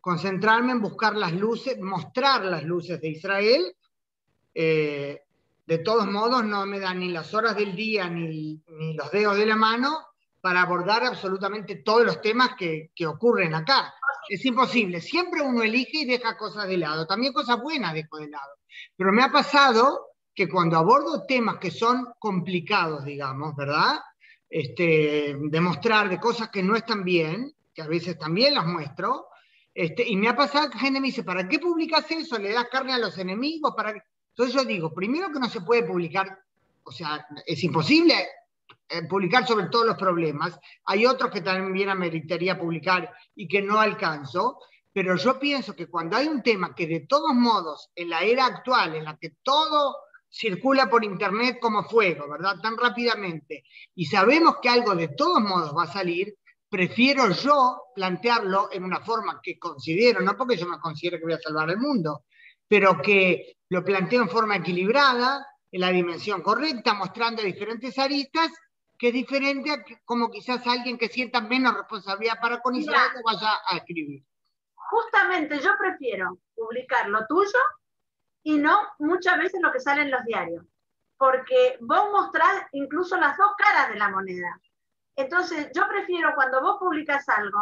concentrarme 0.02 0.74
en 0.74 0.82
buscar 0.82 1.16
las 1.16 1.34
luces, 1.34 1.80
mostrar 1.80 2.46
las 2.46 2.64
luces 2.64 3.00
de 3.02 3.10
Israel. 3.10 3.76
Eh, 4.54 5.22
de 5.66 5.78
todos 5.80 6.06
modos, 6.06 6.46
no 6.46 6.66
me 6.66 6.80
dan 6.80 7.00
ni 7.00 7.10
las 7.10 7.34
horas 7.34 7.56
del 7.56 7.76
día 7.76 8.08
ni, 8.08 8.62
los 8.96 9.10
dedos 9.12 9.38
de 9.38 9.48
la 9.48 9.56
mano 9.56 9.98
para 10.42 10.62
abordar 10.62 11.04
absolutamente 11.04 11.78
todos 11.78 12.06
los 12.06 12.22
temas 12.22 12.52
que, 12.56 12.92
que 12.94 13.08
ocurren 13.08 13.56
acá. 13.56 13.96
Es 14.30 14.46
imposible. 14.46 15.02
Siempre 15.02 15.42
uno 15.42 15.64
elige 15.64 16.00
y 16.00 16.06
deja 16.06 16.38
cosas 16.38 16.68
de 16.68 16.78
lado. 16.78 17.08
También 17.08 17.34
cosas 17.34 17.60
buenas 17.60 17.94
dejo 17.96 18.18
de 18.18 18.30
lado. 18.30 18.52
Pero 18.96 19.12
me 19.12 19.24
ha 19.24 19.32
pasado 19.32 20.15
que 20.36 20.50
cuando 20.50 20.78
abordo 20.78 21.26
temas 21.26 21.58
que 21.58 21.72
son 21.72 22.14
complicados, 22.20 23.06
digamos, 23.06 23.56
¿verdad? 23.56 24.00
Este, 24.50 25.36
demostrar 25.50 26.10
de 26.10 26.20
cosas 26.20 26.50
que 26.50 26.62
no 26.62 26.76
están 26.76 27.04
bien, 27.06 27.54
que 27.74 27.82
a 27.82 27.88
veces 27.88 28.20
también 28.20 28.54
las 28.54 28.66
muestro, 28.66 29.28
este, 29.74 30.08
y 30.08 30.16
me 30.18 30.28
ha 30.28 30.36
pasado 30.36 30.70
que 30.70 30.78
gente 30.78 31.00
me 31.00 31.08
dice, 31.08 31.24
¿para 31.24 31.48
qué 31.48 31.60
publicas 31.60 32.10
eso? 32.12 32.38
¿Le 32.38 32.54
das 32.54 32.68
carne 32.70 32.94
a 32.94 32.98
los 32.98 33.18
enemigos? 33.18 33.74
¿Para 33.76 33.92
Entonces 33.92 34.54
yo 34.54 34.64
digo, 34.66 34.94
primero 34.94 35.32
que 35.32 35.40
no 35.40 35.50
se 35.50 35.62
puede 35.62 35.84
publicar, 35.84 36.40
o 36.84 36.92
sea, 36.92 37.26
es 37.46 37.64
imposible 37.64 38.14
eh, 38.90 39.04
publicar 39.04 39.48
sobre 39.48 39.68
todos 39.68 39.86
los 39.86 39.98
problemas. 39.98 40.60
Hay 40.86 41.06
otros 41.06 41.32
que 41.32 41.42
también 41.42 41.90
ameritaría 41.90 42.60
publicar 42.60 43.12
y 43.36 43.48
que 43.48 43.62
no 43.62 43.80
alcanzo, 43.80 44.60
pero 44.94 45.16
yo 45.18 45.40
pienso 45.40 45.76
que 45.76 45.88
cuando 45.88 46.16
hay 46.16 46.28
un 46.28 46.42
tema 46.42 46.76
que 46.76 46.88
de 46.88 47.02
todos 47.02 47.34
modos, 47.34 47.90
en 47.96 48.10
la 48.10 48.22
era 48.22 48.46
actual, 48.46 48.96
en 48.96 49.06
la 49.06 49.18
que 49.18 49.32
todo 49.44 49.96
circula 50.36 50.90
por 50.90 51.04
Internet 51.06 51.60
como 51.62 51.84
fuego, 51.84 52.30
¿verdad? 52.30 52.58
Tan 52.62 52.78
rápidamente. 52.78 53.64
Y 53.96 54.06
sabemos 54.06 54.58
que 54.62 54.68
algo 54.68 54.94
de 54.94 55.08
todos 55.10 55.42
modos 55.42 55.74
va 55.76 55.84
a 55.84 55.94
salir, 55.94 56.36
prefiero 56.70 57.30
yo 57.32 57.84
plantearlo 57.96 58.70
en 58.72 58.84
una 58.84 59.00
forma 59.00 59.40
que 59.42 59.58
considero, 59.58 60.20
no 60.20 60.36
porque 60.36 60.58
yo 60.58 60.68
me 60.68 60.80
considero 60.80 61.18
que 61.18 61.24
voy 61.24 61.34
a 61.34 61.40
salvar 61.40 61.70
el 61.70 61.78
mundo, 61.78 62.26
pero 62.68 63.02
que 63.02 63.56
lo 63.70 63.84
planteo 63.86 64.22
en 64.22 64.30
forma 64.30 64.58
equilibrada, 64.58 65.48
en 65.72 65.82
la 65.82 65.90
dimensión 65.90 66.42
correcta, 66.42 66.94
mostrando 66.94 67.42
diferentes 67.42 67.98
aristas, 67.98 68.52
que 68.98 69.08
es 69.08 69.14
diferente 69.14 69.72
a 69.72 69.86
como 70.04 70.30
quizás 70.30 70.68
alguien 70.68 70.98
que 70.98 71.08
sienta 71.08 71.40
menos 71.40 71.76
responsabilidad 71.76 72.40
para 72.42 72.60
con 72.60 72.76
Israel 72.76 73.12
vaya 73.26 73.54
a 73.70 73.78
escribir. 73.78 74.22
Justamente 74.74 75.60
yo 75.60 75.72
prefiero 75.80 76.38
publicar 76.56 77.08
lo 77.10 77.26
tuyo 77.28 77.60
y 78.46 78.60
no 78.60 78.78
muchas 79.00 79.40
veces 79.40 79.60
lo 79.60 79.72
que 79.72 79.80
sale 79.80 80.04
en 80.04 80.12
los 80.12 80.24
diarios, 80.24 80.64
porque 81.18 81.78
vos 81.82 82.12
mostrás 82.12 82.68
incluso 82.74 83.18
las 83.18 83.36
dos 83.38 83.54
caras 83.58 83.90
de 83.90 83.96
la 83.96 84.10
moneda. 84.10 84.62
Entonces, 85.16 85.72
yo 85.74 85.88
prefiero 85.88 86.32
cuando 86.36 86.62
vos 86.62 86.78
publicas 86.80 87.28
algo, 87.28 87.60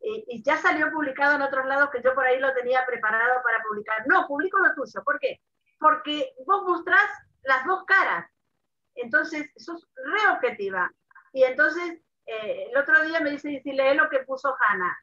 y, 0.00 0.42
ya 0.42 0.56
salió 0.56 0.90
publicado 0.90 1.34
en 1.34 1.42
otros 1.42 1.66
lados 1.66 1.90
que 1.90 2.00
yo 2.02 2.14
por 2.14 2.24
ahí 2.24 2.38
lo 2.38 2.54
tenía 2.54 2.86
preparado 2.86 3.42
para 3.42 3.62
publicar. 3.62 4.06
No, 4.06 4.26
publico 4.26 4.58
lo 4.58 4.74
tuyo. 4.74 5.02
¿Por 5.04 5.18
qué? 5.18 5.40
Porque 5.78 6.34
vos 6.46 6.62
mostrás 6.64 7.10
las 7.42 7.66
dos 7.66 7.84
caras. 7.84 8.26
Entonces, 8.94 9.50
sos 9.56 9.86
re 9.94 10.32
objetiva. 10.32 10.90
Y 11.34 11.44
entonces, 11.44 12.00
eh, 12.24 12.68
el 12.70 12.76
otro 12.78 13.02
día 13.02 13.20
me 13.20 13.30
dice, 13.30 13.48
dice, 13.48 13.72
lee 13.72 13.94
lo 13.94 14.08
que 14.08 14.20
puso 14.20 14.54
Hanna. 14.58 14.96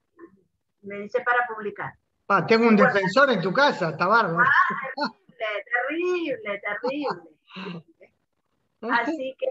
Me 0.82 0.96
dice 0.98 1.22
para 1.22 1.46
publicar. 1.48 1.94
Ah, 2.34 2.46
tengo 2.48 2.66
un 2.66 2.78
defensor 2.78 3.30
en 3.30 3.42
tu 3.42 3.52
casa, 3.62 3.90
está 3.90 4.08
bárbaro. 4.08 4.40
Ah, 4.40 5.12
terrible, 5.28 6.62
terrible, 6.62 7.22
terrible. 7.54 8.14
Así 8.90 9.36
que, 9.38 9.48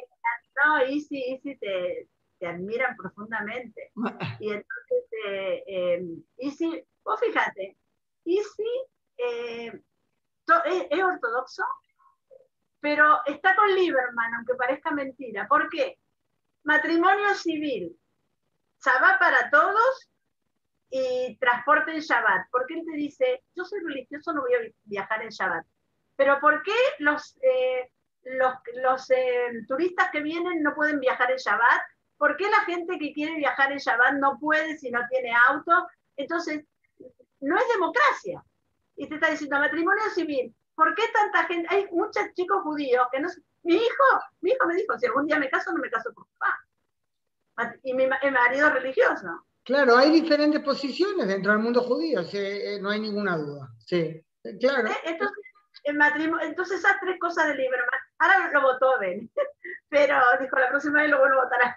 no, 0.65 0.87
Isi, 0.87 1.35
Isi 1.35 1.57
te, 1.57 2.09
te 2.39 2.47
admiran 2.47 2.97
profundamente. 2.97 3.93
Y 4.41 4.47
entonces, 4.47 5.05
eh, 5.27 5.63
eh, 5.67 6.85
vos 7.05 7.21
fíjate, 7.21 7.77
Isi 8.25 8.73
eh, 9.19 9.83
es, 10.65 11.03
ortodoxo, 11.05 11.65
pero 12.81 13.21
está 13.27 13.55
con 13.57 13.75
Lieberman, 13.75 14.35
aunque 14.37 14.55
parezca 14.55 14.91
mentira. 14.91 15.47
¿Por 15.49 15.69
qué? 15.69 15.99
Matrimonio 16.65 17.35
civil, 17.35 17.95
Shabbat 18.83 19.19
para 19.19 19.51
todos 19.51 20.10
y 20.91 21.37
transporte 21.39 21.93
en 21.93 22.01
Shabbat. 22.01 22.49
Porque 22.51 22.75
él 22.75 22.83
te 22.85 22.97
dice, 22.97 23.43
yo 23.55 23.65
soy 23.65 23.81
religioso, 23.81 24.33
no 24.33 24.43
voy 24.43 24.55
a 24.55 24.59
viajar 24.85 25.23
en 25.23 25.31
Shabbat. 25.31 25.65
Pero 26.17 26.39
¿por 26.41 26.63
qué 26.63 26.75
los, 26.99 27.39
eh, 27.43 27.91
los, 28.25 28.55
los 28.83 29.09
turistas 29.67 30.11
que 30.11 30.21
vienen 30.21 30.63
no 30.63 30.75
pueden 30.75 31.01
viajar 31.01 31.31
en 31.31 31.39
Shabbat 31.39 31.83
¿Por 32.21 32.37
qué 32.37 32.51
la 32.51 32.61
gente 32.67 32.99
que 32.99 33.15
quiere 33.15 33.35
viajar 33.37 33.73
en 33.73 33.79
Shabbat 33.79 34.13
no 34.17 34.39
puede 34.39 34.77
si 34.77 34.91
no 34.91 35.01
tiene 35.09 35.33
auto? 35.49 35.89
Entonces, 36.19 36.63
no 37.41 37.57
es 37.57 37.65
democracia. 37.73 38.45
Y 38.95 39.09
te 39.09 39.15
está 39.15 39.31
diciendo 39.31 39.59
matrimonio 39.59 40.03
civil. 40.15 40.55
¿Por 40.75 40.95
qué 40.95 41.05
tanta 41.15 41.45
gente? 41.45 41.75
Hay 41.75 41.87
muchos 41.91 42.23
chicos 42.35 42.63
judíos 42.63 43.07
que 43.11 43.21
no... 43.21 43.29
Mi 43.63 43.77
hijo, 43.77 44.05
mi 44.43 44.51
hijo 44.51 44.67
me 44.67 44.75
dijo, 44.75 44.99
si 44.99 45.07
algún 45.07 45.29
día 45.29 45.39
me 45.39 45.49
caso, 45.49 45.73
no 45.73 45.79
me 45.79 45.89
caso 45.89 46.13
por 46.13 46.27
papá. 46.37 47.73
Y 47.85 47.95
mi, 47.95 48.07
marido 48.07 48.67
es 48.67 48.75
religioso. 48.75 49.47
Claro, 49.65 49.97
hay 49.97 50.11
diferentes 50.11 50.63
posiciones 50.63 51.29
dentro 51.29 51.53
del 51.53 51.61
mundo 51.61 51.83
judío, 51.83 52.23
eh, 52.33 52.79
no 52.81 52.91
hay 52.91 53.01
ninguna 53.01 53.37
duda. 53.37 53.69
Sí, 53.87 54.25
claro. 54.59 54.89
¿Eh? 54.89 54.97
Entonces, 55.05 55.45
el 55.85 55.97
matrimonio, 55.97 56.47
entonces 56.47 56.79
esas 56.79 56.99
tres 57.01 57.19
cosas 57.21 57.49
de 57.49 57.55
Lieberman, 57.55 58.01
ahora 58.19 58.51
lo 58.53 58.63
votó 58.63 58.99
Ben, 58.99 59.31
pero 59.89 60.17
dijo 60.41 60.59
la 60.59 60.69
próxima 60.69 61.03
vez 61.03 61.11
lo 61.11 61.19
vuelvo 61.19 61.41
a 61.41 61.45
votar 61.45 61.77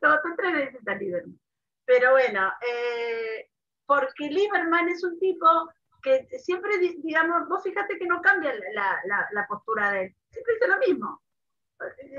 Todo 0.00 0.20
tres 0.36 0.52
veces 0.52 0.88
a 0.88 0.94
Lieberman. 0.94 1.38
Pero 1.86 2.12
bueno, 2.12 2.52
eh, 2.66 3.50
porque 3.86 4.28
Lieberman 4.28 4.88
es 4.88 5.04
un 5.04 5.18
tipo 5.18 5.46
que 6.02 6.26
siempre, 6.38 6.78
digamos, 6.78 7.48
vos 7.48 7.62
fíjate 7.62 7.98
que 7.98 8.06
no 8.06 8.20
cambia 8.20 8.52
la, 8.74 9.00
la, 9.04 9.28
la 9.32 9.46
postura 9.46 9.90
de 9.90 10.02
él, 10.04 10.16
siempre 10.30 10.54
dice 10.54 10.68
lo 10.68 10.78
mismo. 10.78 11.23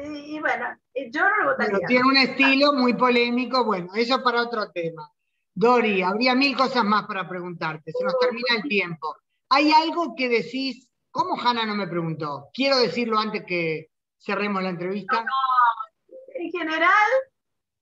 Y, 0.03 0.39
bueno, 0.39 0.77
yo 1.11 1.21
no 1.21 1.37
lo 1.37 1.51
votaría. 1.51 1.87
tiene 1.87 2.05
un 2.05 2.17
estilo 2.17 2.73
muy 2.73 2.93
polémico, 2.93 3.63
bueno, 3.63 3.93
eso 3.95 4.21
para 4.23 4.41
otro 4.41 4.71
tema. 4.71 5.11
Dori, 5.53 6.01
habría 6.01 6.35
mil 6.35 6.55
cosas 6.55 6.83
más 6.83 7.05
para 7.05 7.27
preguntarte, 7.27 7.91
se 7.91 8.03
nos 8.03 8.19
termina 8.19 8.55
el 8.57 8.63
tiempo. 8.63 9.15
¿Hay 9.49 9.71
algo 9.71 10.13
que 10.15 10.27
decís? 10.27 10.89
¿Cómo 11.11 11.39
Hanna 11.39 11.65
no 11.65 11.75
me 11.75 11.87
preguntó? 11.87 12.49
Quiero 12.53 12.77
decirlo 12.77 13.17
antes 13.17 13.45
que 13.45 13.89
cerremos 14.17 14.61
la 14.61 14.69
entrevista. 14.69 15.23
no, 15.23 16.15
en 16.33 16.51
general, 16.51 17.09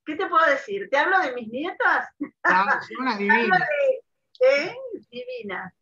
¿qué 0.05 0.15
te 0.15 0.27
puedo 0.27 0.45
decir? 0.45 0.87
¿Te 0.91 0.97
hablo 0.97 1.19
de 1.19 1.33
mis 1.33 1.47
nietas? 1.47 2.09
Ah, 2.43 2.79
son 2.81 2.97
unas 3.01 3.17
divinas. 3.17 3.61
¿eh? 4.39 4.75
Divinas. 5.09 5.73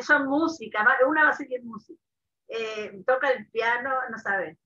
son 0.00 0.26
música, 0.26 0.86
una 1.06 1.24
va 1.24 1.30
a 1.30 1.36
seguir 1.36 1.62
música. 1.64 2.00
Eh, 2.48 3.02
toca 3.06 3.30
el 3.30 3.46
piano, 3.50 3.90
no 4.10 4.18
sabes. 4.18 4.56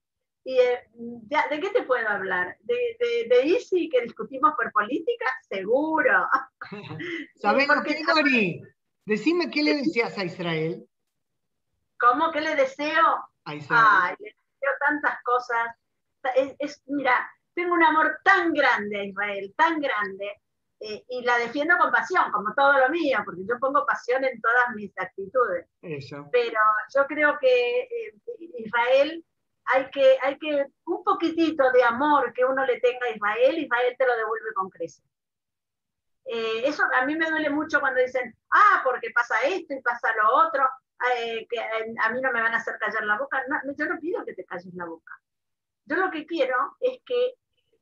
¿Y 0.43 0.57
eh, 0.57 0.79
de, 0.93 1.59
qué 1.59 1.69
te 1.69 1.83
puedo 1.83 2.07
hablar? 2.07 2.57
¿De, 2.61 2.97
de, 2.99 3.27
de 3.29 3.53
Easy 3.53 3.89
que 3.89 4.01
discutimos 4.01 4.53
por 4.55 4.71
política? 4.71 5.25
Seguro. 5.47 6.27
¿Sabes 7.35 7.67
lo 7.67 7.83
que, 7.83 8.03
Dori? 8.03 8.61
Decime 9.05 9.49
qué 9.51 9.63
le 9.63 9.75
deseas 9.75 10.17
a 10.17 10.25
Israel. 10.25 10.87
¿Cómo? 11.99 12.31
¿Qué 12.31 12.41
le 12.41 12.55
deseo? 12.55 13.29
A 13.45 13.55
Israel. 13.55 13.85
Ay, 13.87 14.15
le 14.19 14.29
deseo 14.29 14.77
tantas 14.79 15.21
cosas. 15.23 15.75
es, 16.59 16.81
mira, 16.87 17.29
tengo 17.53 17.73
un 17.75 17.83
amor 17.83 18.19
tan 18.23 18.53
grande 18.53 18.99
a 18.99 19.03
Israel, 19.03 19.53
tan 19.55 19.79
grande, 19.79 20.41
eh, 20.79 21.03
y 21.09 21.21
la 21.21 21.37
defiendo 21.37 21.77
con 21.77 21.91
pasión, 21.91 22.31
como 22.31 22.53
todo 22.55 22.73
lo 22.79 22.89
mío, 22.89 23.19
porque 23.23 23.41
yo 23.47 23.59
pongo 23.59 23.85
pasión 23.85 24.23
en 24.25 24.41
todas 24.41 24.75
mis 24.75 24.91
actitudes. 24.97 25.67
Pero 26.31 26.59
yo 26.95 27.05
creo 27.07 27.37
que 27.39 27.81
eh, 27.81 28.15
Israel 28.57 29.23
hay 29.65 29.89
que, 29.89 30.17
hay 30.21 30.37
que, 30.37 30.65
un 30.85 31.03
poquitito 31.03 31.71
de 31.71 31.83
amor 31.83 32.33
que 32.33 32.45
uno 32.45 32.65
le 32.65 32.79
tenga 32.79 33.05
a 33.05 33.15
Israel, 33.15 33.59
Israel 33.59 33.95
te 33.97 34.05
lo 34.05 34.15
devuelve 34.17 34.53
con 34.53 34.69
creces. 34.69 35.03
Eh, 36.25 36.63
eso 36.65 36.83
a 36.93 37.05
mí 37.05 37.15
me 37.15 37.29
duele 37.29 37.49
mucho 37.49 37.79
cuando 37.79 38.01
dicen, 38.01 38.35
ah, 38.51 38.81
porque 38.83 39.11
pasa 39.11 39.35
esto 39.45 39.73
y 39.73 39.81
pasa 39.81 40.13
lo 40.15 40.47
otro, 40.47 40.67
que 41.49 41.59
a 41.59 42.11
mí 42.11 42.21
no 42.21 42.31
me 42.31 42.41
van 42.41 42.53
a 42.53 42.57
hacer 42.57 42.77
callar 42.79 43.03
la 43.05 43.17
boca. 43.17 43.43
yo 43.75 43.85
no 43.85 43.99
pido 43.99 44.23
que 44.23 44.33
te 44.33 44.45
calles 44.45 44.73
la 44.75 44.85
boca. 44.85 45.19
Yo 45.85 45.95
lo 45.95 46.11
que 46.11 46.25
quiero 46.25 46.77
es 46.79 46.99
que 47.05 47.33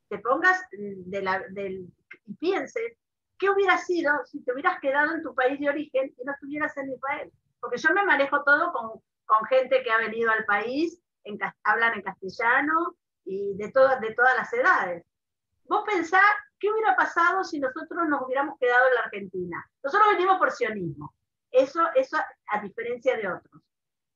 te 0.08 0.18
pongas 0.18 0.60
de 0.70 1.22
la, 1.22 1.44
del, 1.50 1.86
y 2.26 2.34
pienses 2.34 2.96
qué 3.38 3.50
hubiera 3.50 3.78
sido 3.78 4.12
si 4.24 4.42
te 4.42 4.52
hubieras 4.52 4.80
quedado 4.80 5.14
en 5.14 5.22
tu 5.22 5.34
país 5.34 5.60
de 5.60 5.68
origen 5.68 6.14
y 6.16 6.24
no 6.24 6.32
estuvieras 6.32 6.76
en 6.76 6.92
Israel. 6.92 7.32
Porque 7.60 7.78
yo 7.78 7.92
me 7.92 8.04
manejo 8.04 8.42
todo 8.42 8.72
con, 8.72 9.00
con 9.26 9.44
gente 9.46 9.82
que 9.82 9.90
ha 9.90 9.98
venido 9.98 10.30
al 10.30 10.44
país, 10.44 11.00
en, 11.24 11.38
hablan 11.64 11.94
en 11.94 12.02
castellano 12.02 12.96
y 13.24 13.56
de, 13.56 13.70
todas 13.70 14.00
de 14.00 14.14
todas 14.14 14.36
las 14.36 14.52
edades. 14.52 15.04
Vos 15.64 15.84
pensás 15.86 16.22
qué 16.58 16.70
hubiera 16.70 16.96
pasado 16.96 17.44
si 17.44 17.60
nosotros 17.60 18.08
nos 18.08 18.22
hubiéramos 18.22 18.58
quedado 18.58 18.88
en 18.88 18.94
la 18.94 19.00
Argentina. 19.02 19.70
Nosotros 19.82 20.08
venimos 20.12 20.38
por 20.38 20.50
sionismo, 20.50 21.14
eso, 21.50 21.88
eso 21.94 22.16
a 22.48 22.60
diferencia 22.60 23.16
de 23.16 23.28
otros. 23.28 23.62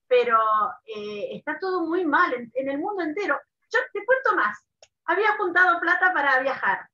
Pero 0.07 0.39
eh, 0.85 1.37
está 1.37 1.59
todo 1.59 1.87
muy 1.87 2.05
mal 2.05 2.33
en, 2.35 2.51
en 2.55 2.71
el 2.71 2.79
mundo 2.79 3.03
entero. 3.03 3.41
Yo 3.71 3.81
te 3.93 4.05
cuento 4.05 4.37
más 4.37 4.65
había 5.07 5.37
juntado 5.37 5.81
plata 5.81 6.13
para 6.13 6.41
viajar. 6.41 6.89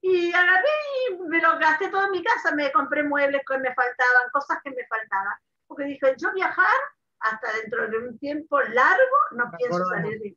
Y 0.00 0.32
agarré 0.32 0.68
y 1.10 1.18
me 1.28 1.40
lo 1.40 1.58
gasté 1.58 1.88
todo 1.88 2.06
en 2.06 2.10
mi 2.10 2.24
casa, 2.24 2.52
me 2.54 2.72
compré 2.72 3.04
muebles 3.04 3.42
que 3.46 3.58
me 3.58 3.72
faltaban, 3.72 4.30
cosas 4.32 4.58
que 4.62 4.70
me 4.70 4.84
faltaban. 4.86 5.34
Porque 5.66 5.84
dije, 5.84 6.14
yo 6.18 6.32
viajar 6.32 6.76
hasta 7.22 7.52
dentro 7.60 7.88
de 7.88 8.08
un 8.08 8.18
tiempo 8.18 8.60
largo 8.60 9.16
no 9.32 9.50
pienso 9.56 9.84
salir 9.86 10.18
de 10.20 10.36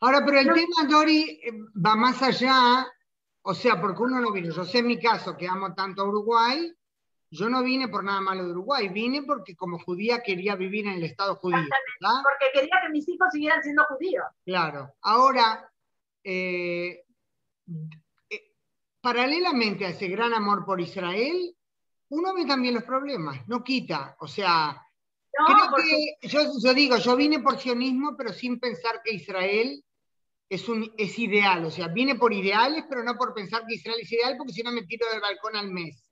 Ahora, 0.00 0.24
pero 0.24 0.40
el 0.40 0.52
tema, 0.52 0.88
Dori, 0.90 1.40
eh, 1.44 1.52
va 1.74 1.94
más 1.94 2.20
allá, 2.22 2.84
o 3.42 3.54
sea, 3.54 3.80
porque 3.80 4.02
uno 4.02 4.20
no 4.20 4.32
vino. 4.32 4.52
Yo 4.52 4.64
sé 4.64 4.78
en 4.78 4.88
mi 4.88 4.98
caso 4.98 5.36
que 5.36 5.46
amo 5.46 5.74
tanto 5.74 6.02
a 6.02 6.08
Uruguay, 6.08 6.74
yo 7.30 7.48
no 7.48 7.62
vine 7.62 7.86
por 7.86 8.02
nada 8.02 8.20
malo 8.20 8.44
de 8.44 8.50
Uruguay, 8.50 8.88
vine 8.88 9.22
porque 9.22 9.54
como 9.54 9.78
judía 9.78 10.20
quería 10.20 10.56
vivir 10.56 10.88
en 10.88 10.94
el 10.94 11.04
Estado 11.04 11.36
judío. 11.36 11.64
Porque 12.00 12.52
quería 12.52 12.80
que 12.82 12.88
mis 12.90 13.08
hijos 13.08 13.28
siguieran 13.30 13.62
siendo 13.62 13.84
judíos. 13.84 14.26
Claro. 14.44 14.92
Ahora, 15.02 15.70
eh, 16.24 17.04
eh, 18.28 18.52
paralelamente 19.00 19.86
a 19.86 19.90
ese 19.90 20.08
gran 20.08 20.34
amor 20.34 20.64
por 20.64 20.80
Israel, 20.80 21.56
uno 22.08 22.34
ve 22.34 22.44
también 22.44 22.74
los 22.74 22.82
problemas, 22.84 23.48
no 23.48 23.62
quita. 23.62 24.16
O 24.18 24.26
sea, 24.26 24.84
creo 25.32 25.84
que 25.84 26.28
yo, 26.28 26.40
yo, 26.62 26.74
digo, 26.74 26.96
yo 26.96 27.16
vine 27.16 27.40
por 27.40 27.58
sionismo, 27.58 28.16
pero 28.16 28.32
sin 28.32 28.60
pensar 28.60 29.00
que 29.02 29.14
Israel 29.14 29.82
es, 30.48 30.68
un, 30.68 30.92
es 30.98 31.18
ideal. 31.18 31.64
O 31.64 31.70
sea, 31.70 31.88
vine 31.88 32.16
por 32.16 32.32
ideales, 32.32 32.84
pero 32.88 33.02
no 33.02 33.16
por 33.16 33.34
pensar 33.34 33.64
que 33.66 33.74
Israel 33.74 33.98
es 34.00 34.12
ideal, 34.12 34.36
porque 34.36 34.52
si 34.52 34.62
no 34.62 34.72
me 34.72 34.82
tiro 34.82 35.08
del 35.10 35.20
balcón 35.20 35.56
al 35.56 35.70
mes. 35.70 36.08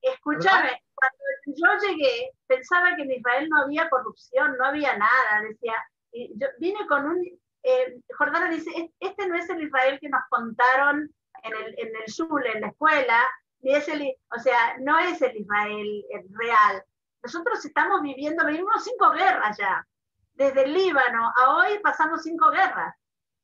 Escúchame, 0.00 0.82
cuando 0.94 1.24
yo 1.46 1.88
llegué, 1.88 2.30
pensaba 2.46 2.94
que 2.96 3.02
en 3.02 3.12
Israel 3.12 3.48
no 3.48 3.62
había 3.62 3.88
corrupción, 3.88 4.56
no 4.58 4.66
había 4.66 4.96
nada. 4.96 5.42
Decía, 5.48 5.74
yo 6.12 6.46
vine 6.58 6.86
con 6.86 7.06
un. 7.06 7.24
Eh, 7.62 7.96
Jordana 8.18 8.50
dice: 8.50 8.70
Este 9.00 9.26
no 9.26 9.36
es 9.36 9.48
el 9.48 9.62
Israel 9.62 9.98
que 10.00 10.10
nos 10.10 10.20
contaron 10.28 11.10
en 11.42 11.52
el, 11.52 11.74
en 11.78 11.88
el 11.96 12.04
Shul, 12.06 12.46
en 12.46 12.60
la 12.62 12.68
escuela, 12.68 13.22
ni 13.60 13.74
es 13.74 13.88
el, 13.88 14.14
o 14.36 14.40
sea, 14.40 14.76
no 14.80 14.98
es 14.98 15.20
el 15.22 15.36
Israel 15.36 16.04
real. 16.30 16.84
Nosotros 17.24 17.64
estamos 17.64 18.02
viviendo, 18.02 18.44
vivimos 18.44 18.84
cinco 18.84 19.10
guerras 19.12 19.56
ya. 19.56 19.86
Desde 20.34 20.64
el 20.64 20.74
Líbano 20.74 21.32
a 21.34 21.56
hoy 21.56 21.78
pasamos 21.82 22.22
cinco 22.22 22.50
guerras. 22.50 22.94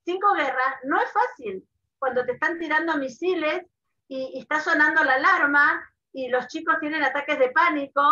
Cinco 0.04 0.34
guerras 0.34 0.74
no 0.84 1.00
es 1.00 1.10
fácil. 1.10 1.66
Cuando 1.98 2.26
te 2.26 2.32
están 2.32 2.58
tirando 2.58 2.98
misiles 2.98 3.64
y, 4.06 4.32
y 4.34 4.40
está 4.40 4.60
sonando 4.60 5.02
la 5.02 5.14
alarma 5.14 5.82
y 6.12 6.28
los 6.28 6.46
chicos 6.48 6.78
tienen 6.78 7.02
ataques 7.02 7.38
de 7.38 7.52
pánico 7.52 8.02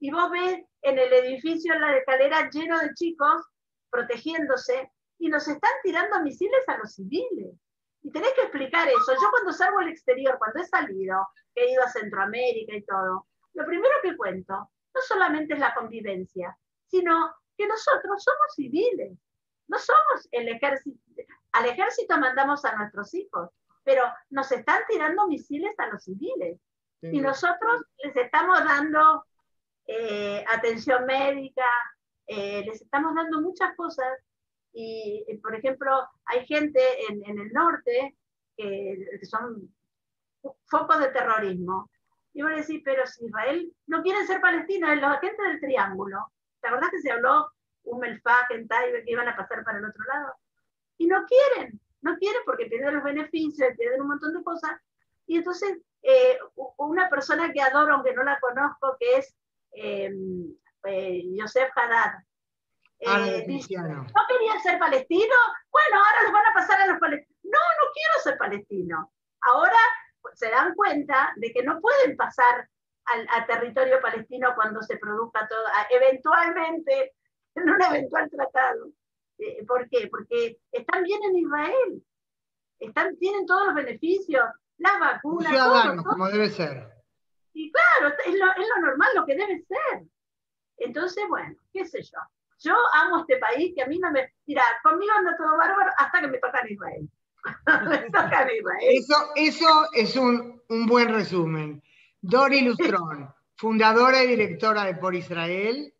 y 0.00 0.10
vos 0.10 0.30
ves 0.30 0.62
en 0.80 0.98
el 0.98 1.12
edificio, 1.12 1.74
en 1.74 1.82
la 1.82 1.98
escalera 1.98 2.48
lleno 2.48 2.78
de 2.78 2.94
chicos 2.94 3.42
protegiéndose 3.90 4.90
y 5.18 5.28
nos 5.28 5.46
están 5.46 5.72
tirando 5.82 6.22
misiles 6.22 6.66
a 6.68 6.78
los 6.78 6.94
civiles. 6.94 7.54
Y 8.02 8.10
tenés 8.10 8.32
que 8.32 8.42
explicar 8.44 8.88
eso. 8.88 9.12
Yo 9.12 9.30
cuando 9.30 9.52
salgo 9.52 9.80
al 9.80 9.90
exterior, 9.90 10.38
cuando 10.38 10.60
he 10.60 10.64
salido, 10.64 11.28
he 11.54 11.70
ido 11.70 11.82
a 11.82 11.90
Centroamérica 11.90 12.74
y 12.74 12.82
todo, 12.84 13.26
lo 13.52 13.66
primero 13.66 13.94
que 14.02 14.16
cuento 14.16 14.70
no 14.98 15.02
solamente 15.16 15.54
es 15.54 15.60
la 15.60 15.74
convivencia, 15.74 16.58
sino 16.86 17.32
que 17.56 17.66
nosotros 17.66 18.22
somos 18.22 18.54
civiles, 18.56 19.16
no 19.68 19.78
somos 19.78 20.28
el 20.32 20.48
ejército. 20.48 20.98
Al 21.52 21.66
ejército 21.66 22.18
mandamos 22.18 22.64
a 22.64 22.76
nuestros 22.76 23.14
hijos, 23.14 23.50
pero 23.84 24.04
nos 24.30 24.50
están 24.50 24.82
tirando 24.88 25.28
misiles 25.28 25.78
a 25.78 25.86
los 25.86 26.04
civiles. 26.04 26.58
Y 27.00 27.20
nosotros 27.20 27.84
les 28.02 28.16
estamos 28.16 28.58
dando 28.64 29.24
eh, 29.86 30.44
atención 30.48 31.06
médica, 31.06 31.64
eh, 32.26 32.64
les 32.66 32.82
estamos 32.82 33.14
dando 33.14 33.40
muchas 33.40 33.76
cosas. 33.76 34.18
Y, 34.72 35.24
por 35.42 35.54
ejemplo, 35.54 36.08
hay 36.24 36.44
gente 36.46 36.80
en, 37.08 37.38
el 37.38 37.52
norte 37.52 38.16
que, 38.56 39.20
son 39.22 39.72
focos 40.66 40.98
de 40.98 41.08
terrorismo. 41.08 41.88
Y 42.32 42.42
voy 42.42 42.52
a 42.52 42.56
decir, 42.56 42.82
pero 42.84 43.06
si 43.06 43.26
Israel 43.26 43.72
no 43.86 44.02
quiere 44.02 44.26
ser 44.26 44.40
palestino, 44.40 44.92
es 44.92 45.00
los 45.00 45.10
agentes 45.10 45.46
del 45.46 45.60
triángulo. 45.60 46.32
¿Te 46.60 46.68
acordás 46.68 46.90
que 46.90 47.00
se 47.00 47.10
habló 47.10 47.50
un 47.84 48.00
Melfag 48.00 48.46
en 48.50 48.68
Taibe 48.68 49.04
que 49.04 49.12
iban 49.12 49.28
a 49.28 49.36
pasar 49.36 49.64
para 49.64 49.78
el 49.78 49.84
otro 49.84 50.04
lado? 50.04 50.34
Y 50.98 51.06
no 51.06 51.24
quieren, 51.26 51.80
no 52.02 52.16
quieren 52.18 52.42
porque 52.44 52.66
pierden 52.66 52.94
los 52.94 53.04
beneficios, 53.04 53.76
pierden 53.76 54.02
un 54.02 54.08
montón 54.08 54.34
de 54.34 54.42
cosas. 54.42 54.72
Y 55.26 55.38
entonces, 55.38 55.78
eh, 56.02 56.38
una 56.76 57.08
persona 57.08 57.52
que 57.52 57.60
adoro, 57.60 57.94
aunque 57.94 58.14
no 58.14 58.22
la 58.24 58.38
conozco, 58.40 58.96
que 58.98 59.16
es 59.16 59.34
eh, 59.72 60.12
eh, 60.84 61.22
Joseph 61.38 61.70
Haddad, 61.74 62.22
eh, 63.00 63.46
¿no 63.46 64.22
querían 64.28 64.60
ser 64.60 64.78
palestino? 64.78 65.34
Bueno, 65.70 65.96
ahora 65.96 66.22
los 66.24 66.32
van 66.32 66.46
a 66.46 66.54
pasar 66.54 66.80
a 66.80 66.86
los 66.86 66.98
palestinos. 66.98 67.38
No, 67.44 67.58
no 67.58 67.92
quiero 67.92 68.22
ser 68.24 68.38
palestino. 68.38 69.12
Ahora 69.40 69.78
se 70.34 70.50
dan 70.50 70.74
cuenta 70.74 71.32
de 71.36 71.52
que 71.52 71.62
no 71.62 71.80
pueden 71.80 72.16
pasar 72.16 72.68
al, 73.04 73.46
territorio 73.46 74.00
palestino 74.00 74.54
cuando 74.54 74.82
se 74.82 74.98
produzca 74.98 75.48
todo, 75.48 75.64
eventualmente, 75.90 77.14
en 77.54 77.70
un 77.70 77.82
eventual 77.82 78.28
tratado. 78.30 78.90
Eh, 79.38 79.64
¿Por 79.66 79.88
qué? 79.88 80.08
Porque 80.10 80.58
están 80.72 81.02
bien 81.04 81.22
en 81.24 81.38
Israel, 81.38 82.04
están, 82.78 83.16
tienen 83.16 83.46
todos 83.46 83.66
los 83.66 83.74
beneficios, 83.74 84.44
las 84.78 85.00
vacunas. 85.00 85.50
Ciudadanos, 85.50 86.04
como 86.04 86.28
debe 86.28 86.50
ser. 86.50 86.86
Y 87.54 87.72
claro, 87.72 88.14
es 88.24 88.38
lo, 88.38 88.46
es 88.52 88.68
lo 88.76 88.86
normal, 88.86 89.08
lo 89.14 89.26
que 89.26 89.36
debe 89.36 89.62
ser. 89.62 90.04
Entonces, 90.76 91.24
bueno, 91.28 91.56
qué 91.72 91.84
sé 91.84 92.02
yo. 92.02 92.18
Yo 92.60 92.74
amo 92.94 93.20
este 93.20 93.38
país 93.38 93.72
que 93.74 93.82
a 93.82 93.86
mí 93.86 93.98
no 93.98 94.10
me. 94.10 94.32
Mira, 94.46 94.62
conmigo 94.82 95.12
anda 95.12 95.36
todo 95.36 95.56
bárbaro 95.56 95.90
hasta 95.96 96.20
que 96.20 96.28
me 96.28 96.38
toca 96.38 96.60
en 96.60 96.72
Israel. 96.72 97.08
Eso, 98.80 99.14
eso 99.34 99.88
es 99.92 100.16
un, 100.16 100.62
un 100.68 100.86
buen 100.86 101.08
resumen. 101.08 101.82
Dori 102.20 102.62
Lustrón, 102.62 103.32
fundadora 103.56 104.22
y 104.22 104.28
directora 104.28 104.84
de 104.84 104.94
Por 104.94 105.14
Israel, 105.14 105.94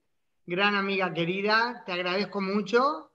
gran 0.46 0.74
amiga 0.74 1.12
querida, 1.12 1.82
te 1.86 1.92
agradezco 1.92 2.40
mucho 2.40 3.10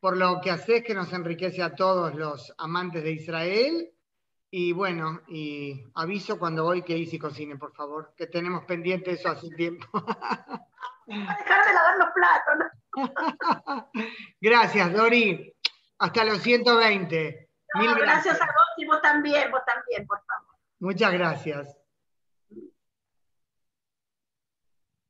por 0.00 0.16
lo 0.16 0.40
que 0.40 0.50
haces 0.50 0.84
que 0.84 0.94
nos 0.94 1.12
enriquece 1.12 1.62
a 1.62 1.74
todos 1.74 2.14
los 2.14 2.54
amantes 2.58 3.02
de 3.02 3.12
Israel. 3.12 3.90
Y 4.50 4.72
bueno, 4.72 5.20
y 5.28 5.84
aviso 5.94 6.38
cuando 6.38 6.64
voy 6.64 6.82
que 6.82 6.96
Isi 6.96 7.18
cocine, 7.18 7.56
por 7.56 7.74
favor, 7.74 8.14
que 8.16 8.28
tenemos 8.28 8.64
pendiente 8.64 9.10
eso 9.12 9.28
hace 9.28 9.50
tiempo. 9.50 9.86
dejar 11.06 11.66
de 11.66 11.72
lavar 11.72 11.98
los 11.98 12.08
platos. 12.14 13.92
Gracias, 14.40 14.92
Dori. 14.92 15.54
Hasta 15.98 16.24
los 16.24 16.40
120. 16.40 17.47
Mil 17.74 17.94
gracias. 17.94 18.24
gracias 18.24 18.40
a 18.40 18.46
vos 18.46 18.68
y 18.76 18.86
vos 18.86 19.02
también, 19.02 19.50
vos 19.50 19.62
también, 19.64 20.06
por 20.06 20.20
favor. 20.24 20.56
Muchas 20.80 21.12
gracias. 21.12 21.76